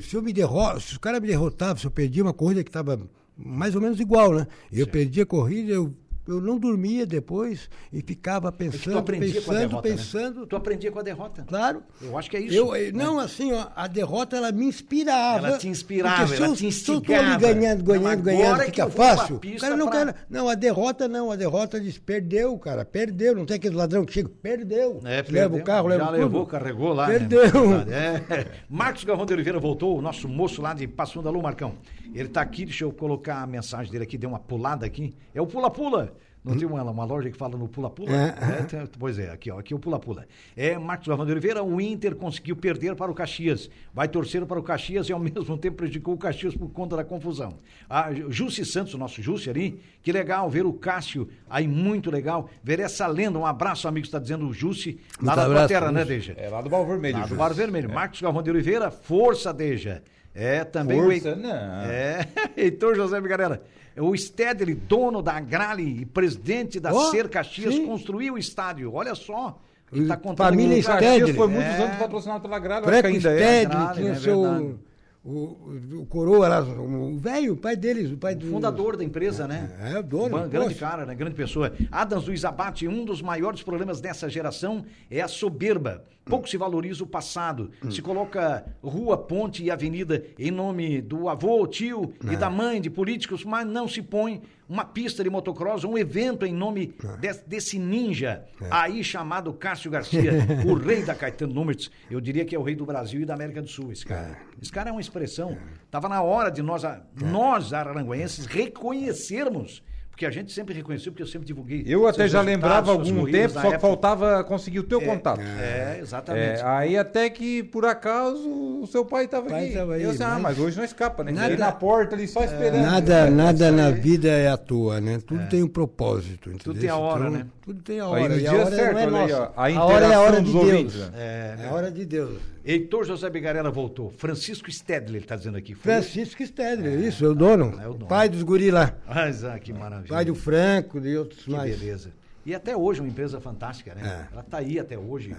Se 0.01 0.15
eu 0.15 0.23
me 0.23 0.33
derro, 0.33 0.81
se 0.81 0.97
o 0.97 1.01
cara 1.01 1.21
me 1.21 1.27
derrotava, 1.27 1.79
se 1.79 1.87
eu 1.87 1.91
perdia 1.91 2.23
uma 2.23 2.33
corrida 2.33 2.65
que 2.65 2.71
estava 2.71 2.99
mais 3.37 3.75
ou 3.75 3.81
menos 3.81 4.01
igual, 4.01 4.33
né? 4.33 4.47
Eu 4.73 4.87
perdia 4.87 5.25
a 5.25 5.27
corrida, 5.27 5.73
eu, 5.73 5.95
eu 6.31 6.41
não 6.41 6.59
dormia 6.59 7.05
depois 7.07 7.69
e 7.93 8.01
ficava 8.03 8.49
É 8.49 8.51
que 8.53 8.57
tu 8.57 8.61
pensando, 8.71 9.03
pensando, 9.05 9.59
derrota. 9.59 9.89
né? 9.89 9.97
pensando. 9.97 10.47
Tu 10.47 10.57
aprendia 10.57 10.93
com 10.93 10.99
a 10.99 11.03
derrota. 11.03 11.45
Claro. 11.47 11.83
Eu 12.01 12.17
acho 12.19 12.31
que 12.31 12.37
é 12.37 12.41
isso. 12.41 12.55
Eu, 12.55 12.75
eh, 12.75 12.91
não, 12.93 13.19
assim, 13.19 13.53
ó, 13.53 13.67
a 13.75 13.87
derrota 13.87 14.37
ela 14.37 14.53
me 14.53 14.65
inspirava. 14.67 15.49
Ela 15.49 15.59
te 15.59 15.69
inspirava, 15.69 16.17
Porque 16.23 16.37
se 16.37 16.43
ela 16.43 16.47
eu, 16.53 16.57
te 16.57 16.73
se 16.73 16.91
eu 16.91 17.01
tô 17.01 17.13
instigava. 17.13 17.39
ganhando, 17.39 17.83
ganhando, 17.85 18.23
ganhando, 18.23 18.63
é 18.63 18.67
fica 18.67 18.89
fácil. 18.91 19.37
O 19.37 19.61
cara 19.61 19.77
não 19.77 19.89
pra- 19.89 20.07
quer. 20.07 20.15
Não, 20.29 20.49
a 20.49 20.55
derrota 20.55 21.09
não, 21.09 21.31
a 21.31 21.37
derrota 21.37 21.81
diz 21.81 21.99
perdeu, 21.99 22.57
cara, 22.59 22.85
perdeu. 22.85 23.35
Não 23.35 23.45
tem 23.47 23.57
aquele 23.57 23.77
ladrão 23.77 24.05
que 24.05 24.13
chega, 24.13 24.29
perdeu. 24.29 25.01
É, 25.05 25.17
leva 25.17 25.25
perdeu. 25.33 25.59
o 25.59 25.63
carro, 25.65 25.89
leva 25.89 26.05
Já 26.05 26.11
levou, 26.11 26.47
carregou 26.47 26.93
lá. 26.93 27.07
Perdeu. 27.07 27.85
Né? 27.85 28.25
É. 28.31 28.47
Marcos 28.69 29.05
Galvão 29.05 29.27
de 29.27 29.33
Oliveira 29.33 29.59
voltou, 29.59 29.97
o 29.99 30.03
nosso 30.03 30.29
moço 30.29 30.63
lá 30.63 30.73
de 30.75 30.87
Passo 30.87 31.15
Fundo. 31.15 31.29
Alô, 31.29 31.43
Marcão. 31.43 31.75
Ele 32.15 32.29
tá 32.29 32.41
aqui, 32.41 32.65
deixa 32.65 32.85
eu 32.85 32.93
colocar 32.93 33.43
a 33.43 33.47
mensagem 33.47 33.91
dele 33.91 34.05
aqui, 34.05 34.19
deu 34.19 34.31
uma 34.31 34.39
pulada 34.41 34.85
aqui. 34.87 35.15
É 35.35 35.41
o 35.41 35.47
pula-pula. 35.47 36.15
Não 36.43 36.57
tem 36.57 36.67
uma, 36.67 36.83
uma 36.83 37.05
loja 37.05 37.31
que 37.31 37.37
fala 37.37 37.55
no 37.59 37.69
pula-pula? 37.69 38.11
É. 38.11 38.61
É, 38.61 38.63
tem- 38.63 38.87
pois 38.99 39.19
é, 39.19 39.31
aqui, 39.31 39.51
ó, 39.51 39.59
aqui 39.59 39.75
é 39.75 39.77
o 39.77 39.79
pula-pula. 39.79 40.27
É, 40.57 40.79
Marcos 40.79 41.05
de 41.05 41.33
Oliveira, 41.33 41.63
o 41.63 41.79
Inter 41.79 42.17
conseguiu 42.17 42.57
perder 42.57 42.95
para 42.97 43.11
o 43.11 43.15
Caxias. 43.15 43.69
Vai 43.93 44.09
torcer 44.09 44.47
para 44.47 44.59
o 44.59 44.63
Caxias 44.63 45.07
e 45.11 45.13
ao 45.13 45.19
mesmo 45.21 45.59
tempo 45.59 45.77
prejudicou 45.77 46.15
o 46.15 46.17
Caxias 46.17 46.57
por 46.57 46.71
conta 46.71 46.97
da 46.97 47.05
confusão. 47.05 47.59
A 47.91 48.11
Jussi 48.31 48.65
Santos, 48.65 48.95
o 48.95 48.99
nosso 48.99 49.21
Jussi 49.21 49.51
ali, 49.51 49.83
que 50.03 50.11
legal 50.13 50.49
ver 50.49 50.65
o 50.65 50.73
Cássio 50.73 51.29
aí, 51.49 51.69
muito 51.69 52.11
legal. 52.11 52.49
Ver 52.65 52.81
essa 52.81 53.07
lenda. 53.07 53.39
Um 53.39 53.45
abraço, 53.45 53.87
amigo, 53.87 54.07
está 54.07 54.19
dizendo 54.19 54.49
o 54.49 54.53
Jussi, 54.55 54.99
lá 55.21 55.35
Muito 55.35 55.35
tua 55.35 55.45
abraço, 55.45 55.69
terra, 55.69 55.93
né. 55.93 56.07
Deja? 56.07 56.33
É 56.39 56.49
lá 56.49 56.63
do 56.63 56.71
Bar 56.71 56.85
Vermelho. 56.85 57.19
Lá 57.19 57.27
do. 57.27 57.35
Bar 57.37 57.53
Vermelho. 57.53 57.93
Marcos 57.93 58.23
Galvão 58.23 58.43
de 58.43 58.49
Oliveira, 58.49 58.91
força, 58.91 59.53
Deja. 59.53 60.03
É, 60.35 60.65
também 60.65 61.01
Força, 61.01 61.33
o... 61.33 61.37
não. 61.37 61.49
É, 61.85 62.27
Heitor 62.57 62.95
José 62.95 63.21
Migarela. 63.21 63.63
O 63.99 64.17
Stedley, 64.17 64.75
dono 64.75 65.21
da 65.21 65.33
Agrale 65.35 66.03
e 66.03 66.07
presidente 66.07 66.79
da 66.79 66.93
Ó, 66.93 67.11
Ser 67.11 67.29
Caxias, 67.29 67.75
sim. 67.75 67.85
construiu 67.87 68.35
o 68.35 68.39
estádio. 68.39 68.93
Olha 68.95 69.15
só. 69.15 69.61
Ele 69.93 70.07
tá 70.07 70.17
contando 70.17 70.47
família 70.47 70.77
Stedley. 70.83 71.35
foi 71.35 71.49
muitos 71.49 71.73
É. 71.73 71.83
anos 71.83 71.97
patrocinado 71.97 72.41
pela 72.43 72.57
que 72.83 72.87
Preco 72.87 73.09
é. 73.09 73.21
Stedley 73.65 73.95
tinha 73.95 74.11
é 74.13 74.15
seu. 74.15 74.43
verdade. 74.43 74.75
O, 75.23 76.01
o, 76.01 76.07
coroa 76.07 76.49
lá, 76.49 76.63
o 76.63 77.19
velho, 77.19 77.53
o 77.53 77.57
pai 77.57 77.77
deles, 77.77 78.11
o 78.11 78.17
pai 78.17 78.35
do. 78.35 78.47
Fundador 78.47 78.97
da 78.97 79.05
empresa, 79.05 79.47
né? 79.47 79.71
É, 79.93 79.99
o 79.99 80.03
dono, 80.03 80.39
Uma 80.39 80.49
grande 80.49 80.75
poxa. 80.75 80.81
cara, 80.81 81.05
né? 81.05 81.15
Grande 81.15 81.35
pessoa. 81.35 81.75
Adams 81.93 82.27
Luiz 82.27 82.43
Abate, 82.43 82.89
um 82.89 83.05
dos 83.05 83.21
maiores 83.21 83.63
problemas 83.63 84.01
dessa 84.01 84.31
geração 84.31 84.83
é 85.11 85.21
a 85.21 85.29
soberba. 85.29 86.05
Pouco 86.25 86.49
se 86.49 86.57
valoriza 86.57 87.05
o 87.05 87.07
passado. 87.07 87.71
Se 87.91 88.01
coloca 88.01 88.65
rua, 88.83 89.19
ponte 89.19 89.63
e 89.63 89.71
avenida 89.71 90.25
em 90.39 90.51
nome 90.51 91.03
do 91.03 91.29
avô, 91.29 91.67
tio 91.67 92.15
e 92.31 92.37
da 92.37 92.49
mãe 92.49 92.81
de 92.81 92.89
políticos, 92.89 93.45
mas 93.45 93.67
não 93.67 93.89
se 93.89 94.01
põe 94.01 94.41
uma 94.71 94.85
pista 94.85 95.25
de 95.25 95.29
motocross, 95.29 95.83
um 95.83 95.99
evento 95.99 96.47
em 96.47 96.55
nome 96.55 96.95
des- 97.21 97.43
desse 97.45 97.77
ninja 97.79 98.45
aí 98.71 99.03
chamado 99.03 99.53
Cássio 99.53 99.91
Garcia, 99.91 100.31
o 100.65 100.75
rei 100.75 101.03
da 101.03 101.15
Caetano 101.15 101.53
Numertz. 101.53 101.91
Eu 102.09 102.21
diria 102.21 102.45
que 102.45 102.55
é 102.55 102.59
o 102.59 102.63
rei 102.63 102.77
do 102.77 102.87
Brasil 102.87 103.21
e 103.21 103.25
da 103.25 103.35
América 103.35 103.61
do 103.61 103.69
Sul, 103.69 103.91
esse 103.91 104.07
cara. 104.07 104.39
Esse 104.63 104.71
cara 104.71 104.91
é 104.91 104.93
uma 104.93 105.01
expressão. 105.01 105.59
Tava 105.91 106.09
na 106.09 106.23
hora 106.23 106.51
de 106.51 106.63
nós, 106.63 106.85
a- 106.85 107.03
nós 107.21 107.73
araranguenses, 107.73 108.47
reconhecermos. 108.47 109.83
Porque 110.21 110.27
a 110.27 110.31
gente 110.31 110.53
sempre 110.53 110.75
reconheceu, 110.75 111.11
porque 111.13 111.23
eu 111.23 111.27
sempre 111.27 111.47
divulguei. 111.47 111.83
Eu 111.87 112.07
até 112.07 112.29
já 112.29 112.43
lembrava 112.43 112.93
algum 112.93 113.25
tempo, 113.25 113.55
só 113.55 113.71
que 113.71 113.79
faltava 113.79 114.45
conseguir 114.45 114.81
o 114.81 114.83
teu 114.83 115.01
contato. 115.01 115.41
É, 115.41 115.99
exatamente. 115.99 116.61
É, 116.61 116.63
aí 116.63 116.99
até 116.99 117.31
que, 117.31 117.63
por 117.63 117.87
acaso, 117.87 118.47
o 118.83 118.87
seu 118.87 119.03
pai 119.03 119.25
estava 119.25 119.47
aqui. 119.57 119.73
tava 119.73 119.95
aí, 119.95 120.03
eu 120.03 120.11
disse, 120.11 120.23
ah, 120.23 120.33
mas- 120.39 120.43
mas 120.43 120.59
hoje 120.59 120.77
não 120.77 120.85
escapa, 120.85 121.25
né? 121.25 121.33
Nada- 121.33 121.49
Nada... 121.49 121.65
na 121.65 121.73
porta 121.73 122.15
ali, 122.17 122.29
só 122.29 122.45
esperando. 122.45 122.83
Nada, 122.83 123.31
nada 123.31 123.73
na 123.73 123.91
vida 123.91 124.29
é 124.29 124.49
à 124.49 124.59
toa, 124.59 125.01
né? 125.01 125.19
Tudo 125.27 125.49
tem 125.49 125.63
um 125.63 125.69
propósito. 125.69 126.51
Tudo 126.63 126.79
tem 126.79 126.91
a 126.91 126.97
hora, 126.99 127.21
Então, 127.21 127.31
né? 127.39 127.47
Tudo 127.63 127.81
tem 127.83 128.01
a 128.01 128.05
Aí 128.05 128.11
hora. 128.11 128.29
no 128.29 128.41
e 128.41 128.47
a 128.47 128.51
dia 128.51 128.61
hora 128.61 128.77
certo, 128.77 128.93
não 128.93 129.01
é 129.01 129.07
olha 129.07 129.17
aí, 129.25 129.31
nossa. 129.33 129.53
ó, 129.57 129.63
a 129.63 129.69
a 129.81 129.85
hora 129.87 130.07
é 130.07 130.15
a 130.15 130.21
hora 130.21 130.43
de 130.43 130.57
ouvintes, 130.57 130.95
Deus. 130.97 131.11
né? 131.13 131.57
É, 131.63 131.67
a 131.67 131.73
hora 131.73 131.91
de 131.91 132.05
Deus. 132.05 132.39
Heitor 132.65 133.05
José 133.05 133.29
Bigarella 133.31 133.71
voltou. 133.71 134.11
Francisco 134.11 134.71
Stedley, 134.71 135.17
ele 135.17 135.25
está 135.25 135.37
dizendo 135.37 135.57
aqui. 135.57 135.75
Foi- 135.75 135.93
Francisco 135.93 136.45
Stedley, 136.45 137.07
isso, 137.09 137.25
é 137.25 137.29
o 137.29 137.35
dono. 137.35 137.79
É 137.81 137.89
o 137.89 137.93
dono. 137.95 138.07
Pai 138.07 138.29
dos 138.29 138.43
guri 138.43 138.71
lá. 138.71 138.95
Mas, 139.09 139.45
ah, 139.45 139.59
que 139.59 139.73
maravilha. 139.73 140.09
Pai 140.09 140.25
do 140.25 140.35
Franco, 140.35 141.01
de 141.01 141.17
outros 141.17 141.45
Que 141.45 141.51
mais. 141.51 141.79
beleza. 141.79 142.11
E 142.45 142.55
até 142.55 142.77
hoje 142.77 143.01
uma 143.01 143.09
empresa 143.09 143.41
fantástica, 143.41 143.95
né? 143.95 144.27
É. 144.29 144.33
Ela 144.33 144.43
está 144.43 144.59
aí 144.59 144.79
até 144.79 144.99
hoje, 144.99 145.35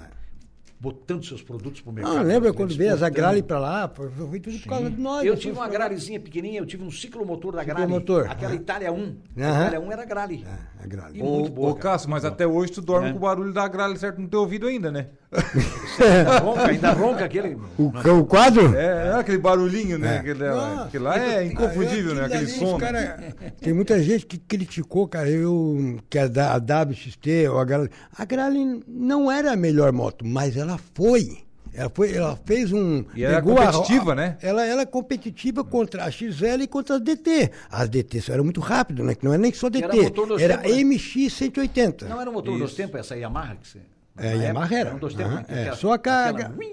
botando 0.79 1.23
seus 1.23 1.41
produtos 1.43 1.79
para 1.81 1.91
o 1.91 1.93
mercado. 1.93 2.15
Não, 2.15 2.23
lembra 2.23 2.51
quando 2.53 2.75
veio 2.75 2.93
as. 2.93 3.03
Agrale 3.03 3.43
pra 3.43 3.59
lá? 3.59 3.87
Foi, 3.87 4.09
tudo 4.39 4.59
por 4.59 4.67
causa 4.69 4.89
de 4.89 4.99
nós. 4.99 5.23
Eu 5.25 5.35
tive 5.35 5.51
uma 5.53 5.63
pra 5.63 5.65
lá. 5.65 5.69
gralezinha 5.73 6.19
pequenininha, 6.19 6.59
eu 6.61 6.65
tive 6.65 6.83
um 6.83 6.89
ciclomotor 6.91 7.53
da 7.55 7.63
Grale. 7.63 7.81
Ciclomotor, 7.81 8.29
Aquela 8.31 8.51
aham. 8.53 8.61
Itália 8.61 8.91
1. 8.91 8.97
A 9.37 9.41
Aham. 9.41 9.61
Itália 9.67 9.79
1 9.79 9.91
era 9.91 10.05
Grale. 10.05 10.45
É, 10.47 10.83
Agrale. 10.83 11.19
E 11.19 11.21
Ô, 11.21 11.25
muito 11.39 11.51
boa, 11.51 11.69
ô 11.69 11.75
cara. 11.75 11.93
Cássio, 11.93 12.09
mas 12.09 12.25
até 12.25 12.47
hoje 12.47 12.71
tu 12.71 12.81
dorme 12.81 13.09
É. 13.09 13.11
com 13.11 13.17
o 13.17 13.21
barulho 13.21 13.53
da 13.53 13.67
gralha 13.67 13.95
certo 13.95 14.19
no 14.19 14.27
teu 14.27 14.39
ouvido 14.39 14.65
ainda, 14.67 14.91
né? 14.91 15.07
Ainda 15.31 16.39
ronca, 16.39 16.65
ainda 16.67 16.91
ronca 16.91 17.25
aquele... 17.25 17.57
O, 17.77 17.87
o 18.19 18.25
quadro? 18.25 18.75
É, 18.75 19.07
é 19.07 19.11
aquele 19.13 19.37
barulhinho, 19.37 19.97
né? 19.97 20.15
É. 20.15 20.19
Aquele, 20.19 20.43
Não, 20.49 20.83
aquele 20.83 21.03
lá 21.03 21.19
é 21.19 21.45
inconfundível, 21.45 22.13
né? 22.15 22.25
Aquele 22.25 22.47
som. 22.47 22.77
né? 22.77 22.85
cara- 22.85 23.35
tem 23.61 23.73
muita 23.73 24.01
gente 24.03 24.25
que 24.25 24.37
criticou, 24.37 25.07
cara, 25.07 25.29
eu, 25.29 25.97
que 26.09 26.17
a, 26.19 26.25
a 26.25 26.57
WXT, 26.57 27.47
ou 27.49 27.59
a 27.59 27.65
Grale. 27.65 27.89
A 28.17 28.25
Grale 28.25 28.83
não 28.87 29.31
era 29.31 29.53
a 29.53 29.55
melhor 29.55 29.91
moto, 29.93 30.25
mas 30.25 30.57
ela 30.57 30.77
foi. 30.93 31.37
Ela, 31.73 31.89
foi, 31.89 32.13
ela 32.13 32.37
fez 32.45 32.73
um. 32.73 33.05
E 33.15 33.23
era 33.23 33.35
pegou 33.37 33.57
a- 33.57 33.71
competitiva, 33.71 34.13
né? 34.13 34.37
Ela 34.41 34.65
era 34.65 34.85
competitiva 34.85 35.63
contra 35.63 36.03
a 36.03 36.11
XL 36.11 36.61
e 36.63 36.67
contra 36.67 36.95
as 36.97 37.01
DT. 37.01 37.49
As 37.71 37.87
DT 37.87 38.19
só 38.19 38.33
eram 38.33 38.43
muito 38.43 38.59
rápido, 38.59 39.05
né? 39.05 39.15
Que 39.15 39.23
não 39.23 39.31
era 39.31 39.41
nem 39.41 39.53
só 39.53 39.69
DT. 39.69 39.85
Era 39.85 39.95
motor 39.95 40.27
dos 40.27 40.41
Era 40.41 40.57
tempos, 40.57 40.77
né? 40.77 40.83
MX 40.83 41.33
180. 41.33 42.09
Não 42.09 42.19
era 42.19 42.29
o 42.29 42.33
motor 42.33 42.57
dos 42.57 42.71
Isso. 42.71 42.75
tempos, 42.77 42.99
essa 42.99 43.15
Yamaha 43.15 43.55
que 43.55 43.65
você... 43.69 43.79
É, 44.17 44.35
Yamaha 44.35 44.65
época, 44.65 44.75
era. 44.79 44.95
um 44.95 44.99
dos 44.99 45.13
tempos, 45.13 45.31
Aham, 45.33 45.39
né? 45.41 45.45
é, 45.49 45.59
Aquela- 45.61 45.75
só 45.75 45.93
a 45.93 45.97
carga. 45.99 46.45
aquela-. 46.45 46.71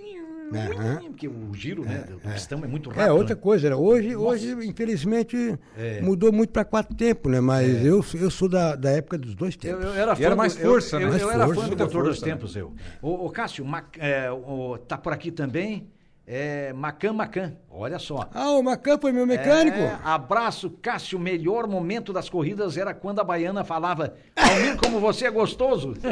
Porque 1.02 1.28
o 1.28 1.52
giro 1.52 1.84
né, 1.84 2.04
do 2.10 2.18
pistão 2.32 2.64
é 2.64 2.66
muito 2.66 2.88
rápido. 2.88 3.06
É, 3.06 3.12
outra 3.12 3.34
né? 3.34 3.40
coisa, 3.40 3.76
hoje, 3.76 4.16
hoje 4.16 4.52
infelizmente, 4.66 5.58
É. 5.76 6.00
mudou 6.00 6.32
muito 6.32 6.50
para 6.50 6.64
quatro 6.64 6.96
tempos, 6.96 7.30
né? 7.30 7.38
Mas 7.38 7.84
eu, 7.84 8.02
eu 8.14 8.30
sou 8.30 8.48
da, 8.48 8.74
da 8.74 8.90
época 8.90 9.18
dos 9.18 9.34
dois 9.34 9.54
Eu, 9.56 9.60
tempos. 9.60 9.84
eu 9.84 9.92
era 9.94 10.12
E 10.12 10.16
fã 10.16 10.22
era 10.24 10.34
do- 10.34 10.38
mais 10.38 10.58
eu- 10.58 10.70
força, 10.70 10.96
eu, 10.96 11.00
né? 11.00 11.06
Eu, 11.06 11.10
Mais 11.10 11.22
era 11.34 11.46
força, 11.46 11.60
fã 11.60 11.68
do 11.68 11.76
motor 11.84 12.04
dos 12.04 12.20
tempos, 12.20 12.56
eu. 12.56 12.72
O, 13.02 13.26
o 13.26 13.30
Cássio, 13.30 13.62
Mac- 13.64 13.98
é, 13.98 14.30
o- 14.30 14.78
tá 14.78 14.96
por 14.96 15.12
aqui 15.12 15.30
também. 15.30 15.86
É, 16.30 16.74
Macan 16.74 17.14
Macan, 17.14 17.54
olha 17.70 17.98
só. 17.98 18.28
Ah, 18.34 18.50
o 18.50 18.62
Macan 18.62 18.98
foi 18.98 19.12
meu 19.12 19.26
mecânico. 19.26 19.78
É, 19.78 19.98
abraço, 20.04 20.68
Cássio. 20.82 21.18
Melhor 21.18 21.66
momento 21.66 22.12
das 22.12 22.28
corridas 22.28 22.76
era 22.76 22.92
quando 22.92 23.18
a 23.20 23.24
baiana 23.24 23.64
falava: 23.64 24.12
Almir, 24.36 24.76
como 24.76 25.00
você 25.00 25.24
é 25.26 25.30
gostoso. 25.30 25.94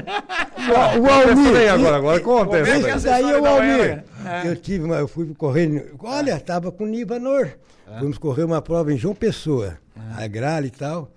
O, 0.56 1.00
o 1.00 1.10
Almir. 1.10 1.70
agora, 1.72 1.96
agora 1.96 2.20
conta 2.20 2.56
é 2.56 2.60
essa 2.62 2.72
que 2.74 2.80
daí. 2.82 2.90
essa 2.90 2.96
Esse 2.96 3.06
daí 3.22 3.30
é 3.30 3.38
o 3.38 3.46
Almir. 3.46 4.04
É. 4.24 4.48
Eu 4.48 4.56
tive 4.56 4.84
uma, 4.86 4.96
eu 4.96 5.06
fui 5.06 5.32
correr. 5.34 5.92
Olha, 6.02 6.40
tava 6.40 6.72
com 6.72 6.84
o 6.84 6.86
Nivanor. 6.88 7.50
Fomos 8.00 8.18
correr 8.18 8.42
uma 8.44 8.60
prova 8.62 8.92
em 8.92 8.96
João 8.96 9.14
Pessoa, 9.14 9.78
a 10.16 10.26
Grale 10.26 10.68
e 10.68 10.70
tal. 10.70 11.12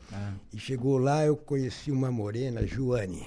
E 0.54 0.60
chegou 0.60 0.98
lá, 0.98 1.26
eu 1.26 1.36
conheci 1.38 1.90
uma 1.92 2.12
morena, 2.12 2.68
Joane. 2.68 3.26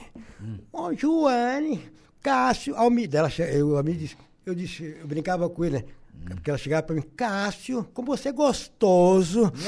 Ó, 0.72 0.92
Joane, 0.92 1.80
Cássio, 2.22 2.76
Almir. 2.76 3.08
Dela, 3.08 3.28
che- 3.30 3.50
eu, 3.52 3.76
Almir 3.76 3.96
disse, 3.96 4.16
eu 4.44 4.54
disse, 4.54 4.96
eu 5.00 5.06
brincava 5.06 5.48
com 5.48 5.64
ele, 5.64 5.78
né? 5.78 5.84
Porque 6.24 6.50
ela 6.50 6.58
chegava 6.58 6.82
pra 6.82 6.94
mim, 6.94 7.02
Cássio, 7.16 7.84
como 7.92 8.08
você 8.08 8.28
é 8.28 8.32
gostoso. 8.32 9.52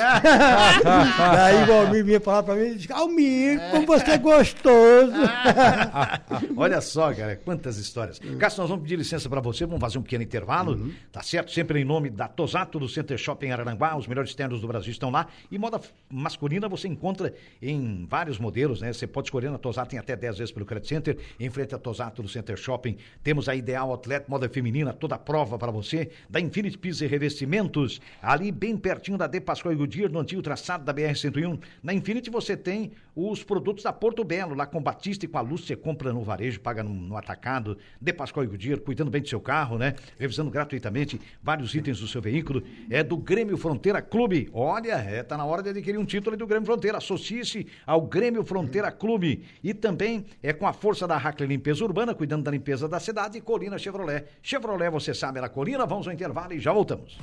Daí 1.35 1.69
o 1.69 1.73
Almir 1.73 2.05
vinha 2.05 2.21
falar 2.21 2.43
pra 2.43 2.55
mim, 2.55 2.79
Almir, 2.91 3.61
como 3.71 3.87
você 3.87 4.13
é 4.13 4.19
gostoso. 4.19 5.13
Olha 6.57 6.81
só, 6.81 7.13
cara, 7.13 7.37
quantas 7.37 7.77
histórias. 7.77 8.21
Cássio, 8.39 8.61
nós 8.61 8.71
vamos 8.71 8.85
pedir 8.85 8.97
licença 8.97 9.29
para 9.29 9.41
você, 9.41 9.67
vamos 9.67 9.81
fazer 9.81 9.99
um 9.99 10.03
pequeno 10.03 10.23
intervalo, 10.23 10.93
tá 11.11 11.23
certo? 11.23 11.51
Sempre 11.51 11.81
em 11.81 11.85
nome 11.85 12.09
da 12.09 12.29
Tosato, 12.29 12.79
do 12.79 12.89
Center 12.89 13.19
Shopping 13.19 13.51
Araranguá, 13.51 13.97
os 13.97 14.07
melhores 14.07 14.35
ternos 14.35 14.61
do 14.61 14.69
Brasil 14.69 14.93
estão 14.93 15.11
lá. 15.11 15.27
E 15.51 15.59
moda 15.59 15.81
masculina 16.09 16.69
você 16.69 16.87
encontra 16.87 17.35
em 17.61 18.07
vários 18.09 18.39
modelos, 18.39 18.81
né? 18.81 18.93
Você 18.93 19.07
pode 19.07 19.27
escolher 19.27 19.51
na 19.51 19.59
Tosato, 19.59 19.91
tem 19.91 19.99
até 19.99 20.15
10 20.15 20.39
vezes 20.39 20.53
pelo 20.53 20.65
Credit 20.65 20.89
Center, 20.89 21.19
em 21.39 21.51
frente 21.51 21.75
à 21.75 21.79
Tosato 21.79 22.23
do 22.23 22.29
Center 22.29 22.57
Shopping. 22.57 22.97
Temos 23.23 23.49
a 23.49 23.55
Ideal 23.55 23.91
Outlet, 23.91 24.25
moda 24.29 24.49
feminina, 24.49 24.93
toda 24.93 25.17
a 25.17 25.19
prova 25.19 25.59
para 25.59 25.73
você, 25.73 26.11
da 26.35 26.41
Infinity 26.41 26.77
Pisos 26.77 27.01
e 27.01 27.07
Revestimentos, 27.07 28.01
ali 28.21 28.51
bem 28.51 28.77
pertinho 28.77 29.17
da 29.17 29.29
De 29.29 29.41
Pascoal 29.41 29.73
e 29.73 29.77
Goodyear, 29.77 30.11
no 30.11 30.19
antigo 30.19 30.43
traçado 30.43 30.85
da 30.85 30.93
BR-101. 30.93 31.61
Na 31.81 31.95
Infinity 31.95 32.29
você 32.29 32.57
tem 32.57 32.91
os 33.15 33.45
produtos 33.45 33.85
da 33.85 33.93
Porto 33.93 34.25
Belo, 34.25 34.57
lá 34.57 34.67
com 34.67 34.83
Batista 34.83 35.25
e 35.25 35.29
com 35.29 35.39
a 35.39 35.41
Luz, 35.41 35.65
você 35.65 35.77
compra 35.77 36.13
no 36.13 36.25
varejo, 36.25 36.61
paga 36.61 36.83
no, 36.83 36.93
no 36.93 37.17
atacado, 37.17 37.79
De 38.01 38.13
Pascoal 38.13 38.43
e 38.43 38.49
Goodyear, 38.49 38.81
cuidando 38.81 39.13
bem 39.13 39.23
do 39.23 39.29
seu 39.29 39.41
carro, 39.41 39.79
né? 39.79 39.95
Revisando 40.19 40.51
gratuitamente 40.51 41.21
vários 41.41 41.73
itens 41.73 42.01
do 42.01 42.09
seu 42.09 42.21
veículo. 42.21 42.65
É 42.91 43.05
do 43.05 43.17
Grêmio 43.17 43.57
Fronteira 43.57 44.03
Clube. 44.03 44.51
Olha, 44.53 44.95
é, 44.95 45.23
tá 45.23 45.37
na 45.37 45.45
hora 45.45 45.63
de 45.63 45.69
adquirir 45.69 45.99
um 45.99 46.05
título 46.05 46.37
do 46.37 46.49
Grêmio 46.49 46.67
Fronteira. 46.67 46.99
Associe-se 46.99 47.69
ao 47.87 48.03
Grêmio 48.03 48.43
Fronteira 48.45 48.91
Clube. 48.91 49.45
E 49.63 49.73
também 49.73 50.25
é 50.43 50.53
com 50.53 50.67
a 50.67 50.73
força 50.73 51.07
da 51.07 51.17
Hackley 51.17 51.49
Limpeza 51.49 51.85
Urbana, 51.85 52.13
cuidando 52.13 52.43
da 52.43 52.51
limpeza 52.51 52.89
da 52.89 52.99
cidade, 52.99 53.39
e 53.39 53.41
Colina 53.41 53.79
Chevrolet. 53.79 54.25
Chevrolet, 54.43 54.91
você 54.91 55.15
sabe, 55.15 55.39
é 55.39 55.43
na 55.43 55.49
Colina. 55.49 55.87
Vamos 55.87 56.09
ao 56.09 56.13
intervalo 56.25 56.55
e 56.55 56.61
já 56.61 56.73
voltamos. 56.73 57.19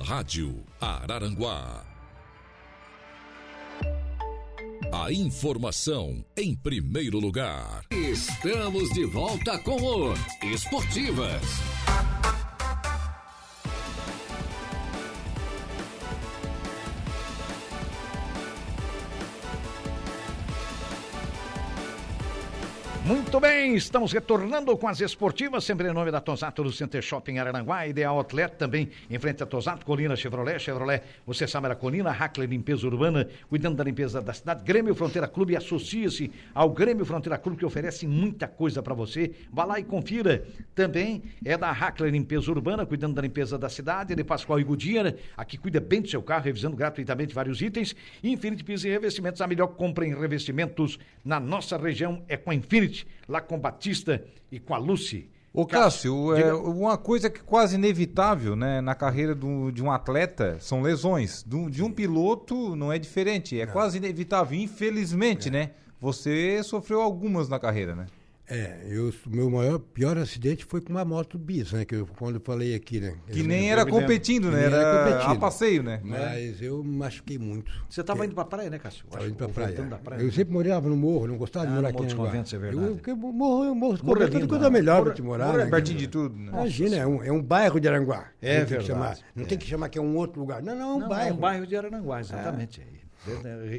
Rádio 0.00 0.64
Araranguá. 0.80 1.84
A 4.92 5.12
informação 5.12 6.24
em 6.36 6.54
primeiro 6.54 7.18
lugar. 7.18 7.82
Estamos 7.90 8.88
de 8.90 9.04
volta 9.04 9.58
com 9.58 9.76
o 9.76 10.14
Esportivas. 10.42 11.42
Muito 23.10 23.40
bem, 23.40 23.74
estamos 23.74 24.12
retornando 24.12 24.76
com 24.76 24.86
as 24.86 25.00
esportivas, 25.00 25.64
sempre 25.64 25.88
em 25.88 25.92
nome 25.92 26.12
da 26.12 26.20
Tosato 26.20 26.62
do 26.62 26.70
Center 26.70 27.02
Shopping 27.02 27.38
Araranguá, 27.38 27.84
Ideal 27.84 28.16
Outlet 28.16 28.54
também, 28.54 28.88
em 29.10 29.18
frente 29.18 29.42
a 29.42 29.46
Tosato, 29.46 29.84
Colina 29.84 30.14
Chevrolet, 30.14 30.60
Chevrolet, 30.60 31.02
você 31.26 31.44
sabe, 31.44 31.66
era 31.66 31.74
Colina, 31.74 32.12
Hackler 32.12 32.48
Limpeza 32.48 32.86
Urbana, 32.86 33.28
cuidando 33.48 33.74
da 33.74 33.82
limpeza 33.82 34.22
da 34.22 34.32
cidade, 34.32 34.62
Grêmio 34.62 34.94
Fronteira 34.94 35.26
Clube, 35.26 35.56
associe-se 35.56 36.30
ao 36.54 36.70
Grêmio 36.70 37.04
Fronteira 37.04 37.36
Clube, 37.36 37.58
que 37.58 37.66
oferece 37.66 38.06
muita 38.06 38.46
coisa 38.46 38.80
para 38.80 38.94
você, 38.94 39.32
vá 39.52 39.64
lá 39.64 39.80
e 39.80 39.82
confira. 39.82 40.46
Também 40.72 41.20
é 41.44 41.58
da 41.58 41.72
Hackler 41.72 42.12
Limpeza 42.12 42.48
Urbana, 42.48 42.86
cuidando 42.86 43.16
da 43.16 43.22
limpeza 43.22 43.58
da 43.58 43.68
cidade, 43.68 44.14
de 44.14 44.22
Pascoal 44.22 44.60
e 44.60 44.64
aqui 45.36 45.58
cuida 45.58 45.80
bem 45.80 46.00
do 46.00 46.08
seu 46.08 46.22
carro, 46.22 46.44
revisando 46.44 46.76
gratuitamente 46.76 47.34
vários 47.34 47.60
itens, 47.60 47.92
Infinity 48.22 48.62
Pisos 48.62 48.84
e 48.84 48.88
Revestimentos, 48.88 49.40
a 49.40 49.48
melhor 49.48 49.66
compra 49.66 50.06
em 50.06 50.14
revestimentos 50.14 50.96
na 51.24 51.40
nossa 51.40 51.76
região 51.76 52.22
é 52.28 52.36
com 52.36 52.52
a 52.52 52.54
Infinity, 52.54 52.99
lá 53.28 53.40
com 53.40 53.58
Batista 53.58 54.22
e 54.50 54.58
com 54.58 54.74
a 54.74 54.78
Lucy. 54.78 55.28
Ô 55.52 55.66
Cássio, 55.66 56.32
é, 56.34 56.36
diga. 56.44 56.56
uma 56.56 56.96
coisa 56.96 57.28
que 57.28 57.40
é 57.40 57.42
quase 57.44 57.74
inevitável 57.74 58.54
né, 58.54 58.80
na 58.80 58.94
carreira 58.94 59.34
do- 59.34 59.72
de 59.72 59.82
um 59.82 59.90
atleta 59.90 60.56
são 60.60 60.80
lesões. 60.80 61.42
Do- 61.42 61.68
de 61.68 61.82
um 61.82 61.90
piloto 61.90 62.76
não 62.76 62.92
é 62.92 62.98
diferente, 63.00 63.60
é 63.60 63.66
quase 63.66 63.98
inevitável. 63.98 64.56
Infelizmente, 64.58 65.50
né? 65.50 65.70
Você 66.00 66.62
sofreu 66.62 67.00
algumas 67.02 67.48
na 67.48 67.58
carreira, 67.58 67.94
né? 67.96 68.06
É, 68.50 68.80
eu, 68.88 69.10
o 69.26 69.30
meu 69.30 69.48
maior, 69.48 69.78
pior 69.78 70.18
acidente 70.18 70.64
foi 70.64 70.80
com 70.80 70.90
uma 70.90 71.04
moto 71.04 71.38
bis, 71.38 71.72
né? 71.72 71.84
Que 71.84 71.94
eu, 71.94 72.06
quando 72.18 72.34
eu 72.34 72.40
falei 72.40 72.74
aqui, 72.74 72.98
né? 72.98 73.14
Que 73.30 73.40
Eu- 73.40 73.44
nem 73.46 73.66
eu 73.68 73.72
era 73.72 73.86
competindo, 73.86 74.50
né? 74.50 74.64
Era 74.64 74.76
Era 74.76 75.04
competindo. 75.04 75.36
a 75.36 75.38
passeio, 75.38 75.82
né? 75.84 76.00
Mas 76.02 76.60
eu 76.60 76.82
me 76.82 76.96
machuquei 76.96 77.38
muito. 77.38 77.70
Você 77.88 78.00
estava 78.00 78.26
indo 78.26 78.34
pra 78.34 78.44
praia, 78.44 78.68
né, 78.68 78.78
Cássio? 78.80 79.04
Estava 79.06 79.26
indo 79.28 79.36
pra 79.36 79.48
praia. 79.48 79.82
da 79.82 79.96
praia. 79.98 80.20
Eu 80.22 80.32
sempre 80.32 80.52
morava 80.52 80.88
no 80.88 80.96
morro, 80.96 81.28
não 81.28 81.36
gostava 81.36 81.66
de 81.66 81.72
Ah, 81.72 81.76
morar 81.76 81.82
no 81.82 81.88
aqui 81.90 81.96
Morro 82.02 82.08
Aranguá. 82.12 82.26
Conventos, 82.26 82.52
é 82.54 82.58
verdade. 82.58 82.86
Eu, 82.88 82.94
porque 82.96 83.14
morro, 83.14 83.74
morro, 83.74 83.98
Morro 84.04 84.22
é 84.22 84.24
é 84.24 84.28
lindo, 84.30 84.48
coisa 84.48 84.64
né? 84.64 84.70
melhor 84.70 84.94
Morro- 84.94 85.04
pra 85.06 85.14
te 85.14 85.22
morar, 85.22 85.46
Morro 85.46 85.60
é 85.60 85.64
né? 85.66 85.70
Pertinho 85.70 85.98
de 85.98 86.08
tudo, 86.08 86.36
né? 86.36 86.48
Imagina, 86.50 86.96
é 86.96 87.06
um, 87.06 87.22
é 87.22 87.30
um 87.32 87.40
bairro 87.42 87.78
de 87.80 87.86
Aranguá. 87.88 88.30
É 88.42 88.56
tem 88.56 88.64
que 88.64 88.70
verdade, 88.70 88.86
chamar- 88.88 89.18
não 89.36 89.44
é. 89.44 89.46
tem 89.46 89.58
que 89.58 89.66
chamar 89.68 89.88
que 89.88 89.98
é 89.98 90.02
um 90.02 90.16
outro 90.16 90.40
lugar. 90.40 90.60
Não, 90.60 90.74
não, 90.74 90.82
é 90.90 90.94
um 90.94 90.98
Não, 90.98 91.08
bairro. 91.08 91.30
É 91.30 91.32
um 91.32 91.36
bairro 91.36 91.66
de 91.68 91.76
Arananguá, 91.76 92.18
exatamente. 92.20 92.82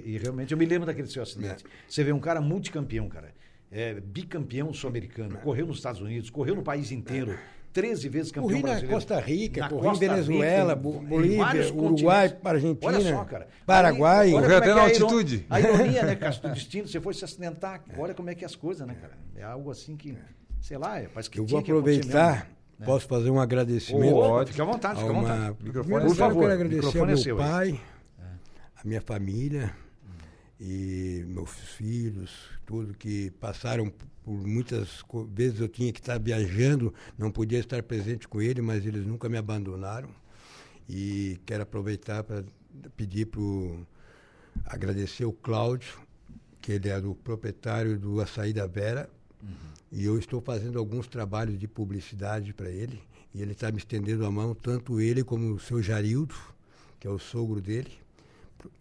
E, 0.05 0.12
e 0.13 0.17
realmente 0.17 0.53
eu 0.53 0.57
me 0.57 0.65
lembro 0.65 0.86
daquele 0.86 1.07
seu 1.10 1.23
acidente. 1.23 1.65
Você 1.89 2.03
vê 2.05 2.13
um 2.13 2.19
cara 2.19 2.39
multicampeão, 2.39 3.10
cara. 3.10 3.34
É, 3.71 3.93
bicampeão 4.01 4.73
sul-americano, 4.73 5.38
correu 5.38 5.65
nos 5.65 5.77
Estados 5.77 6.01
Unidos, 6.01 6.29
correu 6.29 6.55
no 6.55 6.62
país 6.63 6.91
inteiro. 6.91 7.38
13 7.71 8.10
vezes 8.10 8.31
campeão 8.34 8.49
Corri 8.49 8.62
na 8.62 8.67
brasileiro. 8.67 8.93
Costa 8.95 9.19
Rica, 9.21 9.62
Na 9.62 9.69
corri 9.69 9.81
em 9.81 9.89
Costa 9.91 10.10
Venezuela, 10.10 10.73
Rica, 10.73 10.89
Bolívia, 11.07 11.73
Uruguai. 11.73 12.38
Argentina, 12.43 12.77
Olha 12.97 13.01
só, 13.01 13.23
cara. 13.23 13.47
Paraguai. 13.65 14.27
Aí, 14.27 14.34
olha 14.34 14.41
Correu 14.43 14.55
é 14.55 14.60
até 14.60 14.73
na 14.73 14.81
é 14.81 14.84
altitude. 14.84 15.45
A 15.49 15.60
ironia, 15.62 16.03
né, 16.03 16.15
do 16.43 16.49
destino, 16.49 16.86
você 16.86 16.99
foi 16.99 17.13
se 17.13 17.23
acidentar. 17.23 17.81
Olha 17.97 18.13
como 18.13 18.29
é 18.29 18.36
que 18.36 18.43
é 18.43 18.47
as 18.47 18.57
coisas, 18.57 18.86
né, 18.86 18.93
cara? 18.99 19.13
É 19.38 19.43
algo 19.43 19.71
assim 19.71 19.95
que, 19.95 20.17
sei 20.60 20.77
lá, 20.77 20.99
é, 20.99 21.07
parece 21.07 21.29
que 21.29 21.39
Eu 21.39 21.45
vou 21.45 21.60
aproveitar, 21.60 22.49
né? 22.77 22.86
posso 22.86 23.07
fazer 23.07 23.29
um 23.29 23.39
agradecimento. 23.39 24.15
Ô, 24.17 24.45
fica 24.45 24.63
à 24.63 24.65
vontade, 24.65 24.99
fica 24.99 25.10
à 25.10 25.13
uma- 25.13 25.21
vontade. 25.21 25.55
Primeiro 25.55 25.84
Por 25.88 26.01
lugar, 26.03 26.15
favor, 26.15 26.43
eu 26.43 26.49
quero 26.49 26.53
agradecer 26.53 26.75
ao 26.75 26.86
microfone 26.88 27.12
é 27.12 27.15
meu 27.15 27.23
seu. 27.23 27.38
pai, 27.38 27.79
a 28.75 28.81
minha 28.86 29.01
família 29.01 29.73
e 30.63 31.24
meus 31.26 31.50
filhos, 31.50 32.30
tudo 32.67 32.93
que 32.93 33.32
passaram 33.32 33.91
por 34.24 34.47
muitas 34.47 35.04
vezes 35.34 35.60
eu 35.60 35.67
tinha 35.67 35.91
que 35.91 36.00
estar 36.00 36.19
viajando, 36.19 36.93
não 37.17 37.32
podia 37.32 37.58
estar 37.58 37.82
presente 37.82 38.28
com 38.28 38.39
ele, 38.39 38.62
mas 38.62 38.86
eles 38.86 39.04
nunca 39.04 39.28
me 39.28 39.38
abandonaram. 39.38 40.10
E 40.88 41.39
quero 41.47 41.63
aproveitar 41.63 42.24
para 42.24 42.43
pedir 42.95 43.26
para 43.26 43.41
agradecer 44.65 45.26
o 45.26 45.34
Cláudio, 45.34 46.00
que 46.62 46.74
ele 46.74 46.89
é 46.89 46.97
o 47.00 47.15
proprietário 47.15 47.97
do 47.97 48.21
Açaí 48.21 48.54
da 48.54 48.67
Vera, 48.67 49.10
e 49.91 50.06
eu 50.06 50.19
estou 50.19 50.39
fazendo 50.41 50.78
alguns 50.78 51.08
trabalhos 51.08 51.58
de 51.58 51.67
publicidade 51.67 52.54
para 52.54 52.69
ele. 52.69 53.02
E 53.34 53.41
ele 53.41 53.54
está 53.54 53.71
me 53.71 53.80
estendendo 53.80 54.28
a 54.28 54.32
mão, 54.32 54.54
tanto 54.54 55.02
ele 55.02 55.24
como 55.24 55.56
o 55.56 55.60
seu 55.60 55.82
Jarildo, 55.82 56.36
que 57.00 57.08
é 57.08 57.10
o 57.10 57.17
sogro 57.17 57.60
dele. 57.60 57.91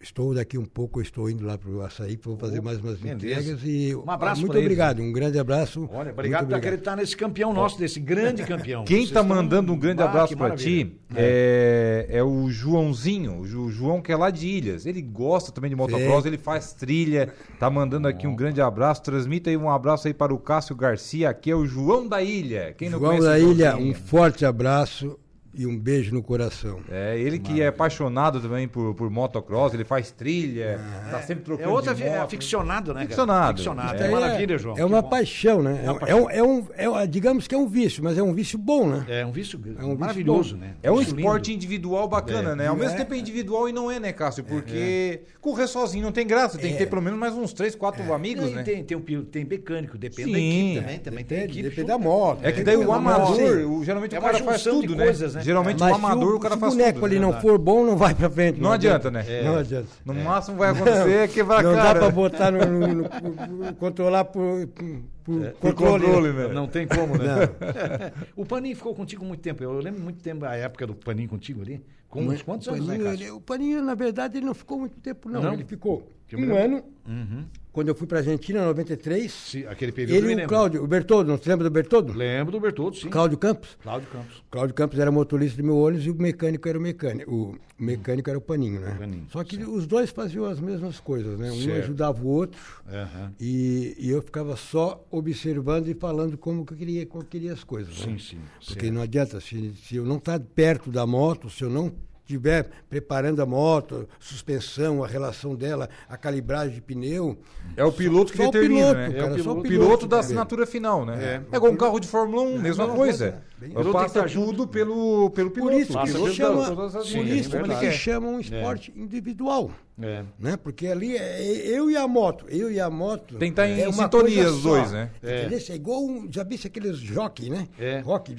Estou 0.00 0.34
daqui 0.34 0.56
um 0.56 0.64
pouco, 0.64 1.00
estou 1.00 1.28
indo 1.28 1.44
lá 1.44 1.58
para 1.58 1.70
o 1.70 1.82
açaí, 1.82 2.18
vou 2.22 2.36
fazer 2.36 2.60
mais 2.62 2.78
umas 2.78 2.98
beleza. 2.98 3.26
entregas. 3.26 3.60
E 3.64 3.94
Um 3.94 4.10
abraço 4.10 4.40
muito 4.40 4.54
eles. 4.54 4.64
obrigado, 4.64 5.02
um 5.02 5.12
grande 5.12 5.38
abraço. 5.38 5.88
Olha, 5.92 6.10
obrigado 6.12 6.46
por 6.46 6.54
acreditar 6.54 6.96
nesse 6.96 7.16
campeão 7.16 7.52
nosso, 7.52 7.78
desse 7.78 8.00
grande 8.00 8.42
campeão. 8.44 8.84
Quem 8.84 9.02
está 9.02 9.22
mandando 9.22 9.72
um 9.72 9.78
grande 9.78 10.02
Ah, 10.02 10.06
abraço 10.06 10.36
para 10.36 10.54
ti 10.56 10.96
é, 11.14 12.06
é 12.08 12.22
o 12.22 12.48
Joãozinho, 12.50 13.38
o 13.40 13.70
João 13.70 14.00
que 14.00 14.10
é 14.12 14.16
lá 14.16 14.30
de 14.30 14.46
Ilhas. 14.48 14.86
Ele 14.86 15.02
gosta 15.02 15.52
também 15.52 15.70
de 15.70 15.76
motocross, 15.76 16.24
ele 16.24 16.38
faz 16.38 16.72
trilha. 16.72 17.32
Tá 17.58 17.68
mandando 17.70 18.08
aqui 18.08 18.26
um 18.26 18.34
grande 18.34 18.60
abraço. 18.60 19.02
Transmita 19.02 19.50
aí 19.50 19.56
um 19.56 19.70
abraço 19.70 20.06
aí 20.08 20.14
para 20.14 20.32
o 20.32 20.38
Cássio 20.38 20.74
Garcia, 20.74 21.32
que 21.34 21.50
é 21.50 21.54
o 21.54 21.66
João 21.66 22.06
da 22.06 22.22
Ilha. 22.22 22.74
Quem 22.76 22.88
não 22.90 22.98
João 22.98 23.16
conhece 23.18 23.40
da 23.40 23.46
o 23.46 23.52
Ilha, 23.52 23.76
um 23.76 23.92
forte 23.94 24.44
abraço 24.44 25.18
e 25.52 25.66
um 25.66 25.76
beijo 25.78 26.14
no 26.14 26.22
coração. 26.22 26.80
É, 26.90 27.18
ele 27.18 27.38
que 27.38 27.60
é 27.60 27.66
apaixonado 27.66 28.40
também 28.40 28.68
por, 28.68 28.94
por 28.94 29.10
motocross, 29.10 29.74
ele 29.74 29.84
faz 29.84 30.10
trilha, 30.12 30.80
tá 31.10 31.20
sempre 31.22 31.42
É 31.42 31.44
trocando 31.44 31.70
outro 31.70 31.94
de 31.94 32.02
afi- 32.02 32.10
moto. 32.12 32.22
aficionado, 32.24 32.88
né? 32.94 33.00
cara? 33.00 33.08
Ficcionado. 33.08 33.56
Ficcionado. 33.58 34.02
É. 34.02 34.06
É, 34.06 34.10
maravilha, 34.10 34.58
João. 34.58 34.78
É 34.78 34.84
uma 34.84 35.02
paixão, 35.02 35.62
né? 35.62 35.82
É, 35.84 35.90
uma 35.90 36.08
é 36.08 36.14
um, 36.14 36.30
é 36.30 36.42
um- 36.42 36.66
é 36.76 36.88
um- 36.88 37.06
digamos 37.06 37.48
que 37.48 37.54
é 37.54 37.58
um 37.58 37.66
vício, 37.66 38.02
mas 38.02 38.16
é 38.16 38.22
um 38.22 38.32
vício 38.32 38.58
bom, 38.58 38.86
né? 38.88 39.04
É 39.08 39.26
um 39.26 39.32
vício 39.32 39.58
um 39.58 39.62
vício 39.62 39.98
maravilhoso, 39.98 40.54
bom. 40.54 40.60
né? 40.60 40.74
É 40.82 40.90
um 40.90 41.00
esporte 41.00 41.50
lindo. 41.50 41.56
individual 41.64 42.08
bacana, 42.08 42.50
É. 42.50 42.54
né? 42.54 42.66
Ao 42.68 42.76
mesmo 42.76 42.94
É. 42.94 42.98
tempo 42.98 43.12
é 43.14 43.18
individual 43.18 43.68
e 43.68 43.72
não 43.72 43.90
é, 43.90 43.98
né, 43.98 44.12
Cássio? 44.12 44.44
Porque 44.44 45.22
correr 45.40 45.66
sozinho 45.66 46.04
não 46.04 46.12
tem 46.12 46.26
graça, 46.26 46.58
tem 46.58 46.72
que 46.72 46.78
ter 46.78 46.86
pelo 46.86 47.02
menos 47.02 47.18
mais 47.18 47.34
uns 47.34 47.52
três, 47.52 47.74
quatro 47.74 48.12
amigos, 48.14 48.50
né? 48.52 48.62
tem, 48.62 48.84
tem, 48.84 48.96
um 48.96 49.00
tem 49.24 49.44
mecânico, 49.44 49.98
depende 49.98 50.30
da 50.32 50.38
Sim. 50.38 50.46
equipe 50.68 50.80
também. 50.80 50.98
Também 51.00 51.24
tem 51.24 51.38
Depende, 51.38 51.58
equipe. 51.58 51.70
depende 51.70 51.88
da 51.88 51.98
moto. 51.98 52.40
É 52.42 52.52
que 52.52 52.62
daí 52.62 52.76
o 52.76 52.86
da 52.86 52.94
amador, 52.94 53.84
geralmente 53.84 54.14
É 54.14 54.18
o 54.18 54.22
cara 54.22 54.38
faz 54.38 54.62
tudo, 54.62 54.94
né? 54.94 55.04
coisas, 55.04 55.34
né? 55.34 55.39
Geralmente 55.42 55.80
Mas 55.80 55.92
o 55.92 55.94
amador, 55.94 56.30
se 56.30 56.36
o 56.36 56.40
cara 56.40 56.54
se 56.54 56.60
faz 56.60 56.72
boneco 56.74 56.92
tudo. 56.94 57.04
ali 57.06 57.14
né? 57.16 57.20
não 57.20 57.40
for 57.40 57.58
bom, 57.58 57.84
não 57.84 57.96
vai 57.96 58.14
pra 58.14 58.28
frente. 58.30 58.60
Não 58.60 58.72
adianta, 58.72 59.10
né? 59.10 59.24
Não 59.44 59.56
adianta. 59.58 59.86
No 60.04 60.14
máximo 60.14 60.56
vai 60.56 60.70
acontecer 60.70 61.12
é 61.12 61.28
quebrar 61.28 61.60
a 61.60 61.62
Não 61.62 61.72
dá 61.74 61.82
cara. 61.82 61.98
pra 61.98 62.10
botar 62.10 62.50
no, 62.50 62.58
no- 62.64 62.94
no- 62.94 63.74
controlar 63.76 64.24
por, 64.24 64.66
por, 64.68 64.84
Por 65.24 65.74
controle. 65.74 66.04
controle, 66.04 66.32
né? 66.32 66.48
né? 66.48 66.54
Não 66.54 66.66
tem 66.66 66.86
como, 66.86 67.16
né? 67.16 67.50
o 68.36 68.44
Paninho 68.44 68.76
ficou 68.76 68.94
contigo 68.94 69.24
muito 69.24 69.40
tempo. 69.40 69.62
Eu 69.62 69.72
lembro 69.78 70.00
muito 70.00 70.22
tempo 70.22 70.44
a 70.44 70.54
época 70.56 70.86
do 70.86 70.94
Paninho 70.94 71.28
contigo 71.28 71.62
ali. 71.62 71.82
Com 72.08 72.22
uns 72.22 72.42
quantos 72.42 72.66
o 72.66 72.70
anos, 72.72 72.86
né, 72.86 72.94
Paninho, 72.94 73.10
Cássio? 73.10 73.24
ele- 73.24 73.30
o 73.32 73.40
Paninho, 73.40 73.82
na 73.84 73.94
verdade, 73.94 74.38
ele 74.38 74.46
não 74.46 74.54
ficou 74.54 74.78
muito 74.80 74.98
tempo, 75.00 75.28
não. 75.28 75.40
Não? 75.42 75.52
Ele 75.52 75.64
ficou. 75.64 76.10
Um 76.36 76.40
lembro. 76.40 76.56
ano, 76.56 76.84
Uhum. 77.08 77.44
quando 77.72 77.88
eu 77.88 77.94
fui 77.94 78.06
para 78.06 78.18
Argentina, 78.18 78.60
em 78.60 78.64
93. 78.66 79.32
Sim, 79.32 79.64
aquele 79.66 79.90
período 79.90 80.14
eu 80.14 80.18
Ele 80.24 80.34
me 80.36 80.42
e 80.42 80.44
o. 80.44 80.48
Cláudio, 80.48 80.84
o 80.84 80.86
Bertoldo, 80.86 81.30
não 81.30 81.38
se 81.38 81.48
lembra 81.48 81.64
do 81.64 81.70
Bertoldo? 81.72 82.12
Lembro 82.12 82.52
do 82.52 82.60
Bertoldo, 82.60 82.96
sim. 82.96 83.08
Cláudio 83.08 83.36
Campos. 83.38 83.76
Cláudio 83.82 84.08
Campos. 84.10 84.44
Cláudio 84.50 84.74
Campos 84.74 84.98
era 84.98 85.10
motorista 85.10 85.56
do 85.60 85.64
meu 85.66 85.76
ônibus 85.76 86.06
e 86.06 86.10
o 86.10 86.14
mecânico 86.14 86.68
era 86.68 86.78
o 86.78 86.80
mecânico. 86.80 87.34
O 87.34 87.58
mecânico 87.82 88.30
era 88.30 88.38
o 88.38 88.42
Paninho, 88.42 88.80
né? 88.80 88.94
Paninho, 88.98 89.26
Só 89.30 89.42
que 89.42 89.56
os 89.64 89.86
dois 89.88 90.10
faziam 90.10 90.44
as 90.44 90.60
mesmas 90.60 91.00
coisas, 91.00 91.36
né? 91.38 91.50
Um 91.50 91.60
Certo. 91.62 91.84
ajudava 91.84 92.22
o 92.22 92.28
outro 92.28 92.60
Aham. 92.88 93.32
e, 93.40 93.96
e 93.98 94.10
eu 94.10 94.22
ficava 94.22 94.54
só 94.56 95.04
observando 95.10 95.88
e 95.88 95.94
falando 95.94 96.38
como 96.38 96.64
que 96.64 96.74
eu 96.74 96.76
queria, 96.76 97.06
como 97.06 97.24
eu 97.24 97.28
queria 97.28 97.52
as 97.52 97.64
coisas. 97.64 97.98
né? 98.00 98.04
Sim, 98.12 98.18
sim. 98.18 98.38
Porque 98.64 98.82
certo. 98.82 98.94
não 98.94 99.02
adianta, 99.02 99.40
se, 99.40 99.72
se 99.82 99.96
eu 99.96 100.04
não 100.04 100.18
estar 100.18 100.38
perto 100.38 100.90
da 100.90 101.04
moto, 101.06 101.50
se 101.50 101.64
eu 101.64 101.70
não 101.70 101.92
estiver 102.30 102.70
preparando 102.88 103.42
a 103.42 103.46
moto, 103.46 104.08
suspensão, 104.18 105.02
a 105.02 105.06
relação 105.06 105.54
dela, 105.54 105.88
a 106.08 106.16
calibragem 106.16 106.74
de 106.74 106.80
pneu. 106.80 107.38
É 107.76 107.84
o 107.84 107.92
piloto 107.92 108.30
que 108.32 108.38
só 108.38 108.48
o 108.48 108.50
determina, 108.52 108.94
piloto, 108.94 108.98
né? 108.98 109.12
cara, 109.12 109.18
É 109.18 109.34
o 109.34 109.38
só 109.38 109.42
piloto, 109.42 109.58
o 109.58 109.62
piloto 109.62 109.84
piloto, 109.86 110.06
da 110.06 110.18
assinatura 110.20 110.66
final, 110.66 111.04
né? 111.04 111.42
É. 111.50 111.54
É, 111.54 111.56
igual 111.56 111.72
um 111.72 111.76
carro 111.76 111.98
de 111.98 112.06
Fórmula 112.06 112.42
1, 112.42 112.58
mesma 112.58 112.86
mesma 112.86 112.88
coisa. 112.96 113.42
Coisa, 113.60 113.74
bem- 113.74 113.84
Eu 113.86 113.92
passa 113.92 114.24
tudo 114.28 114.66
pelo, 114.66 115.30
pelo 115.30 115.50
piloto. 115.50 115.72
Por 115.72 115.80
isso 115.80 115.98
que 115.98 116.08
se 116.08 116.34
chama, 116.34 116.74
por 116.74 117.26
isso 117.26 117.56
é 117.56 117.78
que 117.80 117.90
chama 117.92 118.28
um 118.28 118.40
esporte 118.40 118.92
individual. 118.96 119.70
É. 120.02 120.24
Né? 120.38 120.56
Porque 120.56 120.86
ali 120.86 121.14
é 121.16 121.42
eu 121.42 121.90
e 121.90 121.96
a 121.96 122.08
moto, 122.08 122.46
eu 122.48 122.72
e 122.72 122.80
a 122.80 122.88
moto. 122.88 123.36
Tem 123.36 123.52
que 123.52 123.60
estar 123.60 123.68
em 123.68 123.82
é 123.82 123.92
sintonia 123.92 124.44
coisa 124.44 124.50
os 124.50 124.62
dois, 124.62 124.92
né? 124.92 125.10
É. 125.22 125.48
É 125.70 125.74
igual 125.74 126.02
já 126.30 126.42
visse 126.42 126.66
aqueles 126.66 126.96
jockey, 126.98 127.50
né? 127.50 127.68
É. 127.78 128.00
Rock, 128.00 128.34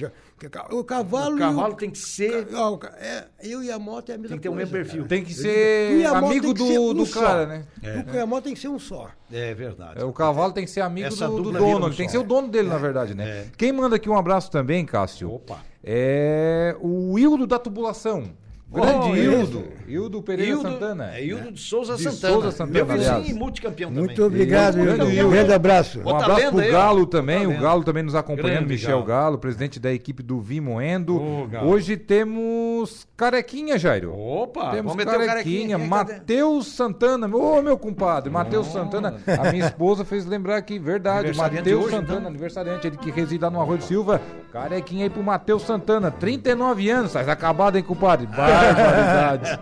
o 0.72 0.84
cavalo. 0.84 1.36
O 1.36 1.40
cavalo 1.40 1.76
tem 1.76 1.92
que 1.92 2.00
ser. 2.00 2.48
o 2.52 2.80
é, 3.00 3.26
eu 3.44 3.64
e 3.64 3.72
a 3.72 3.78
moto 3.78 4.10
é 4.12 4.16
a 4.16 4.18
mesma 4.18 4.30
Tem 4.30 4.38
que 4.38 4.44
ter 4.44 4.50
o 4.50 4.56
mesmo 4.56 4.72
coisa, 4.72 4.84
perfil. 4.86 5.04
cara. 5.04 5.10
Tem 5.10 5.24
que 5.24 5.34
ser 5.36 6.06
amigo 6.08 6.54
que 6.54 6.64
ser 6.66 6.74
do, 6.78 6.90
um 6.90 6.94
do 6.96 7.08
cara, 7.08 7.46
né? 7.46 7.64
E 8.12 8.18
a 8.18 8.26
moto 8.26 8.46
tem 8.46 8.54
que 8.56 8.60
ser 8.60 8.68
um 8.70 8.80
só. 8.80 9.12
É 9.32 9.54
verdade. 9.54 10.02
É, 10.02 10.04
O 10.04 10.12
cavalo 10.12 10.52
tem 10.52 10.66
que 10.66 10.72
ser 10.72 10.82
amigo 10.82 11.08
Essa 11.08 11.28
do, 11.28 11.44
do 11.44 11.52
dono, 11.52 11.94
tem 11.94 12.06
que 12.06 12.12
ser 12.12 12.18
o 12.18 12.24
dono 12.24 12.48
dele, 12.48 12.68
na 12.68 12.78
verdade, 12.78 13.14
né? 13.14 13.30
É. 13.30 13.46
Quem 13.56 13.72
manda 13.72 13.96
aqui 13.96 14.10
um 14.10 14.18
abraço 14.18 14.50
também, 14.52 14.86
Cássio, 14.86 15.11
Opa. 15.26 15.60
é 15.84 16.76
o 16.80 17.18
Hildo 17.18 17.46
da 17.46 17.60
Tubulação. 17.60 18.32
Grande 18.74 19.10
Oh, 19.10 19.16
Hildo. 19.16 19.64
Hildo 19.86 20.22
Pereira 20.24 20.52
Hildo- 20.54 20.70
Santana. 20.72 21.12
É 21.18 21.26
Hildo 21.26 21.52
de 21.52 21.60
Souza 21.60 21.98
De 21.98 22.04
Santana. 22.04 22.34
Souza 22.34 22.52
Santana, 22.52 22.72
Meu 22.72 22.86
vizinho 22.86 23.10
aliás. 23.16 23.30
e 23.30 23.34
multicampeão 23.34 23.90
também. 23.90 24.06
Muito 24.06 24.24
obrigado, 24.24 24.76
Grande 24.76 24.90
Hildo. 25.02 25.12
Hildo. 25.12 25.28
Um 25.28 25.32
grande 25.32 25.54
abraço. 25.54 26.00
Um 26.06 26.16
abraço 26.16 26.50
pro. 26.52 26.72
Galo 26.72 27.06
também, 27.06 27.46
o. 27.48 27.60
Galo 27.60 27.84
também 27.84 28.02
nos 28.04 28.16
acompanhando, 28.16 28.60
Grande 28.60 28.74
Michel 28.74 29.04
Galo. 29.04 29.06
Galo. 29.06 29.38
presidente 29.40 29.78
da 29.80 29.92
equipe 29.92 30.24
do 30.24 30.40
Vimoendo. 30.40 31.48
Galo. 31.52 31.68
Hoje 31.70 31.98
temos 31.98 33.06
Carequinha, 33.18 33.78
Jairo. 33.78 34.18
Opa, 34.18 34.72
Temos 34.72 34.94
vamos 34.96 35.04
carequinha, 35.06 35.28
carequinha. 35.28 35.78
Matheus 35.78 36.68
Santana. 36.68 37.28
Ô, 37.36 37.62
meu 37.62 37.78
compadre, 37.78 38.30
Matheus 38.30 38.68
Santana. 38.68 39.18
A 39.28 39.52
minha 39.52 39.66
esposa 39.66 40.06
fez 40.06 40.26
lembrar 40.26 40.56
aqui, 40.56 40.80
verdade. 40.80 41.36
Matheus 41.38 41.92
Santana, 41.92 42.20
então? 42.20 42.28
aniversariante, 42.28 42.88
ele 42.88 42.96
que 42.98 43.12
reside 43.12 43.44
lá 43.44 43.50
no 43.50 43.60
Arroio 43.60 43.80
de 43.80 43.84
Silva. 43.84 44.22
Carequinha 44.54 45.04
aí 45.06 45.10
pro 45.10 45.22
Matheus 45.24 45.64
Santana, 45.64 46.10
39 46.10 46.90
anos. 46.90 47.12
Faz 47.12 47.28
acabado, 47.28 47.76
hein, 47.78 47.84
compadre? 47.84 48.28
Barbaridade. 48.62 49.60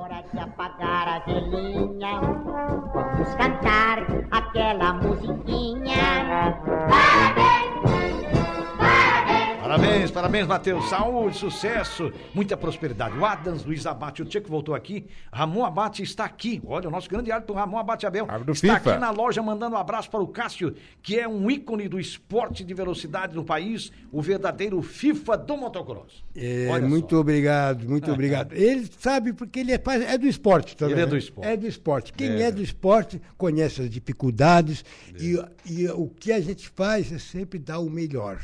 Hora 0.00 0.20
de 0.32 0.38
apagar 0.40 1.08
a 1.08 1.18
velhinha. 1.26 2.20
Vamos 2.94 3.34
cantar 3.36 3.98
aquela 4.30 4.92
musiquinha. 4.94 6.58
Parabéns, 6.88 7.61
parabéns, 10.10 10.46
Matheus. 10.46 10.88
Saúde, 10.88 11.36
sucesso, 11.36 12.12
muita 12.34 12.56
prosperidade. 12.56 13.16
O 13.16 13.24
Adams, 13.24 13.64
Luiz 13.64 13.86
Abate, 13.86 14.20
o 14.20 14.24
Tcheco 14.24 14.48
voltou 14.48 14.74
aqui. 14.74 15.06
Ramon 15.32 15.64
Abate 15.64 16.02
está 16.02 16.24
aqui. 16.24 16.60
Olha, 16.66 16.88
o 16.88 16.90
nosso 16.90 17.08
grande 17.08 17.32
árbitro 17.32 17.54
Ramon 17.54 17.78
Abate 17.78 18.06
Abel. 18.06 18.26
Árbitro 18.28 18.52
está 18.52 18.74
FIFA. 18.78 18.90
aqui 18.90 19.00
na 19.00 19.10
loja 19.10 19.42
mandando 19.42 19.74
um 19.74 19.78
abraço 19.78 20.10
para 20.10 20.20
o 20.20 20.26
Cássio, 20.26 20.74
que 21.02 21.18
é 21.18 21.26
um 21.26 21.50
ícone 21.50 21.88
do 21.88 21.98
esporte 21.98 22.62
de 22.64 22.74
velocidade 22.74 23.34
no 23.34 23.44
país, 23.44 23.90
o 24.10 24.20
verdadeiro 24.20 24.82
FIFA 24.82 25.38
do 25.38 25.56
motocross. 25.56 26.22
É, 26.36 26.68
Olha 26.70 26.86
muito 26.86 27.14
só. 27.14 27.20
obrigado, 27.20 27.88
muito 27.88 28.10
obrigado. 28.12 28.52
Ele 28.52 28.88
sabe 28.98 29.32
porque 29.32 29.60
ele 29.60 29.72
é, 29.72 29.78
faz- 29.78 30.02
é 30.02 30.18
do 30.18 30.26
esporte 30.26 30.76
também. 30.76 30.94
Ele 30.94 31.02
é 31.02 31.04
né? 31.06 31.10
do 31.10 31.16
esporte. 31.16 31.48
É 31.48 31.56
do 31.56 31.66
esporte. 31.66 32.12
Quem 32.12 32.42
é, 32.42 32.50
do 32.50 32.62
esporte 32.62 33.22
conhece 33.38 33.80
as 33.80 33.88
dificuldades 33.88 34.84
e, 35.18 35.42
e 35.64 35.88
o 35.88 36.08
que 36.08 36.30
a 36.30 36.40
gente 36.40 36.68
faz 36.68 37.10
é 37.12 37.18
sempre 37.18 37.58
dar 37.58 37.78
o 37.78 37.88
melhor. 37.88 38.38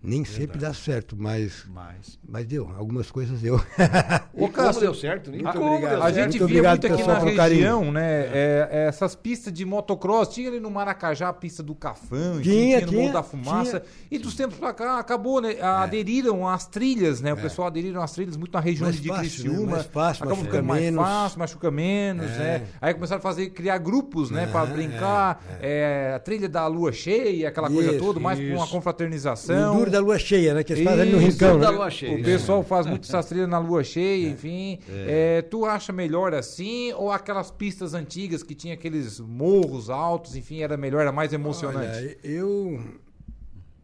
Nem 0.00 0.24
sempre 0.24 0.58
dá 0.58 0.72
certo, 0.72 1.16
mas, 1.18 1.64
Mas. 1.68 2.18
mas 2.26 2.46
deu. 2.46 2.70
Algumas 2.78 3.10
coisas 3.10 3.40
deu. 3.40 3.60
O 4.32 4.48
Cássio, 4.48 4.82
deu 4.82 4.94
certo, 4.94 5.32
né? 5.32 5.38
muito 5.38 5.58
Como 5.58 5.74
obrigado. 5.74 6.00
A 6.02 6.12
gente 6.12 6.38
Muito 6.38 6.46
via 6.46 6.62
muito 6.68 6.86
aqui 6.86 7.02
na 7.02 7.16
pelo 7.20 7.34
carinho. 7.36 7.60
região, 7.60 7.92
né? 7.92 8.20
é, 8.26 8.68
é, 8.70 8.86
essas 8.86 9.16
pistas 9.16 9.52
de 9.52 9.64
motocross. 9.64 10.28
Tinha 10.28 10.48
ali 10.48 10.60
no 10.60 10.70
Maracajá 10.70 11.28
a 11.28 11.32
pista 11.32 11.60
do 11.64 11.74
Cafã, 11.74 12.40
Tinha, 12.40 12.78
tinha 12.78 12.80
no 12.86 12.92
Morro 12.92 13.02
tinha, 13.02 13.12
da 13.12 13.22
Fumaça. 13.24 13.82
E 14.08 14.16
dos 14.18 14.36
tempos 14.36 14.56
pra 14.56 14.72
cá 14.72 15.00
acabou, 15.00 15.40
né? 15.40 15.60
Aderiram 15.60 16.46
às 16.46 16.66
trilhas, 16.68 17.20
né? 17.20 17.32
O 17.32 17.36
pessoal 17.36 17.66
aderiram 17.66 18.00
às 18.00 18.12
trilhas 18.12 18.36
muito 18.36 18.52
na 18.52 18.60
região 18.60 18.86
Mais 18.86 19.00
de 19.00 19.08
fácil, 19.08 19.22
né? 19.24 19.28
Criciúma. 19.28 19.70
Mais 19.72 19.86
fácil, 19.86 20.22
acabou 20.24 20.36
machuca 20.36 20.50
ficando 20.52 20.66
mais 20.68 20.82
menos. 20.84 21.02
fácil, 21.04 21.38
machuca 21.40 21.70
menos, 21.72 22.30
né? 22.30 22.66
Aí 22.80 22.94
começaram 22.94 23.18
a 23.18 23.22
fazer, 23.22 23.50
criar 23.50 23.78
grupos, 23.78 24.30
né? 24.30 24.46
Pra 24.46 24.62
É, 24.62 24.66
brincar. 24.66 25.44
é, 25.60 26.12
a 26.14 26.20
trilha 26.20 26.48
da 26.48 26.64
lua 26.68 26.92
cheia, 26.92 27.48
aquela 27.48 27.68
coisa 27.68 27.90
Isso, 27.90 27.98
toda, 27.98 28.20
mais 28.20 28.38
pra 28.38 28.54
uma 28.54 28.66
confraternização. 28.68 29.87
Da 29.88 30.00
lua 30.00 30.18
cheia, 30.18 30.54
né? 30.54 30.62
Que 30.64 30.72
eles 30.72 30.84
fazem 30.84 31.00
ali 31.02 31.12
no 31.12 31.18
Isso, 31.18 31.30
rincão. 31.32 31.58
da 31.58 31.70
Né? 31.70 31.76
lua 31.76 31.90
cheia. 31.90 32.18
O 32.18 32.22
pessoal 32.22 32.62
faz 32.62 32.86
muito 32.86 33.04
essas 33.08 33.26
trilhas 33.26 33.48
na 33.48 33.58
lua 33.58 33.82
cheia, 33.84 34.28
enfim. 34.28 34.78
É, 34.88 35.42
tu 35.42 35.64
acha 35.64 35.92
melhor 35.92 36.34
assim? 36.34 36.92
Ou 36.94 37.10
aquelas 37.10 37.50
pistas 37.50 37.94
antigas 37.94 38.42
que 38.42 38.54
tinha 38.54 38.74
aqueles 38.74 39.20
morros 39.20 39.90
altos, 39.90 40.36
enfim, 40.36 40.62
era 40.62 40.76
melhor, 40.76 41.00
era 41.02 41.12
mais 41.12 41.32
emocionante? 41.32 41.96
Olha, 41.98 42.16
eu, 42.24 42.80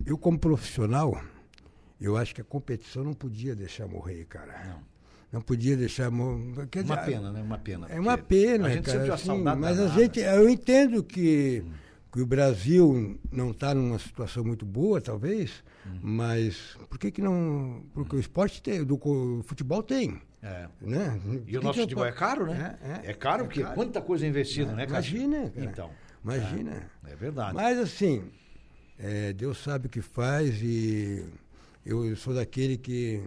eu 0.06 0.18
como 0.18 0.38
profissional, 0.38 1.20
eu 2.00 2.16
acho 2.16 2.34
que 2.34 2.40
a 2.40 2.44
competição 2.44 3.02
não 3.04 3.12
podia 3.14 3.54
deixar 3.54 3.86
morrer, 3.86 4.24
cara. 4.26 4.52
Não. 4.68 4.94
Não 5.32 5.40
podia 5.40 5.76
deixar 5.76 6.12
morrer. 6.12 6.68
Quer 6.70 6.84
Uma 6.84 6.94
dizer, 6.96 7.10
pena, 7.10 7.32
né? 7.32 7.42
Uma 7.42 7.58
pena. 7.58 7.86
É 7.90 7.98
uma 7.98 8.16
pena, 8.16 8.68
A 8.68 8.70
gente 8.70 8.84
cara. 8.84 9.16
sempre 9.16 9.32
uma 9.40 9.50
assim, 9.52 9.60
mas 9.60 9.80
a 9.80 9.88
gente, 9.88 10.20
eu 10.20 10.48
entendo 10.48 11.02
que, 11.02 11.64
que 12.14 12.20
o 12.22 12.26
Brasil 12.26 13.18
não 13.32 13.50
está 13.50 13.74
numa 13.74 13.98
situação 13.98 14.44
muito 14.44 14.64
boa, 14.64 15.00
talvez, 15.00 15.64
Hum. 15.84 15.98
mas 16.00 16.76
por 16.88 16.96
que 16.96 17.10
que 17.10 17.20
não? 17.20 17.82
Porque 17.92 18.14
o 18.14 18.20
esporte 18.20 18.62
tem, 18.62 18.84
do, 18.84 18.94
o 18.94 19.42
futebol 19.42 19.82
tem. 19.82 20.22
É. 20.40 20.68
Né? 20.80 21.20
E 21.46 21.50
que 21.50 21.58
o 21.58 21.62
nosso 21.62 21.72
que 21.74 21.78
não 21.80 21.84
futebol 21.84 22.04
é 22.06 22.12
caro, 22.12 22.46
né? 22.46 22.78
É, 22.80 23.08
É, 23.08 23.10
é. 23.10 23.14
caro 23.14 23.42
É 23.42 23.46
porque 23.46 23.62
caro. 23.62 23.74
quanta 23.74 24.00
coisa 24.00 24.24
é 24.24 24.28
investida, 24.28 24.70
né, 24.72 24.86
cara? 24.86 25.04
Imagina, 25.04 25.50
cara. 25.50 25.66
Então. 25.66 25.90
Imagina. 26.22 26.88
É 27.04 27.16
verdade. 27.16 27.54
Mas 27.56 27.78
assim, 27.78 28.22
é, 28.96 29.32
Deus 29.32 29.58
sabe 29.58 29.88
o 29.88 29.90
que 29.90 30.00
faz 30.00 30.62
e 30.62 31.26
eu 31.84 32.14
sou 32.14 32.32
daquele 32.32 32.76
que, 32.78 33.22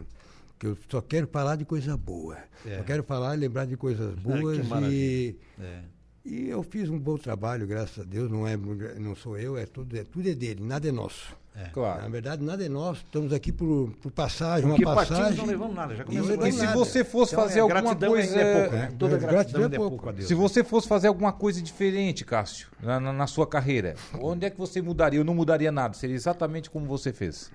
que 0.57 0.65
eu 0.65 0.77
só 0.89 1.01
quero 1.01 1.27
falar 1.27 1.57
de 1.57 1.65
coisa 1.65 1.97
boa. 1.97 2.38
É. 2.65 2.77
Só 2.77 2.83
quero 2.83 3.03
falar 3.03 3.35
e 3.35 3.39
lembrar 3.39 3.65
de 3.65 3.75
coisas 3.75 4.15
boas 4.23 4.65
e. 4.89 5.35
É. 5.59 5.81
e 6.28 6.49
eu 6.49 6.61
fiz 6.63 6.89
um 6.89 6.99
bom 6.99 7.17
trabalho, 7.17 7.65
graças 7.65 7.99
a 7.99 8.03
Deus. 8.03 8.30
Não, 8.30 8.47
é, 8.47 8.55
não 8.99 9.15
sou 9.15 9.38
eu, 9.38 9.57
é 9.57 9.65
tudo, 9.65 9.97
é 9.97 10.03
tudo 10.03 10.30
é 10.30 10.34
dele, 10.34 10.63
nada 10.63 10.88
é 10.88 10.91
nosso. 10.91 11.36
Na 11.55 11.69
Claro. 11.69 12.11
verdade, 12.11 12.43
nada 12.43 12.63
é 12.63 12.69
nosso. 12.69 13.01
Estamos 13.03 13.34
aqui 13.34 13.51
por, 13.51 13.91
por 14.01 14.11
passagem, 14.11 14.69
Porque 14.69 14.86
uma 14.86 14.93
partimos 14.93 15.19
passagem. 15.19 15.39
não 15.39 15.45
levamos 15.47 15.75
nada, 15.75 15.95
já 15.95 16.03
E 16.03 16.05
começou 16.05 16.45
E 16.47 16.51
se 16.51 16.57
nada. 16.59 16.73
você 16.78 17.03
fosse 17.03 17.34
Então, 17.34 17.43
fazer 17.45 17.57
é, 17.57 17.61
alguma 17.63 17.82
gratidão 17.82 18.09
coisa. 18.11 18.39
é 18.39 18.53
pouco, 18.61 18.75
né? 18.75 18.84
é, 18.84 18.95
Toda 18.95 19.17
gratidão 19.17 19.30
gratidão 19.32 19.61
é 19.63 19.65
é 19.65 19.69
pouco. 19.69 19.89
pouco 19.89 20.09
a 20.09 20.11
Deus. 20.11 20.28
Se 20.28 20.36
você 20.36 20.63
fosse 20.63 20.88
fazer 20.88 21.07
alguma 21.07 21.34
coisa 21.34 21.59
diferente, 21.59 22.23
Cássio, 22.23 22.67
na, 22.80 22.99
na- 22.99 23.13
na 23.13 23.25
sua 23.25 23.47
carreira, 23.47 23.95
onde 24.21 24.45
é 24.45 24.49
que 24.51 24.57
você 24.59 24.84
mudaria? 24.84 25.19
Eu 25.19 25.23
não 25.23 25.34
mudaria 25.34 25.71
nada, 25.71 25.95
seria 25.95 26.15
exatamente 26.15 26.69
como 26.69 26.86
você 26.86 27.11
fez. 27.11 27.49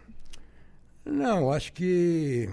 Não, 1.05 1.53
acho 1.53 1.73
que 1.73 2.49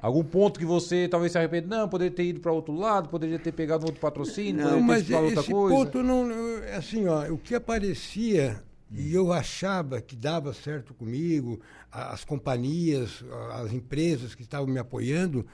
Algum 0.00 0.24
ponto 0.24 0.58
que 0.58 0.64
você 0.64 1.06
talvez 1.08 1.32
se 1.32 1.38
arrependa, 1.38 1.78
não, 1.78 1.88
poderia 1.88 2.14
ter 2.14 2.24
ido 2.24 2.40
para 2.40 2.52
outro 2.52 2.74
lado, 2.74 3.08
poderia 3.08 3.38
ter 3.38 3.52
pegado 3.52 3.84
outro 3.84 4.00
patrocínio, 4.00 4.64
Não, 4.64 4.70
poderia 4.70 4.80
ter 4.80 4.86
mas 4.86 5.00
explorado 5.02 5.26
outra 5.26 5.40
esse 5.42 5.52
coisa. 5.52 5.76
ponto 5.76 6.02
não, 6.02 6.28
assim, 6.76 7.06
ó, 7.06 7.30
o 7.30 7.36
que 7.38 7.54
aparecia 7.54 8.62
e 8.92 9.14
eu 9.14 9.32
achava 9.32 10.00
que 10.00 10.16
dava 10.16 10.52
certo 10.52 10.92
comigo, 10.94 11.60
as 11.92 12.24
companhias, 12.24 13.24
as 13.52 13.72
empresas 13.72 14.34
que 14.34 14.42
estavam 14.42 14.66
me 14.66 14.78
apoiando, 14.80 15.46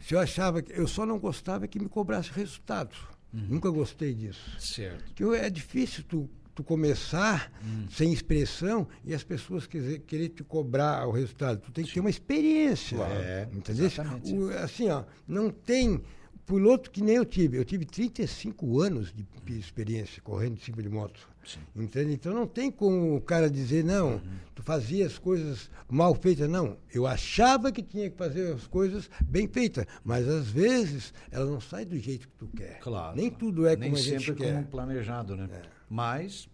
se 0.00 0.14
eu 0.14 0.18
achava 0.18 0.62
que 0.62 0.72
eu 0.72 0.88
só 0.88 1.06
não 1.06 1.18
gostava 1.18 1.68
que 1.68 1.78
me 1.78 1.88
cobrasse 1.88 2.30
resultado. 2.32 2.96
Nunca 3.32 3.70
gostei 3.70 4.12
disso. 4.12 4.58
Certo. 4.58 5.14
Que 5.14 5.22
é 5.22 5.48
difícil 5.48 6.02
tu, 6.08 6.28
tu 6.60 6.64
começar 6.64 7.52
sem 7.90 8.12
expressão 8.12 8.86
e 9.04 9.14
as 9.14 9.22
pessoas 9.24 9.66
querer, 9.66 10.00
querer 10.00 10.28
te 10.30 10.44
cobrar 10.44 11.06
o 11.06 11.10
resultado. 11.12 11.60
Tu 11.60 11.72
tem 11.72 11.84
que 11.84 11.92
ter 11.92 12.00
uma 12.00 12.10
experiência. 12.10 12.96
É, 12.98 13.48
entendeu? 13.52 13.86
exatamente. 13.86 14.32
O- 14.34 14.50
assim, 14.58 14.88
ó, 14.88 15.04
não 15.26 15.50
tem. 15.50 16.02
piloto 16.46 16.90
que 16.90 17.00
nem 17.00 17.14
eu 17.14 17.24
tive. 17.24 17.56
Eu 17.58 17.64
tive 17.64 17.84
35 17.84 18.80
anos 18.80 19.12
de 19.12 19.24
de 19.44 19.58
experiência 19.58 20.20
correndo 20.22 20.58
em 20.58 20.60
cima 20.60 20.80
de 20.82 20.88
moto. 20.88 21.28
Entende? 21.74 22.12
Então 22.12 22.32
não 22.34 22.46
tem 22.46 22.70
como 22.70 23.16
o 23.16 23.20
cara 23.20 23.50
dizer, 23.50 23.82
não, 23.84 24.20
tu 24.54 24.62
fazia 24.62 25.06
as 25.06 25.16
coisas 25.18 25.70
mal 25.88 26.14
feitas. 26.14 26.48
Não, 26.48 26.76
eu 26.92 27.04
achava 27.06 27.72
que 27.72 27.82
tinha 27.82 28.08
que 28.10 28.16
fazer 28.16 28.52
as 28.52 28.66
coisas 28.66 29.08
bem 29.24 29.48
feitas, 29.48 29.86
mas 30.04 30.28
às 30.28 30.48
vezes 30.48 31.12
ela 31.30 31.46
não 31.46 31.60
sai 31.60 31.84
do 31.84 31.98
jeito 31.98 32.28
que 32.28 32.34
tu 32.36 32.48
quer. 32.48 32.78
Claro. 32.80 33.16
Nem 33.16 33.30
tudo 33.30 33.66
é 33.66 33.74
Nem 33.76 33.90
como 33.90 34.00
a 34.00 34.04
gente 34.04 34.24
sempre 34.24 34.44
quer. 34.44 34.52
como 34.54 34.66
planejado, 34.66 35.36
né? 35.36 35.48
Mas 35.88 36.48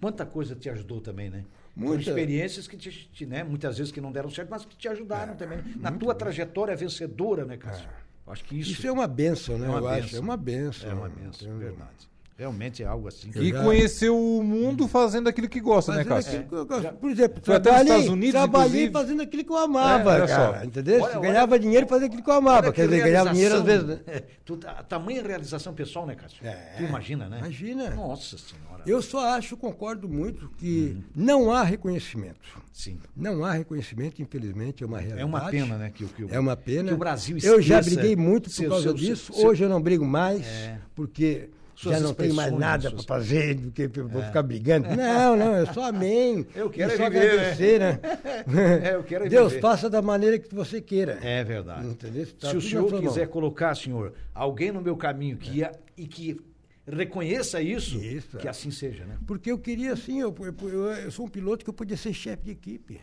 quanta 0.00 0.24
coisa 0.26 0.54
te 0.54 0.68
ajudou 0.70 1.00
também, 1.00 1.30
né? 1.30 1.44
Muita. 1.74 2.10
experiências 2.10 2.66
que 2.66 2.76
te, 2.76 2.90
te, 2.90 3.24
né, 3.24 3.44
muitas 3.44 3.78
vezes 3.78 3.92
que 3.92 4.00
não 4.00 4.10
deram 4.10 4.28
certo, 4.30 4.48
mas 4.50 4.64
que 4.64 4.76
te 4.76 4.88
É, 4.88 4.90
ajudaram 4.90 5.36
também. 5.36 5.58
Na 5.76 5.92
tua 5.92 6.12
trajetória 6.14 6.74
vencedora, 6.74 7.44
né, 7.44 7.56
Cássio? 7.56 7.88
Eu 8.26 8.32
Acho 8.32 8.44
que 8.44 8.58
isso, 8.58 8.72
Isso, 8.72 8.86
é 8.86 8.92
uma 8.92 9.06
benção, 9.06 9.56
né? 9.58 9.66
É 9.66 9.70
uma 9.70 9.78
eu 9.78 9.88
acho. 9.88 10.02
bênção. 10.02 10.18
É 10.18 10.22
uma 10.22 10.36
benção. 10.36 10.90
é 10.90 10.94
uma 10.94 11.08
benção, 11.08 11.58
verdade. 11.58 12.08
Realmente 12.38 12.84
é 12.84 12.86
algo 12.86 13.08
assim. 13.08 13.32
Eu 13.34 13.42
E 13.42 13.50
já- 13.50 13.64
conheceu 13.64 14.16
o 14.16 14.44
mundo 14.44 14.86
fazendo 14.86 15.28
aquilo 15.28 15.48
que 15.48 15.60
gosta, 15.60 15.90
né, 15.92 16.04
Fazendo 16.04 16.14
Cássio? 16.14 16.38
aquilo 16.40 16.48
que 16.48 16.54
eu 16.54 16.66
gosto. 16.82 16.94
Por 16.98 17.10
exemplo, 17.10 17.40
Foi 17.42 17.54
até 17.56 17.70
nos 17.70 17.76
trabalhei, 17.78 17.92
Estados 17.96 18.12
Unidos, 18.12 18.30
trabalhei 18.32 18.66
inclusive. 18.68 18.92
fazendo 18.92 19.22
aquilo 19.22 19.44
que 19.44 19.50
eu 19.50 19.56
amava, 19.56 20.10
É, 20.12 20.14
olha 20.18 20.26
cara. 20.28 20.58
só. 20.60 20.64
Entendeu? 20.64 21.02
Olha, 21.02 21.18
olha- 21.18 21.20
ganhava 21.32 21.58
dinheiro 21.58 21.86
e 21.86 21.88
fazia 21.88 22.06
aquilo 22.06 22.22
que 22.22 22.30
eu 22.30 22.34
amava. 22.34 22.66
Olha 22.68 22.72
Quer 22.72 22.82
que 22.82 22.88
dizer, 22.94 23.02
ganhava 23.02 23.30
dinheiro 23.32 23.54
às 23.56 23.62
vezes. 23.64 23.86
Né? 23.88 24.00
é, 24.06 24.22
tu, 24.44 24.60
a 24.66 24.82
tamanha 24.84 25.20
realização 25.20 25.74
pessoal, 25.74 26.06
né, 26.06 26.14
Cássio? 26.14 26.46
É. 26.46 26.74
Tu 26.76 26.84
imagina, 26.84 27.28
né? 27.28 27.38
Imagina. 27.40 27.90
Nossa 27.90 28.38
Senhora. 28.38 28.84
Eu 28.86 29.02
só 29.02 29.34
acho, 29.34 29.56
concordo 29.56 30.08
muito, 30.08 30.48
que 30.58 30.96
não 31.16 31.50
há 31.52 31.64
reconhecimento. 31.64 32.38
Sim. 32.72 33.00
Não 33.16 33.44
há 33.44 33.50
reconhecimento, 33.50 34.22
infelizmente, 34.22 34.84
é 34.84 34.86
uma 34.86 34.98
realidade. 34.98 35.22
É 35.22 35.24
uma 35.24 35.50
pena, 35.50 35.76
né? 35.76 35.90
Que, 35.92 36.04
o- 36.04 36.08
que, 36.08 36.22
o- 36.22 36.32
É 36.32 36.38
uma 36.38 36.56
pena. 36.56 36.86
Que 36.90 36.94
o 36.94 36.96
Brasil 36.98 37.36
Eu 37.42 37.60
já 37.60 37.80
esqueça 37.80 37.96
briguei 38.00 38.14
muito 38.14 38.44
por 38.44 38.50
seu- 38.50 38.68
causa 38.70 38.82
seu- 38.84 38.94
disso. 38.94 39.32
seu- 39.32 39.44
Hoje 39.48 39.64
eu 39.64 39.68
não 39.68 39.82
brigo 39.82 40.06
mais, 40.06 40.46
É. 40.46 40.78
porque 40.94 41.50
já 41.80 42.00
não 42.00 42.12
tenho 42.14 42.34
mais 42.34 42.52
nada 42.52 42.90
para 42.90 43.02
fazer 43.02 43.54
do 43.56 43.70
que 43.70 43.82
eu 43.94 44.08
vou 44.08 44.22
ficar 44.22 44.42
brigando. 44.42 44.88
Não, 44.96 45.36
não, 45.36 45.56
eu 45.56 45.66
só 45.72 45.84
amém. 45.88 46.46
Eu 46.54 46.68
quero 46.70 46.92
é 46.92 46.96
só 46.96 47.04
viver, 47.10 47.30
agradecer, 47.30 47.78
né? 47.80 48.00
É, 48.84 48.94
eu 48.94 49.02
quero 49.04 49.26
é 49.26 49.28
Deus 49.28 49.52
viver. 49.52 49.62
faça 49.62 49.88
da 49.88 50.00
maneira 50.02 50.38
que 50.38 50.54
você 50.54 50.80
queira. 50.80 51.18
É 51.22 51.44
verdade. 51.44 51.86
Entendeu? 51.86 52.26
Tá 52.38 52.50
Se 52.50 52.56
o 52.56 52.60
senhor 52.60 53.00
quiser 53.00 53.24
mão. 53.24 53.32
colocar, 53.32 53.74
senhor, 53.74 54.12
alguém 54.34 54.72
no 54.72 54.80
meu 54.80 54.96
caminho 54.96 55.36
que 55.36 55.58
ia, 55.58 55.72
e 55.96 56.06
que 56.06 56.40
reconheça 56.86 57.60
isso, 57.60 57.98
Isso, 57.98 58.38
que 58.38 58.46
é. 58.46 58.50
assim 58.50 58.70
seja, 58.70 59.04
né? 59.04 59.16
Porque 59.26 59.50
eu 59.52 59.58
queria, 59.58 59.92
assim, 59.92 60.20
eu, 60.20 60.34
eu, 60.40 60.88
eu- 60.96 61.10
sou 61.10 61.26
um 61.26 61.28
piloto 61.28 61.62
que 61.64 61.70
eu 61.70 61.74
podia 61.74 61.96
ser 61.96 62.12
chefe 62.12 62.44
de 62.44 62.50
equipe. 62.52 63.00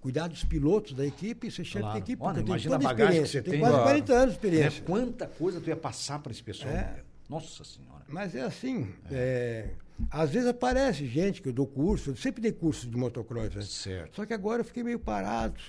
Cuidar 0.00 0.28
dos 0.28 0.44
pilotos 0.44 0.92
da 0.92 1.04
equipe 1.04 1.48
e 1.48 1.50
ser 1.50 1.64
chefe 1.64 1.80
Claro. 1.80 1.94
de 1.98 2.04
equipe. 2.04 2.22
Olha, 2.22 2.40
imagina 2.40 2.76
a 2.76 2.78
bagagem 2.78 3.22
que 3.22 3.28
você 3.28 3.42
Tenho 3.42 3.50
tem. 3.52 3.60
quase 3.60 3.72
Claro. 3.74 3.88
40 3.88 4.12
anos 4.12 4.22
de 4.22 4.28
Né? 4.30 4.34
experiência. 4.52 4.84
Quanta 4.84 5.26
coisa 5.26 5.60
tu 5.60 5.68
ia 5.68 5.76
passar 5.76 6.20
para 6.20 6.30
esse 6.30 6.42
pessoal. 6.42 6.72
É. 6.72 7.02
Nossa 7.28 7.62
Senhora. 7.64 8.04
Mas 8.08 8.34
é 8.34 8.40
assim, 8.42 8.88
é, 9.10 9.70
às 10.10 10.30
vezes 10.30 10.48
aparece 10.48 11.06
gente 11.06 11.42
que 11.42 11.48
eu 11.48 11.52
dou 11.52 11.66
curso, 11.66 12.10
eu 12.10 12.16
sempre 12.16 12.40
dei 12.40 12.52
curso 12.52 12.88
de 12.88 12.96
motocross. 12.96 13.54
né? 13.54 13.62
Certo. 13.62 14.16
Só 14.16 14.24
que 14.26 14.32
agora 14.32 14.60
eu 14.60 14.64
fiquei 14.64 14.82
meio 14.82 14.98
parado. 14.98 15.60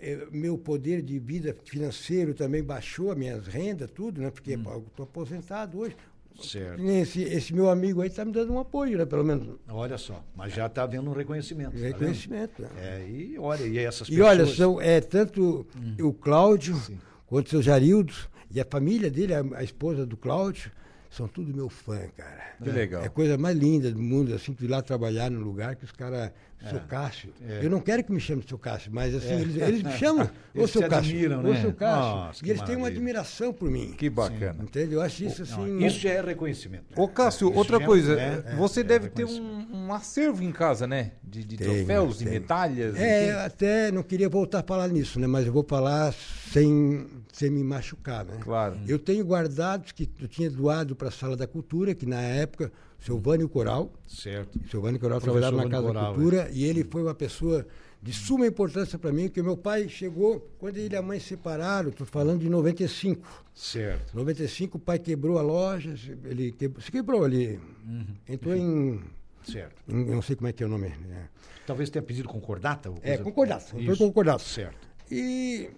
É, 0.00 0.26
meu 0.30 0.56
poder 0.56 1.02
de 1.02 1.18
vida 1.18 1.56
financeiro 1.64 2.32
também 2.34 2.62
baixou, 2.62 3.10
as 3.10 3.16
minhas 3.18 3.46
rendas, 3.46 3.90
tudo, 3.90 4.20
né? 4.20 4.30
Porque 4.30 4.52
eu 4.52 4.84
estou 4.86 5.04
aposentado 5.04 5.78
hoje. 5.80 5.96
Certo. 6.40 6.80
Esse, 6.84 7.22
esse 7.22 7.52
meu 7.52 7.68
amigo 7.68 8.00
aí 8.00 8.08
está 8.08 8.24
me 8.24 8.30
dando 8.30 8.52
um 8.52 8.60
apoio, 8.60 8.96
né? 8.96 9.04
Pelo 9.04 9.24
menos. 9.24 9.56
Olha 9.68 9.98
só, 9.98 10.22
mas 10.36 10.52
já 10.54 10.66
está 10.66 10.84
havendo 10.84 11.10
um 11.10 11.12
reconhecimento. 11.12 11.72
tá? 11.72 11.78
Reconhecimento. 11.78 12.62
né? 12.62 12.68
É, 12.78 13.08
e 13.10 13.36
olha, 13.38 13.64
e 13.64 13.76
essas 13.78 14.06
E 14.06 14.12
pessoas. 14.12 14.28
olha, 14.28 14.46
são, 14.46 14.80
é, 14.80 15.00
tanto 15.00 15.66
Hum. 15.76 15.96
o 16.06 16.12
Cláudio 16.12 16.80
quanto 17.26 17.46
o 17.46 17.50
seu 17.50 17.62
Jarildo 17.62 18.14
e 18.50 18.60
a 18.60 18.66
família 18.68 19.10
dele, 19.10 19.34
a, 19.34 19.44
a 19.56 19.62
esposa 19.64 20.04
do 20.06 20.16
Cláudio, 20.16 20.70
são 21.10 21.26
tudo 21.26 21.54
meu 21.54 21.68
fã, 21.70 22.00
cara. 22.16 22.48
Que 22.62 22.70
legal. 22.70 23.02
É 23.02 23.06
a 23.06 23.10
coisa 23.10 23.38
mais 23.38 23.56
linda 23.56 23.90
do 23.90 23.98
mundo, 24.02 24.34
assim, 24.34 24.52
tu 24.52 24.64
ir 24.64 24.68
lá 24.68 24.82
trabalhar 24.82 25.30
num 25.30 25.40
lugar 25.40 25.74
que 25.76 25.84
os 25.84 25.92
caras. 25.92 26.30
Seu 26.68 26.80
Cássio. 26.80 27.32
É. 27.48 27.60
Eu 27.64 27.70
não 27.70 27.78
quero 27.80 28.02
que 28.02 28.10
me 28.10 28.18
chame 28.18 28.42
seu 28.42 28.58
Cássio, 28.58 28.90
mas 28.92 29.14
assim, 29.14 29.32
eles, 29.32 29.54
eles 29.56 29.80
me 29.80 29.92
chamam. 29.92 30.28
Eles 30.52 30.72
seu 30.72 30.80
Cássio. 30.88 31.12
admiram, 31.12 31.40
né? 31.40 31.60
seu 31.60 31.72
Cássio. 31.72 32.16
Nossa, 32.16 32.44
e 32.44 32.50
eles 32.50 32.62
têm 32.62 32.74
uma 32.74 32.88
admiração 32.88 33.52
por 33.52 33.70
mim. 33.70 33.92
Que 33.96 34.10
bacana. 34.10 34.64
Entende? 34.64 34.92
Eu 34.92 35.00
acho 35.00 35.24
isso 35.24 35.44
Não, 35.56 35.62
assim. 35.62 35.86
isso 35.86 36.00
já 36.00 36.10
é 36.10 36.20
reconhecimento. 36.20 37.00
Ô, 37.00 37.06
Cássio, 37.06 37.48
Isso 37.50 37.56
outra 37.56 37.76
é- 37.80 37.86
coisa. 37.86 38.20
é, 38.20 38.56
você 38.56 38.80
é 38.80 38.82
deve 38.82 39.08
ter 39.08 39.24
um, 39.24 39.66
um 39.72 39.92
acervo 39.94 40.42
em 40.42 40.50
casa, 40.50 40.84
né? 40.84 41.12
De, 41.22 41.44
de 41.44 41.56
Tenho, 41.56 41.74
troféus, 41.76 42.18
de 42.18 42.24
tenho. 42.24 42.40
medalhas. 42.40 42.96
É, 42.96 43.30
eu 43.34 43.38
até 43.38 43.92
não 43.92 44.02
queria 44.02 44.28
voltar 44.28 44.58
a 44.58 44.62
falar 44.64 44.88
nisso, 44.88 45.20
né? 45.20 45.28
Mas 45.28 45.46
eu 45.46 45.52
vou 45.52 45.62
falar 45.62 46.12
sem, 46.12 47.06
sem 47.38 47.50
me 47.50 47.62
machucar, 47.62 48.24
né? 48.24 48.38
Claro. 48.40 48.76
Eu 48.88 48.98
tenho 48.98 49.24
guardados 49.24 49.92
que 49.92 50.10
eu 50.20 50.26
tinha 50.26 50.50
doado 50.50 50.96
para 50.96 51.08
a 51.08 51.10
Sala 51.10 51.36
da 51.36 51.46
Cultura, 51.46 51.94
que 51.94 52.04
na 52.04 52.20
época, 52.20 52.72
o 53.00 53.04
seu 53.04 53.16
Vânio 53.16 53.48
Coral, 53.48 53.92
Certo. 54.06 54.56
o 54.58 54.68
seu 54.68 54.80
Vânio 54.80 54.98
Coral 54.98 55.20
trabalhava 55.20 55.56
na 55.56 55.68
Casa 55.68 55.86
Coral, 55.86 56.02
da 56.02 56.08
Cultura, 56.14 56.48
e 56.52 56.64
ele 56.64 56.82
foi 56.82 57.02
uma 57.02 57.14
pessoa 57.14 57.64
de 58.02 58.12
suma 58.12 58.44
importância 58.46 58.98
para 58.98 59.12
mim, 59.12 59.28
porque 59.28 59.40
meu 59.42 59.56
pai 59.56 59.88
chegou, 59.88 60.48
quando 60.58 60.76
ele 60.78 60.94
e 60.94 60.96
a 60.96 61.02
mãe 61.02 61.20
se 61.20 61.26
separaram, 61.28 61.90
estou 61.90 62.06
falando 62.06 62.40
de 62.40 62.48
95. 62.48 63.44
Certo. 63.54 64.16
95 64.16 64.76
o 64.76 64.80
pai 64.80 64.98
quebrou 64.98 65.38
a 65.38 65.42
loja, 65.42 65.94
ele 66.24 66.50
quebrou, 66.50 66.80
se 66.82 66.90
quebrou, 66.90 67.24
ele 67.26 67.60
Uhum. 67.86 68.06
entrou 68.28 68.54
em, 68.56 69.00
Certo. 69.44 69.80
em- 69.88 70.04
não 70.06 70.22
sei 70.22 70.34
como 70.34 70.48
é 70.48 70.52
que 70.52 70.62
é 70.62 70.66
o 70.66 70.68
nome, 70.68 70.88
né? 70.88 71.28
Talvez 71.66 71.88
tenha 71.88 72.02
pedido 72.02 72.28
concordata? 72.28 72.90
ou 72.90 72.98
É, 73.02 73.16
concordata, 73.18 73.78
Isso. 73.78 73.96
concordata. 73.98 74.42
Certo. 74.42 74.88
E. 75.10 75.70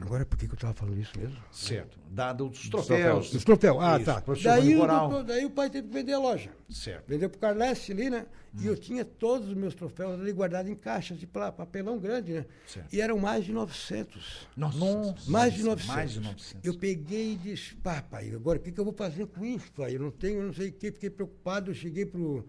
Agora, 0.00 0.24
por 0.24 0.38
que, 0.38 0.46
que 0.46 0.52
eu 0.52 0.56
estava 0.56 0.72
falando 0.72 0.98
isso 0.98 1.12
mesmo? 1.18 1.36
Certo. 1.52 1.98
Dado 2.10 2.48
os 2.48 2.68
troféus. 2.68 2.86
troféus. 2.86 3.34
Os 3.34 3.44
troféus. 3.44 3.76
Ah, 3.80 3.96
Isso, 3.96 4.04
tá. 4.06 4.20
professor 4.22 4.48
Daí 4.48 4.74
o, 4.74 4.78
Coral. 4.78 5.08
doutor- 5.10 5.24
daí 5.26 5.44
o 5.44 5.50
pai 5.50 5.68
teve 5.68 5.88
que 5.88 5.92
vender 5.94 6.12
a 6.14 6.18
loja. 6.18 6.50
Certo. 6.70 7.04
Vendeu 7.06 7.28
pro 7.28 7.38
Carlesse 7.38 7.92
ali, 7.92 8.08
né? 8.08 8.24
E 8.58 8.66
eu 8.66 8.74
tinha 8.74 9.04
todos 9.04 9.48
os 9.48 9.54
meus 9.54 9.74
troféus 9.74 10.18
ali 10.18 10.32
guardados 10.32 10.70
em 10.70 10.74
caixas 10.74 11.18
de 11.18 11.26
papelão 11.26 11.98
grande, 11.98 12.32
né? 12.32 12.46
Certo. 12.66 12.90
E 12.94 13.02
eram 13.02 13.18
mais 13.18 13.44
de 13.44 13.52
900. 13.52 14.48
Nossa. 14.56 15.30
Mais 15.30 15.52
de 15.52 15.62
900. 15.62 15.86
Mais 15.94 16.10
de 16.12 16.20
900. 16.20 16.56
Eu 16.64 16.74
peguei 16.78 17.32
e 17.34 17.36
disse, 17.36 17.74
pá, 17.74 18.00
pai, 18.00 18.30
agora 18.34 18.58
o 18.58 18.62
que, 18.62 18.72
que 18.72 18.80
eu 18.80 18.84
vou 18.84 18.94
fazer 18.94 19.26
com 19.26 19.44
isso, 19.44 19.70
pai? 19.72 19.94
Eu 19.96 20.00
não 20.00 20.10
tenho, 20.10 20.40
eu 20.40 20.46
não 20.46 20.54
sei 20.54 20.68
o 20.68 20.72
que, 20.72 20.90
fiquei 20.90 21.10
preocupado. 21.10 21.70
Eu 21.70 21.74
cheguei 21.74 22.06
pro 22.06 22.46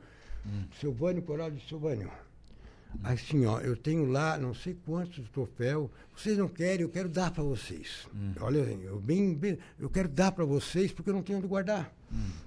seu 0.79 0.93
Vânio 0.93 1.21
Coral 1.23 1.49
e 1.49 1.51
disse, 1.55 1.67
seu 1.67 1.77
Vânio, 1.79 2.09
assim, 3.03 3.45
ó, 3.45 3.59
eu 3.59 3.75
tenho 3.75 4.05
lá 4.09 4.37
não 4.37 4.53
sei 4.53 4.75
quantos 4.85 5.27
troféus, 5.29 5.89
vocês 6.15 6.37
não 6.37 6.47
querem, 6.47 6.81
eu 6.81 6.89
quero 6.89 7.07
dar 7.09 7.31
para 7.31 7.43
vocês. 7.43 8.07
Olha, 8.41 8.57
eu, 8.59 8.99
bem, 8.99 9.33
bem- 9.33 9.57
eu 9.79 9.89
quero 9.89 10.07
dar 10.09 10.31
para 10.31 10.43
vocês 10.45 10.91
porque 10.91 11.09
eu 11.09 11.13
não 11.13 11.21
tenho 11.23 11.39
onde 11.39 11.47
guardar. 11.47 11.93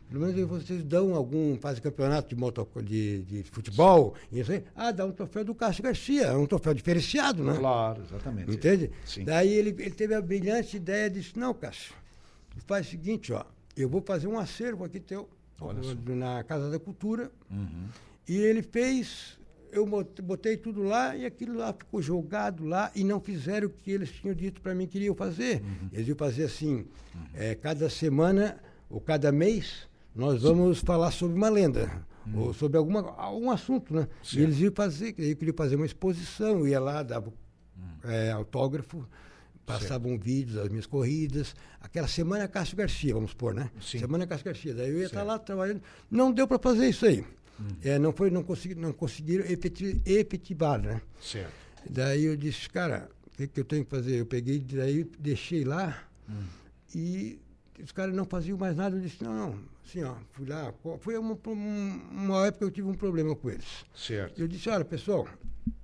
Pelo 0.08 0.26
menos 0.26 0.48
vocês 0.48 0.82
dão 0.82 1.14
algum, 1.14 1.56
fazem 1.58 1.82
campeonato 1.82 2.28
de, 2.30 2.34
moto, 2.34 2.66
de, 2.82 3.22
de 3.22 3.42
futebol, 3.44 4.14
e 4.32 4.40
assim, 4.40 4.62
ah, 4.74 4.90
dá 4.90 5.04
um 5.04 5.12
troféu 5.12 5.44
do 5.44 5.54
Cássio 5.54 5.82
Garcia, 5.84 6.22
é 6.28 6.36
um 6.36 6.46
troféu 6.46 6.72
diferenciado, 6.74 7.44
né? 7.44 7.54
Claro, 7.58 8.02
exatamente. 8.02 8.50
Entende? 8.50 8.90
Sim. 9.04 9.24
Daí 9.24 9.52
ele, 9.52 9.70
ele 9.78 9.90
teve 9.90 10.14
a 10.14 10.20
brilhante 10.22 10.76
ideia, 10.78 11.10
disse, 11.10 11.38
não, 11.38 11.52
Cássio, 11.54 11.92
faz 12.66 12.86
o 12.86 12.90
seguinte, 12.90 13.32
ó, 13.32 13.44
eu 13.76 13.88
vou 13.88 14.00
fazer 14.00 14.26
um 14.26 14.38
acervo 14.38 14.82
aqui 14.84 14.98
teu, 14.98 15.28
Olha 15.60 15.82
só. 15.82 15.94
na 16.14 16.42
Casa 16.42 16.70
da 16.70 16.78
Cultura, 16.78 17.30
Uhum. 17.50 17.86
e 18.26 18.36
ele 18.38 18.62
fez, 18.62 19.38
eu 19.72 19.86
bot- 19.86 20.20
botei 20.22 20.56
tudo 20.56 20.82
lá, 20.82 21.16
e 21.16 21.24
aquilo 21.26 21.56
lá 21.58 21.72
ficou 21.72 22.00
jogado 22.02 22.64
lá, 22.64 22.90
e 22.94 23.02
não 23.04 23.20
fizeram 23.20 23.66
o 23.68 23.70
que 23.70 23.90
eles 23.90 24.10
tinham 24.10 24.34
dito 24.34 24.60
para 24.60 24.74
mim 24.74 24.86
que 24.86 24.98
iriam 24.98 25.14
fazer. 25.14 25.62
Uhum. 25.62 25.88
Eles 25.92 26.08
iam 26.08 26.16
fazer 26.16 26.44
assim, 26.44 26.86
eh, 27.34 27.54
cada 27.54 27.88
semana, 27.90 28.58
ou 28.88 29.00
cada 29.00 29.30
mês, 29.32 29.88
nós 30.14 30.42
vamos 30.42 30.80
falar 30.80 31.10
sobre 31.12 31.36
uma 31.36 31.48
lenda. 31.48 31.90
Uhum. 32.26 32.38
Ou 32.40 32.52
sobre 32.54 32.76
alguma, 32.76 33.00
algum 33.16 33.50
assunto, 33.50 33.94
né? 33.94 34.06
E 34.34 34.40
eles 34.42 34.58
iam 34.60 34.72
fazer, 34.72 35.14
eu 35.18 35.36
queria 35.36 35.54
fazer 35.54 35.76
uma 35.76 35.86
exposição, 35.86 36.66
ia 36.66 36.78
lá, 36.80 37.02
dava 37.02 37.28
Uhum. 37.76 38.10
é, 38.10 38.30
autógrafo, 38.30 39.08
passavam 39.64 40.18
vídeos 40.18 40.56
das 40.56 40.68
minhas 40.68 40.84
corridas. 40.86 41.54
Aquela 41.80 42.08
semana 42.08 42.48
Cássio 42.48 42.76
Garcia, 42.76 43.14
vamos 43.14 43.30
supor, 43.30 43.54
né? 43.54 43.70
Sim. 43.80 44.00
Semana 44.00 44.26
Cássio 44.26 44.44
Garcia. 44.46 44.74
Daí 44.74 44.90
eu 44.90 44.98
ia 44.98 45.06
estar 45.06 45.22
lá 45.22 45.38
trabalhando. 45.38 45.80
Não 46.10 46.32
deu 46.32 46.46
para 46.48 46.58
fazer 46.58 46.88
isso 46.88 47.06
aí. 47.06 47.24
Hum. 47.60 47.66
É, 47.82 47.98
não, 47.98 48.12
foi, 48.12 48.30
não, 48.30 48.42
consegui, 48.42 48.74
não 48.74 48.92
conseguiram 48.92 49.44
efeti- 49.44 50.00
efetivar, 50.06 50.80
né? 50.80 51.00
Certo. 51.20 51.52
Daí 51.88 52.24
eu 52.24 52.36
disse, 52.36 52.68
cara, 52.68 53.08
o 53.26 53.36
que, 53.36 53.46
que 53.48 53.60
eu 53.60 53.64
tenho 53.64 53.84
que 53.84 53.90
fazer? 53.90 54.16
Eu 54.20 54.26
peguei, 54.26 54.58
daí 54.60 55.04
deixei 55.18 55.64
lá 55.64 56.02
Hum. 56.28 56.44
e 56.94 57.38
os 57.82 57.92
caras 57.92 58.14
não 58.14 58.24
faziam 58.24 58.56
mais 58.58 58.76
nada. 58.76 58.96
Eu 58.96 59.00
disse, 59.00 59.22
não, 59.22 59.32
não, 59.34 59.58
assim, 59.84 60.02
ó, 60.02 60.14
fui 60.32 60.46
lá. 60.46 60.72
Foi 61.00 61.16
uma, 61.18 61.38
um- 61.48 62.00
uma 62.12 62.46
época 62.46 62.58
que 62.58 62.64
eu 62.64 62.70
tive 62.70 62.88
um 62.88 62.94
problema 62.94 63.34
com 63.36 63.50
eles. 63.50 63.84
Certo. 63.94 64.40
Eu 64.40 64.48
disse, 64.48 64.68
olha, 64.68 64.84
pessoal, 64.84 65.28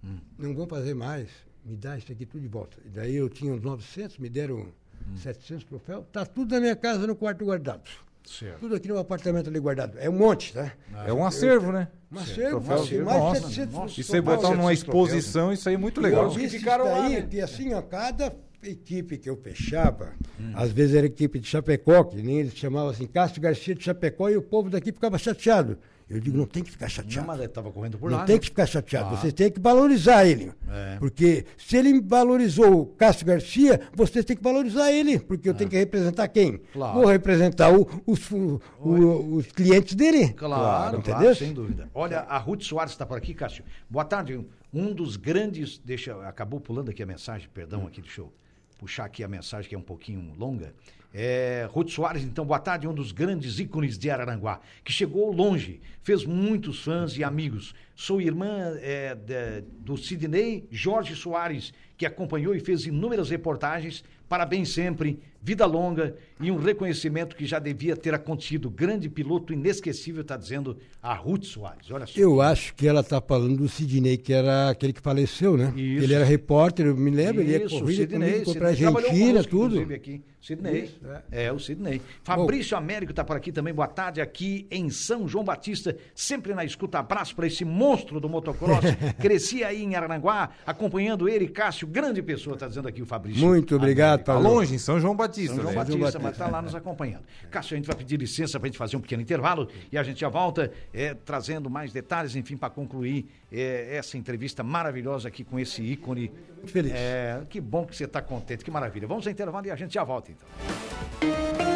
Hum. 0.05 0.19
não 0.39 0.55
vão 0.55 0.67
fazer 0.67 0.95
mais, 0.95 1.29
me 1.65 1.77
dá 1.77 1.97
isso 1.99 2.11
aqui 2.13 2.25
tudo 2.25 2.41
de 2.43 2.49
volta. 2.49 2.77
E 2.85 2.89
daí 2.89 3.15
eu 3.17 3.29
tinha 3.29 3.53
uns 3.53 3.61
900, 3.63 4.19
me 4.19 4.29
deram 4.29 4.73
Hum. 5.09 5.17
700 5.17 5.65
troféus. 5.65 6.05
Tá 6.13 6.25
tudo 6.27 6.53
na 6.55 6.61
minha 6.61 6.75
casa, 6.77 7.07
no 7.07 7.15
quarto 7.17 7.45
guardado. 7.45 7.89
Certo. 8.27 8.59
Tudo 8.61 8.75
aqui 8.75 8.89
no 8.89 8.99
apartamento 8.99 9.49
ali 9.49 9.59
guardado. 9.61 9.97
É 9.99 10.11
um 10.11 10.13
monte, 10.15 10.53
tá? 10.53 10.73
É 11.07 11.13
um 11.13 11.25
acervo, 11.25 11.73
né? 11.73 11.89
Um 12.11 12.19
acervo, 12.19 12.61
Troféu, 12.61 12.77
assim, 12.83 12.99
mais 12.99 13.17
de 13.17 13.23
nossa, 13.23 13.41
700 13.41 13.75
nossa. 13.75 14.01
E 14.01 14.05
você 14.05 14.21
botar 14.21 14.51
numa 14.51 14.69
700 14.71 14.83
troféus, 14.83 15.09
exposição, 15.09 15.53
isso 15.53 15.69
aí 15.69 15.75
é 15.75 15.79
muito 15.79 16.01
E 16.01 16.03
legal. 16.05 16.23
eu 16.25 16.29
Os 16.29 16.37
que 16.37 16.49
ficaram 16.49 16.85
lá, 16.85 17.09
daí, 17.09 17.23
né? 17.23 17.41
assim, 17.43 17.73
ó, 17.75 17.83
cada 17.83 18.35
equipe 18.63 19.19
que 19.19 19.29
eu 19.31 19.37
fechava, 19.37 20.13
às 20.55 20.71
vezes 20.73 20.95
era 20.95 21.07
equipe 21.07 21.39
de 21.39 21.47
Chapecó, 21.47 22.05
que 22.05 22.17
nem 22.23 22.41
eles 22.41 22.55
chamavam 22.57 22.91
assim, 22.91 23.07
Castro 23.07 23.41
Garcia 23.41 23.75
de 23.75 23.83
Chapecó, 23.85 24.29
e 24.29 24.37
o 24.37 24.43
povo 24.43 24.69
daqui 24.71 24.93
ficava 24.93 25.19
chateado. 25.19 25.79
Eu 26.09 26.21
digo, 26.21 26.39
não 26.39 26.47
tem 26.47 26.63
que 26.63 26.71
ficar 26.71 26.85
Não, 26.87 26.91
chateado. 26.91 27.27
mas 27.27 27.39
ele 27.41 27.49
tava 27.49 27.73
correndo 27.73 27.99
por 27.99 28.09
Não 28.09 28.19
lá. 28.19 28.25
tem 28.25 28.37
né? 28.37 28.39
que 28.41 28.47
ficar 28.47 28.65
chateado, 28.65 29.09
Claro. 29.09 29.21
você 29.21 29.33
tem 29.33 29.51
que 29.51 29.59
valorizar 29.59 30.25
ele. 30.25 30.53
É. 30.69 30.97
Porque 31.01 31.45
se 31.59 31.77
ele 31.77 32.01
valorizou 32.01 32.81
o 32.83 32.87
Cássio 32.87 33.27
Garcia, 33.27 33.81
você 33.93 34.23
tem 34.23 34.37
que 34.37 34.43
valorizar 34.43 34.93
ele, 34.93 35.19
porque 35.19 35.49
eu 35.49 35.55
tenho 35.55 35.69
que 35.69 35.77
representar 35.77 36.29
quem? 36.29 36.55
É. 36.55 36.61
Claro. 36.73 37.01
Vou 37.01 37.07
representar 37.11 37.73
o- 37.77 37.89
os, 38.07 38.31
o- 38.31 38.61
o- 38.79 39.35
os 39.35 39.47
clientes 39.49 39.97
dele. 39.97 40.29
Claro, 40.35 40.55
claro, 40.63 40.99
entendeu? 40.99 41.35
sem 41.35 41.53
dúvida. 41.53 41.91
Olha, 41.93 42.21
a 42.21 42.39
Ruth 42.39 42.63
Soares 42.63 42.93
está 42.93 43.05
por 43.05 43.19
aqui, 43.19 43.35
Cássio. 43.35 43.65
Boa 43.91 44.05
tarde. 44.05 44.47
Um 44.73 44.93
dos 44.95 45.17
grandes. 45.17 45.77
Deixa, 45.85 46.15
acabou 46.29 46.61
pulando 46.61 46.89
aqui 46.91 47.03
a 47.03 47.07
mensagem, 47.07 47.49
perdão 47.53 47.85
aqui, 47.85 48.01
deixa 48.01 48.21
eu 48.21 48.33
puxar 48.79 49.05
aqui 49.05 49.23
a 49.25 49.29
mensagem 49.29 49.69
que 49.69 49.75
é 49.75 49.79
um 49.79 49.83
pouquinho 49.83 50.33
longa. 50.37 50.75
É, 51.15 51.67
Ruth 51.71 51.89
Soares, 51.89 52.23
então, 52.23 52.45
boa 52.45 52.59
tarde, 52.59 52.87
um 52.87 52.93
dos 52.93 53.11
grandes 53.11 53.59
ícones 53.59 53.97
de 53.97 54.11
Araranguá, 54.11 54.61
que 54.85 54.93
chegou 54.93 55.33
longe, 55.33 55.81
fez 56.03 56.27
muitos 56.27 56.83
fãs 56.85 57.17
e 57.17 57.25
amigos. 57.25 57.75
Sou 57.95 58.21
irmã 58.21 58.77
é, 58.81 59.15
de- 59.15 59.63
do 59.79 59.97
Sidney 59.97 60.67
Jorge 60.71 61.17
Soares, 61.17 61.73
que 61.97 62.05
acompanhou 62.05 62.55
e 62.55 62.61
fez 62.61 62.85
inúmeras 62.85 63.31
reportagens. 63.31 64.05
Parabéns 64.29 64.71
sempre, 64.75 65.19
vida 65.47 65.65
longa 65.65 66.17
e 66.41 66.51
um 66.51 66.57
reconhecimento 66.57 67.37
que 67.37 67.47
já 67.47 67.61
devia 67.61 67.97
ter 67.97 68.13
acontecido. 68.13 68.69
Grande 68.69 69.09
piloto 69.09 69.53
inesquecível, 69.53 70.23
está 70.23 70.37
dizendo 70.37 70.77
a 71.01 71.15
Ruth 71.15 71.45
Soares. 71.45 71.89
Olha 71.89 72.05
só. 72.05 72.19
Eu 72.19 72.41
acho 72.41 72.75
que 72.75 72.85
ela 72.89 73.01
está 73.01 73.21
falando 73.21 73.57
do 73.59 73.69
Sidney, 73.69 74.17
que 74.17 74.33
era 74.33 74.71
aquele 74.71 74.93
que 74.93 75.01
faleceu, 75.01 75.57
né? 75.57 75.73
Isso. 75.77 76.03
Ele 76.03 76.15
era 76.15 76.25
repórter, 76.25 76.87
eu 76.87 76.97
me 76.97 77.13
lembro, 77.13 77.43
ele 77.43 77.53
ia 77.53 77.65
Isso, 77.65 77.79
corrida 77.79 78.03
Sidney, 78.03 78.33
comigo, 78.33 78.53
Sidney. 78.53 78.69
Argentina, 78.69 79.29
conosco, 79.45 79.51
tudo. 79.51 79.95
aqui. 79.95 80.21
Sidney. 80.41 80.85
Isso, 80.85 81.01
é. 81.33 81.53
o 81.53 81.59
Sidney. 81.59 82.01
Fabrício 82.23 82.77
Américo 82.77 83.11
está 83.11 83.25
por 83.25 83.37
aqui 83.37 83.51
também. 83.51 83.75
Boa 83.75 83.89
tarde, 83.89 84.21
aqui 84.21 84.67
em 84.71 84.91
São 84.91 85.27
João 85.27 85.45
Batista. 85.45 85.97
Sempre 86.15 86.55
na 86.55 86.65
escuta. 86.65 87.01
Abraço 87.01 87.35
para 87.35 87.49
esse 87.49 87.65
monstro 87.65 88.21
do 88.21 88.29
motocross. 88.29 88.85
Cresci 89.21 89.65
aí 89.65 89.83
em 89.83 89.97
Arananguá, 89.97 90.51
acompanhando 90.65 91.29
ele, 91.29 91.49
Cássio. 91.49 91.89
Grande 91.89 92.23
pessoa, 92.23 92.55
está 92.55 92.69
dizendo 92.69 92.87
aqui 92.87 93.03
o 93.03 93.07
Fabrício. 93.07 93.45
Muito 93.45 93.75
obrigado, 93.75 94.23
Tá 94.23 94.35
Paulo. 94.35 94.49
longe, 94.49 94.75
em 94.75 94.79
São 94.79 95.01
João 95.01 95.17
Batista. 95.17 95.36
São 95.45 95.57
João 95.57 95.69
né? 95.69 95.75
Batista, 95.75 95.99
Batista. 95.99 96.19
mas 96.19 96.33
está 96.33 96.49
lá 96.49 96.63
nos 96.63 96.75
acompanhando. 96.75 97.25
Cássio, 97.51 97.75
a 97.75 97.77
gente 97.77 97.87
vai 97.87 97.97
pedir 97.97 98.19
licença 98.19 98.59
para 98.59 98.67
a 98.67 98.69
gente 98.69 98.79
fazer 98.79 98.97
um 98.97 99.01
pequeno 99.01 99.23
intervalo 99.23 99.69
e 99.93 99.99
a 99.99 100.03
gente 100.03 100.21
já 100.21 100.29
volta 100.29 100.73
é, 100.93 101.15
trazendo 101.15 101.69
mais 101.69 101.93
detalhes, 101.93 102.35
enfim, 102.35 102.57
para 102.57 102.71
concluir 102.71 103.27
é, 103.53 103.97
essa 103.97 104.17
entrevista 104.17 104.63
maravilhosa 104.63 105.29
aqui 105.29 105.45
com 105.45 105.59
esse 105.59 105.83
ícone. 105.83 106.33
Muito 106.57 106.73
feliz. 106.73 106.93
É, 106.95 107.43
que 107.49 107.61
bom 107.61 107.85
que 107.85 107.95
você 107.95 108.05
está 108.05 108.23
contente, 108.23 108.65
que 108.65 108.71
maravilha. 108.71 109.07
Vamos 109.07 109.27
ao 109.27 109.33
intervalo 109.33 109.67
e 109.67 109.71
a 109.71 109.77
gente 109.77 109.95
já 109.95 110.05
volta 110.05 110.31
então. 110.31 111.76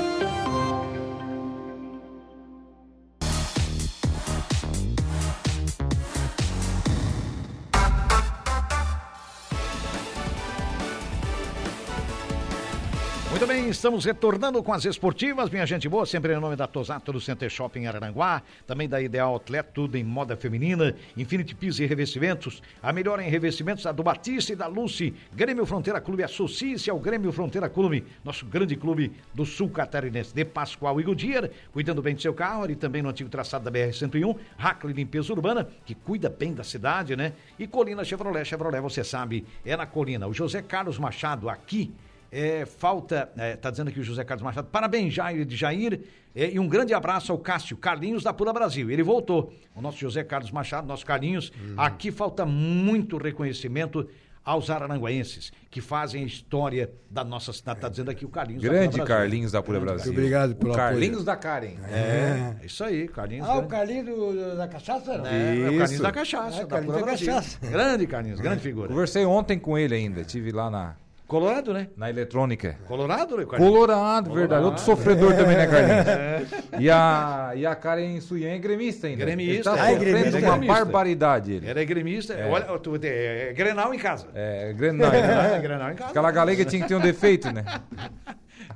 Muito 13.40 13.54
bem, 13.54 13.70
estamos 13.70 14.04
retornando 14.04 14.62
com 14.62 14.70
as 14.70 14.84
esportivas, 14.84 15.48
minha 15.48 15.64
gente 15.64 15.88
boa, 15.88 16.04
sempre 16.04 16.34
em 16.34 16.38
nome 16.38 16.56
da 16.56 16.66
Tosato 16.66 17.10
do 17.10 17.18
Center 17.18 17.48
Shopping 17.48 17.86
Aranguá, 17.86 18.42
também 18.66 18.86
da 18.86 19.00
Ideal 19.00 19.32
Outlet, 19.32 19.66
tudo 19.72 19.96
em 19.96 20.04
moda 20.04 20.36
feminina, 20.36 20.94
Infinity 21.16 21.54
Piso 21.54 21.82
e 21.82 21.86
Revestimentos, 21.86 22.62
a 22.82 22.92
melhor 22.92 23.18
em 23.18 23.30
revestimentos, 23.30 23.86
a 23.86 23.92
do 23.92 24.02
Batista 24.02 24.52
e 24.52 24.56
da 24.56 24.66
Lucy, 24.66 25.14
Grêmio 25.32 25.64
Fronteira 25.64 26.02
Clube, 26.02 26.22
associe-se 26.22 26.90
ao 26.90 26.98
Grêmio 26.98 27.32
Fronteira 27.32 27.66
Clube, 27.70 28.04
nosso 28.22 28.44
grande 28.44 28.76
clube 28.76 29.10
do 29.32 29.46
sul 29.46 29.70
catarinense, 29.70 30.34
de 30.34 30.44
Pascoal 30.44 31.00
e 31.00 31.04
Goodyear, 31.04 31.48
cuidando 31.72 32.02
bem 32.02 32.14
do 32.14 32.20
seu 32.20 32.34
carro, 32.34 32.70
e 32.70 32.76
também 32.76 33.00
no 33.00 33.08
antigo 33.08 33.30
traçado 33.30 33.64
da 33.64 33.70
BR-101, 33.70 34.36
Hackley 34.58 34.92
Limpeza 34.92 35.32
Urbana, 35.32 35.66
que 35.86 35.94
cuida 35.94 36.28
bem 36.28 36.52
da 36.52 36.62
cidade, 36.62 37.16
né? 37.16 37.32
E 37.58 37.66
Colina 37.66 38.04
Chevrolet, 38.04 38.44
Chevrolet, 38.44 38.82
você 38.82 39.02
sabe, 39.02 39.46
é 39.64 39.74
na 39.74 39.86
Colina. 39.86 40.28
O 40.28 40.34
José 40.34 40.60
Carlos 40.60 40.98
Machado 40.98 41.48
aqui, 41.48 41.90
é, 42.32 42.64
falta, 42.64 43.30
está 43.54 43.70
dizendo 43.70 43.88
aqui 43.88 44.00
o 44.00 44.04
José 44.04 44.22
Carlos 44.24 44.44
Machado, 44.44 44.68
parabéns 44.68 45.12
Jair 45.12 45.44
de 45.44 45.56
Jair 45.56 46.00
é, 46.34 46.50
e 46.50 46.58
um 46.58 46.68
grande 46.68 46.94
abraço 46.94 47.32
ao 47.32 47.38
Cássio 47.38 47.76
Carlinhos 47.76 48.22
da 48.22 48.32
Pura 48.32 48.52
Brasil. 48.52 48.90
Ele 48.90 49.02
voltou, 49.02 49.52
o 49.74 49.80
nosso 49.82 49.98
José 49.98 50.22
Carlos 50.22 50.50
Machado, 50.50 50.86
nosso 50.86 51.04
Carlinhos. 51.04 51.52
Aqui 51.76 52.10
falta 52.12 52.46
muito 52.46 53.16
reconhecimento 53.16 54.08
aos 54.42 54.70
aranguenses 54.70 55.52
que 55.70 55.80
fazem 55.82 56.22
a 56.22 56.26
história 56.26 56.90
da 57.10 57.22
nossa 57.22 57.52
cidade. 57.52 57.78
Está 57.78 57.88
dizendo 57.88 58.10
aqui 58.10 58.24
o 58.24 58.28
Carlinhos. 58.28 58.62
da 58.62 58.68
Pura 58.68 58.78
Grande 58.80 58.96
Brasil. 58.96 59.14
Carlinhos 59.16 59.52
da 59.52 59.62
Pura 59.62 59.80
Brasil. 59.80 60.06
Muito 60.06 60.18
obrigado 60.18 60.54
pelo 60.56 60.72
o 60.72 60.76
Carlinhos 60.76 61.10
apoio. 61.10 61.26
da 61.26 61.36
Karen. 61.36 61.74
É, 61.90 62.54
isso 62.64 62.82
aí, 62.82 63.06
Carlinhos. 63.08 63.46
Ah, 63.46 63.52
o 63.52 63.62
grande. 63.62 63.68
Carlinhos 63.70 64.06
do- 64.06 64.56
da 64.56 64.66
cachaça? 64.68 65.18
Não? 65.18 65.26
É, 65.26 65.50
é 65.50 65.52
o 65.52 65.62
Carlinhos 65.62 65.90
Isso. 65.92 66.02
da 66.02 66.12
Cachaça. 66.12 66.56
É, 66.56 66.60
da 66.62 66.66
Carlinhos 66.68 66.96
da 66.96 67.02
Brasil. 67.04 67.26
Cachaça. 67.26 67.58
Grande 67.68 68.06
Carlinhos, 68.06 68.40
grande 68.40 68.62
figura. 68.62 68.88
Conversei 68.88 69.24
ontem 69.26 69.58
com 69.58 69.76
ele 69.76 69.94
ainda. 69.94 70.24
Tive 70.24 70.50
lá 70.52 70.70
na, 70.70 70.96
Colorado, 71.30 71.72
né? 71.72 71.86
na 71.96 72.10
eletrônica. 72.10 72.76
Colorado, 72.88 73.36
né, 73.36 73.46
Carlinhos? 73.46 73.72
Colorado, 73.72 74.32
verdade. 74.34 74.64
Outro 74.64 74.82
sofredor 74.82 75.32
também, 75.36 75.56
né, 75.56 75.66
Carlinhos? 75.68 76.50
E 76.80 76.90
a, 76.90 77.52
e 77.54 77.64
a 77.64 77.74
Karen 77.76 78.20
Suyan 78.20 78.48
é 78.50 78.58
gremista 78.58 79.06
ainda. 79.06 79.24
Gremista, 79.24 79.52
Ele 79.52 79.62
tá 79.62 79.70
é. 79.72 79.92
sofrendo 79.92 80.00
gremista, 80.04 80.38
uma 80.40 80.50
gremista. 80.50 80.74
barbaridade 80.74 81.52
ele. 81.52 81.68
Era 81.68 81.84
gremista. 81.84 82.34
Olha, 82.50 82.64
tu- 82.80 82.96
é, 83.00 83.50
é 83.50 83.52
Grenal 83.52 83.94
em 83.94 83.98
casa. 83.98 84.26
É, 84.34 84.72
Grenal, 84.72 85.12
É? 85.14 85.60
Grenal 85.60 85.92
em 85.92 85.94
casa. 85.94 86.10
Aquela 86.10 86.30
galega 86.32 86.64
tinha 86.64 86.82
que 86.82 86.88
ter 86.88 86.96
um 86.96 87.00
defeito, 87.00 87.52
né? 87.52 87.64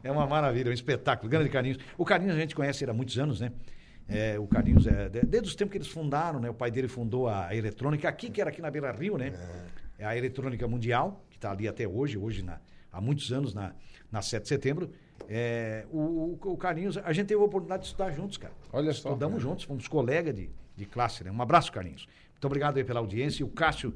É 0.03 0.11
uma 0.11 0.27
maravilha, 0.27 0.71
um 0.71 0.75
espetáculo. 0.75 1.31
Grande 1.31 1.49
Carlinhos. 1.49 1.79
O 1.97 2.05
Carlinhos 2.05 2.37
a 2.37 2.39
gente 2.39 2.55
conhece 2.55 2.85
ele 2.85 2.91
há 2.91 2.95
muitos 2.95 3.19
anos, 3.19 3.41
né? 3.41 3.51
É, 4.09 4.39
o 4.39 4.47
Carlinhos, 4.47 4.87
é, 4.87 5.09
de- 5.09 5.23
desde 5.25 5.49
os 5.49 5.55
tempos 5.57 5.73
que 5.73 5.79
eles 5.79 5.89
fundaram, 5.89 6.39
né? 6.39 6.51
O 6.51 6.55
pai 6.55 6.71
dele 6.71 6.89
fundou 6.89 7.27
a 7.27 7.55
eletrônica 7.57 8.07
aqui, 8.07 8.29
que 8.29 8.41
era 8.41 8.51
aqui 8.51 8.61
na 8.61 8.71
Beira 8.71 8.93
Rio, 8.93 9.17
né? 9.17 9.33
É 9.99 10.05
a 10.05 10.15
eletrônica 10.17 10.67
mundial, 10.69 11.24
está 11.45 11.51
ali 11.51 11.69
até 11.69 11.87
hoje, 11.87 12.17
hoje 12.17 12.43
na, 12.43 12.59
há 12.91 13.01
muitos 13.01 13.31
anos, 13.33 13.53
na, 13.53 13.75
na 14.11 14.23
7 14.23 14.43
de 14.43 14.49
setembro. 14.49 14.91
É, 15.29 15.85
o, 15.93 16.39
o, 16.43 16.53
o 16.53 16.57
Carlinhos, 16.57 16.97
a 16.99 17.13
gente 17.13 17.29
teve 17.29 17.41
a 17.41 17.45
oportunidade 17.45 17.83
de 17.83 17.89
estudar 17.89 18.11
juntos, 18.11 18.39
cara. 18.39 18.55
Olha 18.73 18.93
só. 18.93 19.11
Estudamos 19.11 19.43
juntos, 19.43 19.65
fomos 19.65 19.87
colegas 19.87 20.35
de, 20.35 20.51
de 20.75 20.87
classe, 20.87 21.23
né? 21.23 21.31
Um 21.31 21.41
abraço, 21.41 21.71
Carlinhos. 21.71 22.09
Muito 22.33 22.47
obrigado 22.47 22.79
aí 22.79 22.85
pela 22.85 23.01
audiência. 23.01 23.43
E 23.43 23.45
o 23.45 23.49
Cássio 23.49 23.95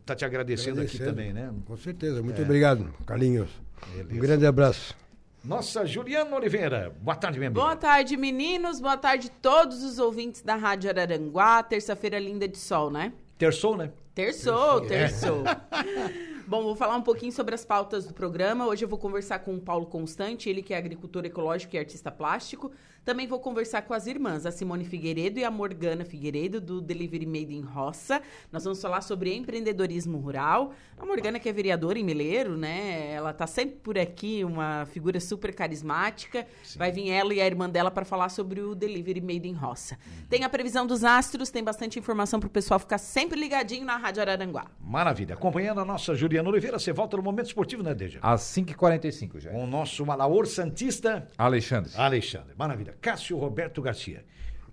está 0.00 0.14
te 0.14 0.24
agradecendo, 0.24 0.80
aqui 0.80 0.96
Agradecendo. 0.96 1.10
também, 1.10 1.32
né? 1.32 1.52
Com 1.64 1.76
certeza. 1.76 2.22
Muito 2.22 2.42
obrigado, 2.42 2.92
Carlinhos. 3.06 3.50
Beleza. 3.92 4.14
Um 4.14 4.18
grande 4.18 4.46
abraço. 4.46 4.96
Nossa, 5.44 5.86
Juliana 5.86 6.34
Oliveira. 6.36 6.92
Boa 7.00 7.16
tarde, 7.16 7.38
minha 7.38 7.48
amiga. 7.48 7.60
Boa 7.60 7.76
tarde, 7.76 8.16
meninos. 8.16 8.80
Boa 8.80 8.96
tarde 8.96 9.30
todos 9.40 9.82
os 9.84 9.98
ouvintes 9.98 10.42
da 10.42 10.56
Rádio 10.56 10.90
Araranguá. 10.90 11.62
Terça-feira 11.62 12.18
linda 12.18 12.46
de 12.46 12.58
sol, 12.58 12.90
né? 12.90 13.12
Terçou, 13.38 13.76
né? 13.76 13.90
Terçou, 14.14 14.80
terçou. 14.82 15.44
Bom, 16.48 16.62
vou 16.62 16.74
falar 16.74 16.96
um 16.96 17.02
pouquinho 17.02 17.30
sobre 17.30 17.54
as 17.54 17.62
pautas 17.62 18.06
do 18.06 18.14
programa. 18.14 18.66
Hoje 18.66 18.82
eu 18.82 18.88
vou 18.88 18.98
conversar 18.98 19.40
com 19.40 19.54
o 19.54 19.60
Paulo 19.60 19.84
Constante, 19.84 20.48
ele 20.48 20.62
que 20.62 20.72
é 20.72 20.78
agricultor 20.78 21.26
ecológico 21.26 21.76
e 21.76 21.78
artista 21.78 22.10
plástico. 22.10 22.72
Também 23.04 23.26
vou 23.26 23.40
conversar 23.40 23.82
com 23.82 23.94
as 23.94 24.06
irmãs, 24.06 24.44
a 24.44 24.50
Simone 24.50 24.84
Figueiredo 24.84 25.38
e 25.38 25.44
a 25.44 25.50
Morgana 25.50 26.04
Figueiredo, 26.04 26.60
do 26.60 26.80
Delivery 26.80 27.24
Made 27.24 27.54
in 27.54 27.62
Roça. 27.62 28.20
Nós 28.52 28.64
vamos 28.64 28.80
falar 28.82 29.00
sobre 29.00 29.34
empreendedorismo 29.34 30.18
rural. 30.18 30.74
A 30.98 31.06
Morgana, 31.06 31.38
que 31.38 31.48
é 31.48 31.52
vereadora 31.52 31.98
em 31.98 32.04
Meleiro, 32.04 32.56
né? 32.56 33.12
Ela 33.12 33.32
tá 33.32 33.46
sempre 33.46 33.76
por 33.76 33.98
aqui, 33.98 34.44
uma 34.44 34.86
figura 34.86 35.20
super 35.20 35.54
carismática. 35.54 36.46
Vai 36.76 36.92
vir 36.92 37.08
ela 37.10 37.32
e 37.32 37.40
a 37.40 37.46
irmã 37.46 37.68
dela 37.68 37.90
para 37.90 38.04
falar 38.04 38.28
sobre 38.28 38.60
o 38.60 38.74
Delivery 38.74 39.20
Made 39.20 39.48
in 39.48 39.54
Roça. 39.54 39.98
Tem 40.28 40.44
a 40.44 40.48
previsão 40.48 40.86
dos 40.86 41.02
astros, 41.02 41.50
tem 41.50 41.64
bastante 41.64 41.98
informação 41.98 42.38
para 42.38 42.46
o 42.46 42.50
pessoal 42.50 42.78
ficar 42.78 42.98
sempre 42.98 43.40
ligadinho 43.40 43.86
na 43.86 43.96
Rádio 43.96 44.20
Araranguá. 44.20 44.66
Maravilha. 44.80 45.34
Acompanhando 45.34 45.80
a 45.80 45.84
nossa 45.84 46.14
Juliana 46.14 46.48
Oliveira, 46.48 46.78
você 46.78 46.92
volta 46.92 47.16
no 47.16 47.22
Momento 47.22 47.46
Esportivo, 47.46 47.82
né, 47.82 47.94
Deja? 47.94 48.18
Às 48.22 48.42
5h45 48.42 49.40
já. 49.40 49.50
Com 49.50 49.64
o 49.64 49.66
nosso 49.66 50.04
Malaor 50.04 50.46
Santista, 50.46 51.28
Alexandre. 51.38 51.92
Alexandre. 51.96 52.54
Maravilha. 52.56 52.87
Cássio 53.00 53.36
Roberto 53.36 53.80
Garcia. 53.82 54.24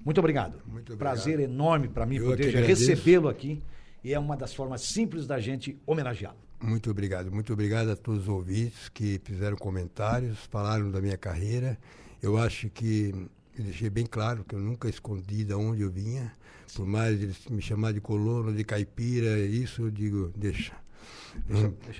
Muito 0.03 0.19
obrigado. 0.19 0.61
Muito 0.67 0.93
obrigado. 0.93 0.97
Prazer 0.97 1.39
enorme 1.39 1.87
para 1.87 2.05
mim 2.05 2.17
Eu 2.17 2.25
poder 2.25 2.53
recebê-lo 2.63 3.27
aqui. 3.27 3.61
E 4.03 4.13
é 4.13 4.19
uma 4.19 4.37
das 4.37 4.53
formas 4.53 4.81
simples 4.81 5.25
da 5.25 5.39
gente 5.39 5.79
homenageá-lo. 5.85 6.37
Muito 6.61 6.91
obrigado. 6.91 7.31
Muito 7.31 7.51
obrigado 7.51 7.89
a 7.89 7.95
todos 7.95 8.23
os 8.23 8.27
ouvintes 8.29 8.87
que 8.89 9.19
fizeram 9.23 9.57
comentários, 9.57 10.37
falaram 10.51 10.91
da 10.91 11.01
minha 11.01 11.17
carreira. 11.17 11.77
Eu 12.21 12.37
acho 12.37 12.69
que 12.69 13.13
eu 13.57 13.63
deixei 13.63 13.89
bem 13.89 14.05
claro 14.05 14.43
que 14.43 14.53
eu 14.53 14.59
nunca 14.59 14.87
escondi 14.87 15.43
de 15.43 15.53
onde 15.53 15.81
eu 15.81 15.89
vinha. 15.89 16.31
Por 16.75 16.85
mais 16.85 17.21
eles 17.21 17.45
me 17.47 17.61
chamar 17.61 17.93
de 17.93 18.01
colono, 18.01 18.53
de 18.53 18.63
caipira, 18.63 19.39
isso 19.39 19.83
eu 19.83 19.91
digo, 19.91 20.31
deixa. 20.35 20.73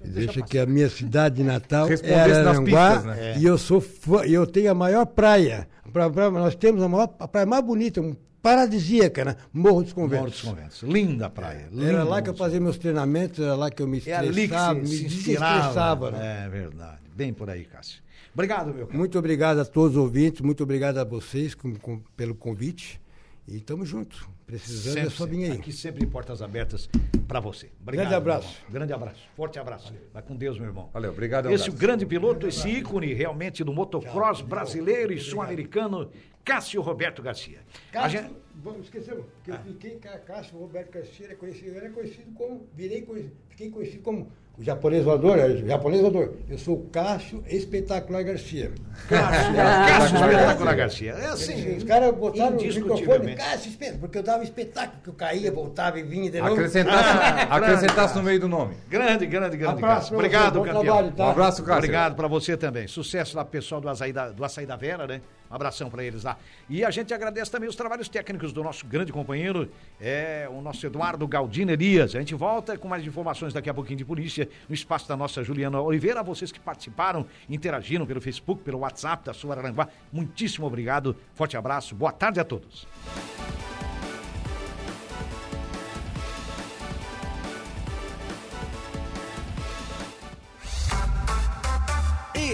Deixa, 0.04 0.42
que 0.42 0.58
a 0.58 0.66
minha 0.66 0.90
cidade 0.90 1.36
de 1.36 1.44
Natal 1.44 1.88
é 2.04 2.14
Araranguá 2.16 2.92
pistas, 3.02 3.06
né? 3.06 3.38
e 3.38 3.46
eu 3.46 3.58
sou 3.58 3.82
fã- 3.82 4.26
e 4.26 4.34
eu 4.34 4.48
tenho 4.48 4.72
a 4.72 4.74
maior 4.74 5.06
praia. 5.06 5.68
Pra- 5.92 6.10
pra- 6.10 6.32
nós 6.32 6.56
temos 6.56 6.82
a, 6.82 6.88
maior, 6.88 7.14
a 7.20 7.28
praia 7.28 7.46
mais 7.46 7.64
bonita, 7.64 8.02
um 8.02 8.16
paradisíaca, 8.42 9.26
né? 9.26 9.36
Morro 9.54 9.84
dos 9.84 9.94
Morro 9.94 10.08
dos 10.08 10.42
Conventos. 10.42 10.42
Conventos. 10.42 10.82
Linda 10.84 11.30
praia. 11.30 11.68
Era 11.68 11.70
linda 11.72 12.04
lá 12.04 12.22
que 12.22 12.30
eu 12.30 12.36
fazia 12.36 12.60
meus 12.60 12.78
treinamentos, 12.78 13.40
era 13.40 13.56
lá 13.56 13.70
que 13.70 13.82
eu 13.82 13.88
me 13.88 14.02
É 14.06 14.16
ali 14.16 14.34
que 14.34 14.42
estressava, 14.42 14.86
se, 14.86 15.04
me 15.04 15.10
desestressava. 15.10 16.12
né? 16.12 16.46
É 16.46 16.50
verdade. 16.50 17.00
Bem 17.16 17.34
por 17.34 17.50
aí, 17.50 17.66
Cássio. 17.66 18.02
Obrigado, 18.34 18.74
meu 18.74 18.86
caro. 18.88 18.98
Muito 19.00 19.18
obrigado 19.18 19.60
a 19.60 19.66
todos 19.66 19.96
os 19.96 20.02
ouvintes, 20.04 20.42
muito 20.42 20.62
obrigado 20.64 20.98
a 20.98 21.04
vocês 21.04 21.56
com- 21.56 21.74
com- 21.76 22.00
pelo 22.16 22.36
convite. 22.36 23.00
E 23.48 23.58
estamos 23.58 23.88
juntos. 23.88 24.26
Precisando 24.46 25.00
é 25.00 25.10
só 25.10 25.26
vir 25.26 25.52
aí. 25.52 25.58
Aqui 25.58 25.72
sempre 25.72 26.06
portas 26.06 26.42
abertas 26.42 26.88
para 27.28 27.40
você. 27.40 27.72
Obrigado, 27.82 28.06
Grande 28.10 28.16
abraço. 28.16 28.62
Grande 28.70 28.94
abraço. 28.94 29.22
Forte 29.36 29.58
abraço. 29.58 29.94
Vai 30.14 30.22
com 30.22 30.36
Deus, 30.36 30.58
meu 30.60 30.68
irmão. 30.68 30.90
Valeu, 30.94 31.12
obrigado. 31.12 31.50
Esse 31.52 31.64
abraço. 31.66 31.80
grande 31.80 32.06
piloto, 32.06 32.48
esse 32.48 32.70
ícone 32.70 33.12
realmente 33.14 33.64
do 33.64 33.74
motocross 33.74 34.42
brasileiro 34.42 35.12
e 35.12 35.20
sul-americano, 35.20 36.12
Cássio 36.44 36.80
Roberto 36.82 37.24
Garcia. 37.24 37.60
Cássio, 37.92 38.22
gente- 38.22 38.36
vamos 38.56 38.82
esquecer, 38.86 39.20
que 39.44 39.50
eu 39.50 39.58
fiquei 39.64 40.00
com 40.00 40.10
a 40.10 40.20
Cássio 40.20 40.60
Roberto 40.60 40.92
Garcia, 40.92 41.26
era 41.26 41.36
conhecido, 41.36 41.76
era 41.76 41.90
conhecido 41.90 42.32
como, 42.36 42.68
virei 42.76 43.02
conhecido, 43.02 43.36
fiquei 43.56 43.70
conhecido 43.70 44.04
como 44.04 44.28
o 44.58 44.64
japonês 44.64 45.04
voador, 45.04 45.38
é, 45.38 45.48
o 45.48 45.68
japonês 45.68 46.02
voador. 46.02 46.34
Eu 46.50 46.58
sou 46.58 46.76
o 46.78 46.84
Cássio 46.90 47.44
Espetacular 47.48 48.24
Garcia. 48.24 48.72
Cássio, 49.10 49.54
Cássio 49.56 50.16
Espetacular 50.16 50.76
Garcia. 50.76 51.12
É 51.12 51.26
assim. 51.28 51.76
Os 51.76 51.84
caras 51.84 52.16
botaram 52.16 52.52
no 52.56 52.62
microfone. 52.62 53.36
Cássio 53.36 53.70
Espetacular, 53.70 54.00
porque 54.00 54.18
eu 54.18 54.24
dava 54.24 54.44
espetáculo, 54.44 55.02
que 55.04 55.10
eu 55.10 55.14
caía, 55.14 55.52
voltava 55.52 56.00
e 56.00 56.04
vinha 56.04 56.32
de 56.32 56.40
novo. 56.40 56.54
Acrescentasse, 56.54 57.10
Ah, 57.50 57.56
acrescentasse 57.56 58.16
no 58.16 58.24
meio 58.24 58.40
do 58.40 58.48
nome. 58.48 58.76
Grande, 58.90 59.26
grande, 59.26 59.58
grande. 59.58 59.78
Abraço 59.78 59.96
Cássio. 60.02 60.16
Obrigado, 60.16 60.62
campeão. 60.62 60.84
trabalho, 60.84 61.12
tá? 61.12 61.26
Um 61.26 61.30
abraço, 61.32 61.62
Cássio. 61.64 61.78
Obrigado 61.80 62.16
para 62.16 62.28
você 62.30 62.56
também. 62.56 62.88
Sucesso 62.88 63.36
lá, 63.36 63.44
pessoal 63.44 63.82
do 63.82 63.90
Açaí 63.90 64.14
da, 64.14 64.30
do 64.30 64.44
Açaí 64.44 64.66
da 64.66 64.78
Vera, 64.78 65.06
né? 65.06 65.22
Um 65.52 65.56
abração 65.56 65.90
para 65.92 66.04
eles 66.04 66.24
lá. 66.24 66.38
E 66.70 66.84
a 66.84 66.90
gente 66.90 67.14
agradece 67.14 67.52
também 67.52 67.70
os 67.70 67.76
trabalhos 67.76 68.10
técnicos 68.10 68.52
do 68.52 68.64
nosso 68.64 68.86
grande 68.86 69.12
companheiro, 69.14 69.70
é 70.02 70.48
o 70.50 70.60
nosso 70.60 70.86
Eduardo 70.86 71.28
Galdino 71.28 71.72
Elias. 71.72 72.16
A 72.16 72.20
gente 72.20 72.34
volta 72.34 72.78
com 72.78 72.88
mais 72.88 73.06
informações 73.06 73.45
daqui 73.54 73.70
a 73.70 73.74
pouquinho 73.74 73.98
de 73.98 74.06
polícia 74.06 74.48
no 74.68 74.76
espaço 74.76 75.08
da 75.08 75.16
nossa 75.16 75.44
Juliana 75.44 75.82
Oliveira. 75.82 76.20
A 76.20 76.24
vocês 76.24 76.52
que 76.52 76.60
participaram, 76.60 77.26
interagiram 77.50 78.06
pelo 78.06 78.22
Facebook, 78.22 78.64
pelo 78.64 78.80
WhatsApp 78.80 79.26
da 79.26 79.34
sua 79.34 79.56
Aranguá. 79.56 79.88
Muitíssimo 80.12 80.68
obrigado. 80.68 81.16
Forte 81.34 81.58
abraço. 81.58 81.96
Boa 81.96 82.12
tarde 82.12 82.40
a 82.40 82.44
todos. 82.44 82.88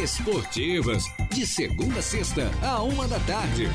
Esportivas, 0.04 1.04
de 1.32 1.46
segunda 1.46 2.00
a 2.00 2.02
sexta, 2.02 2.50
a 2.64 2.82
uma 2.82 3.08
da 3.08 3.20
tarde. 3.20 3.68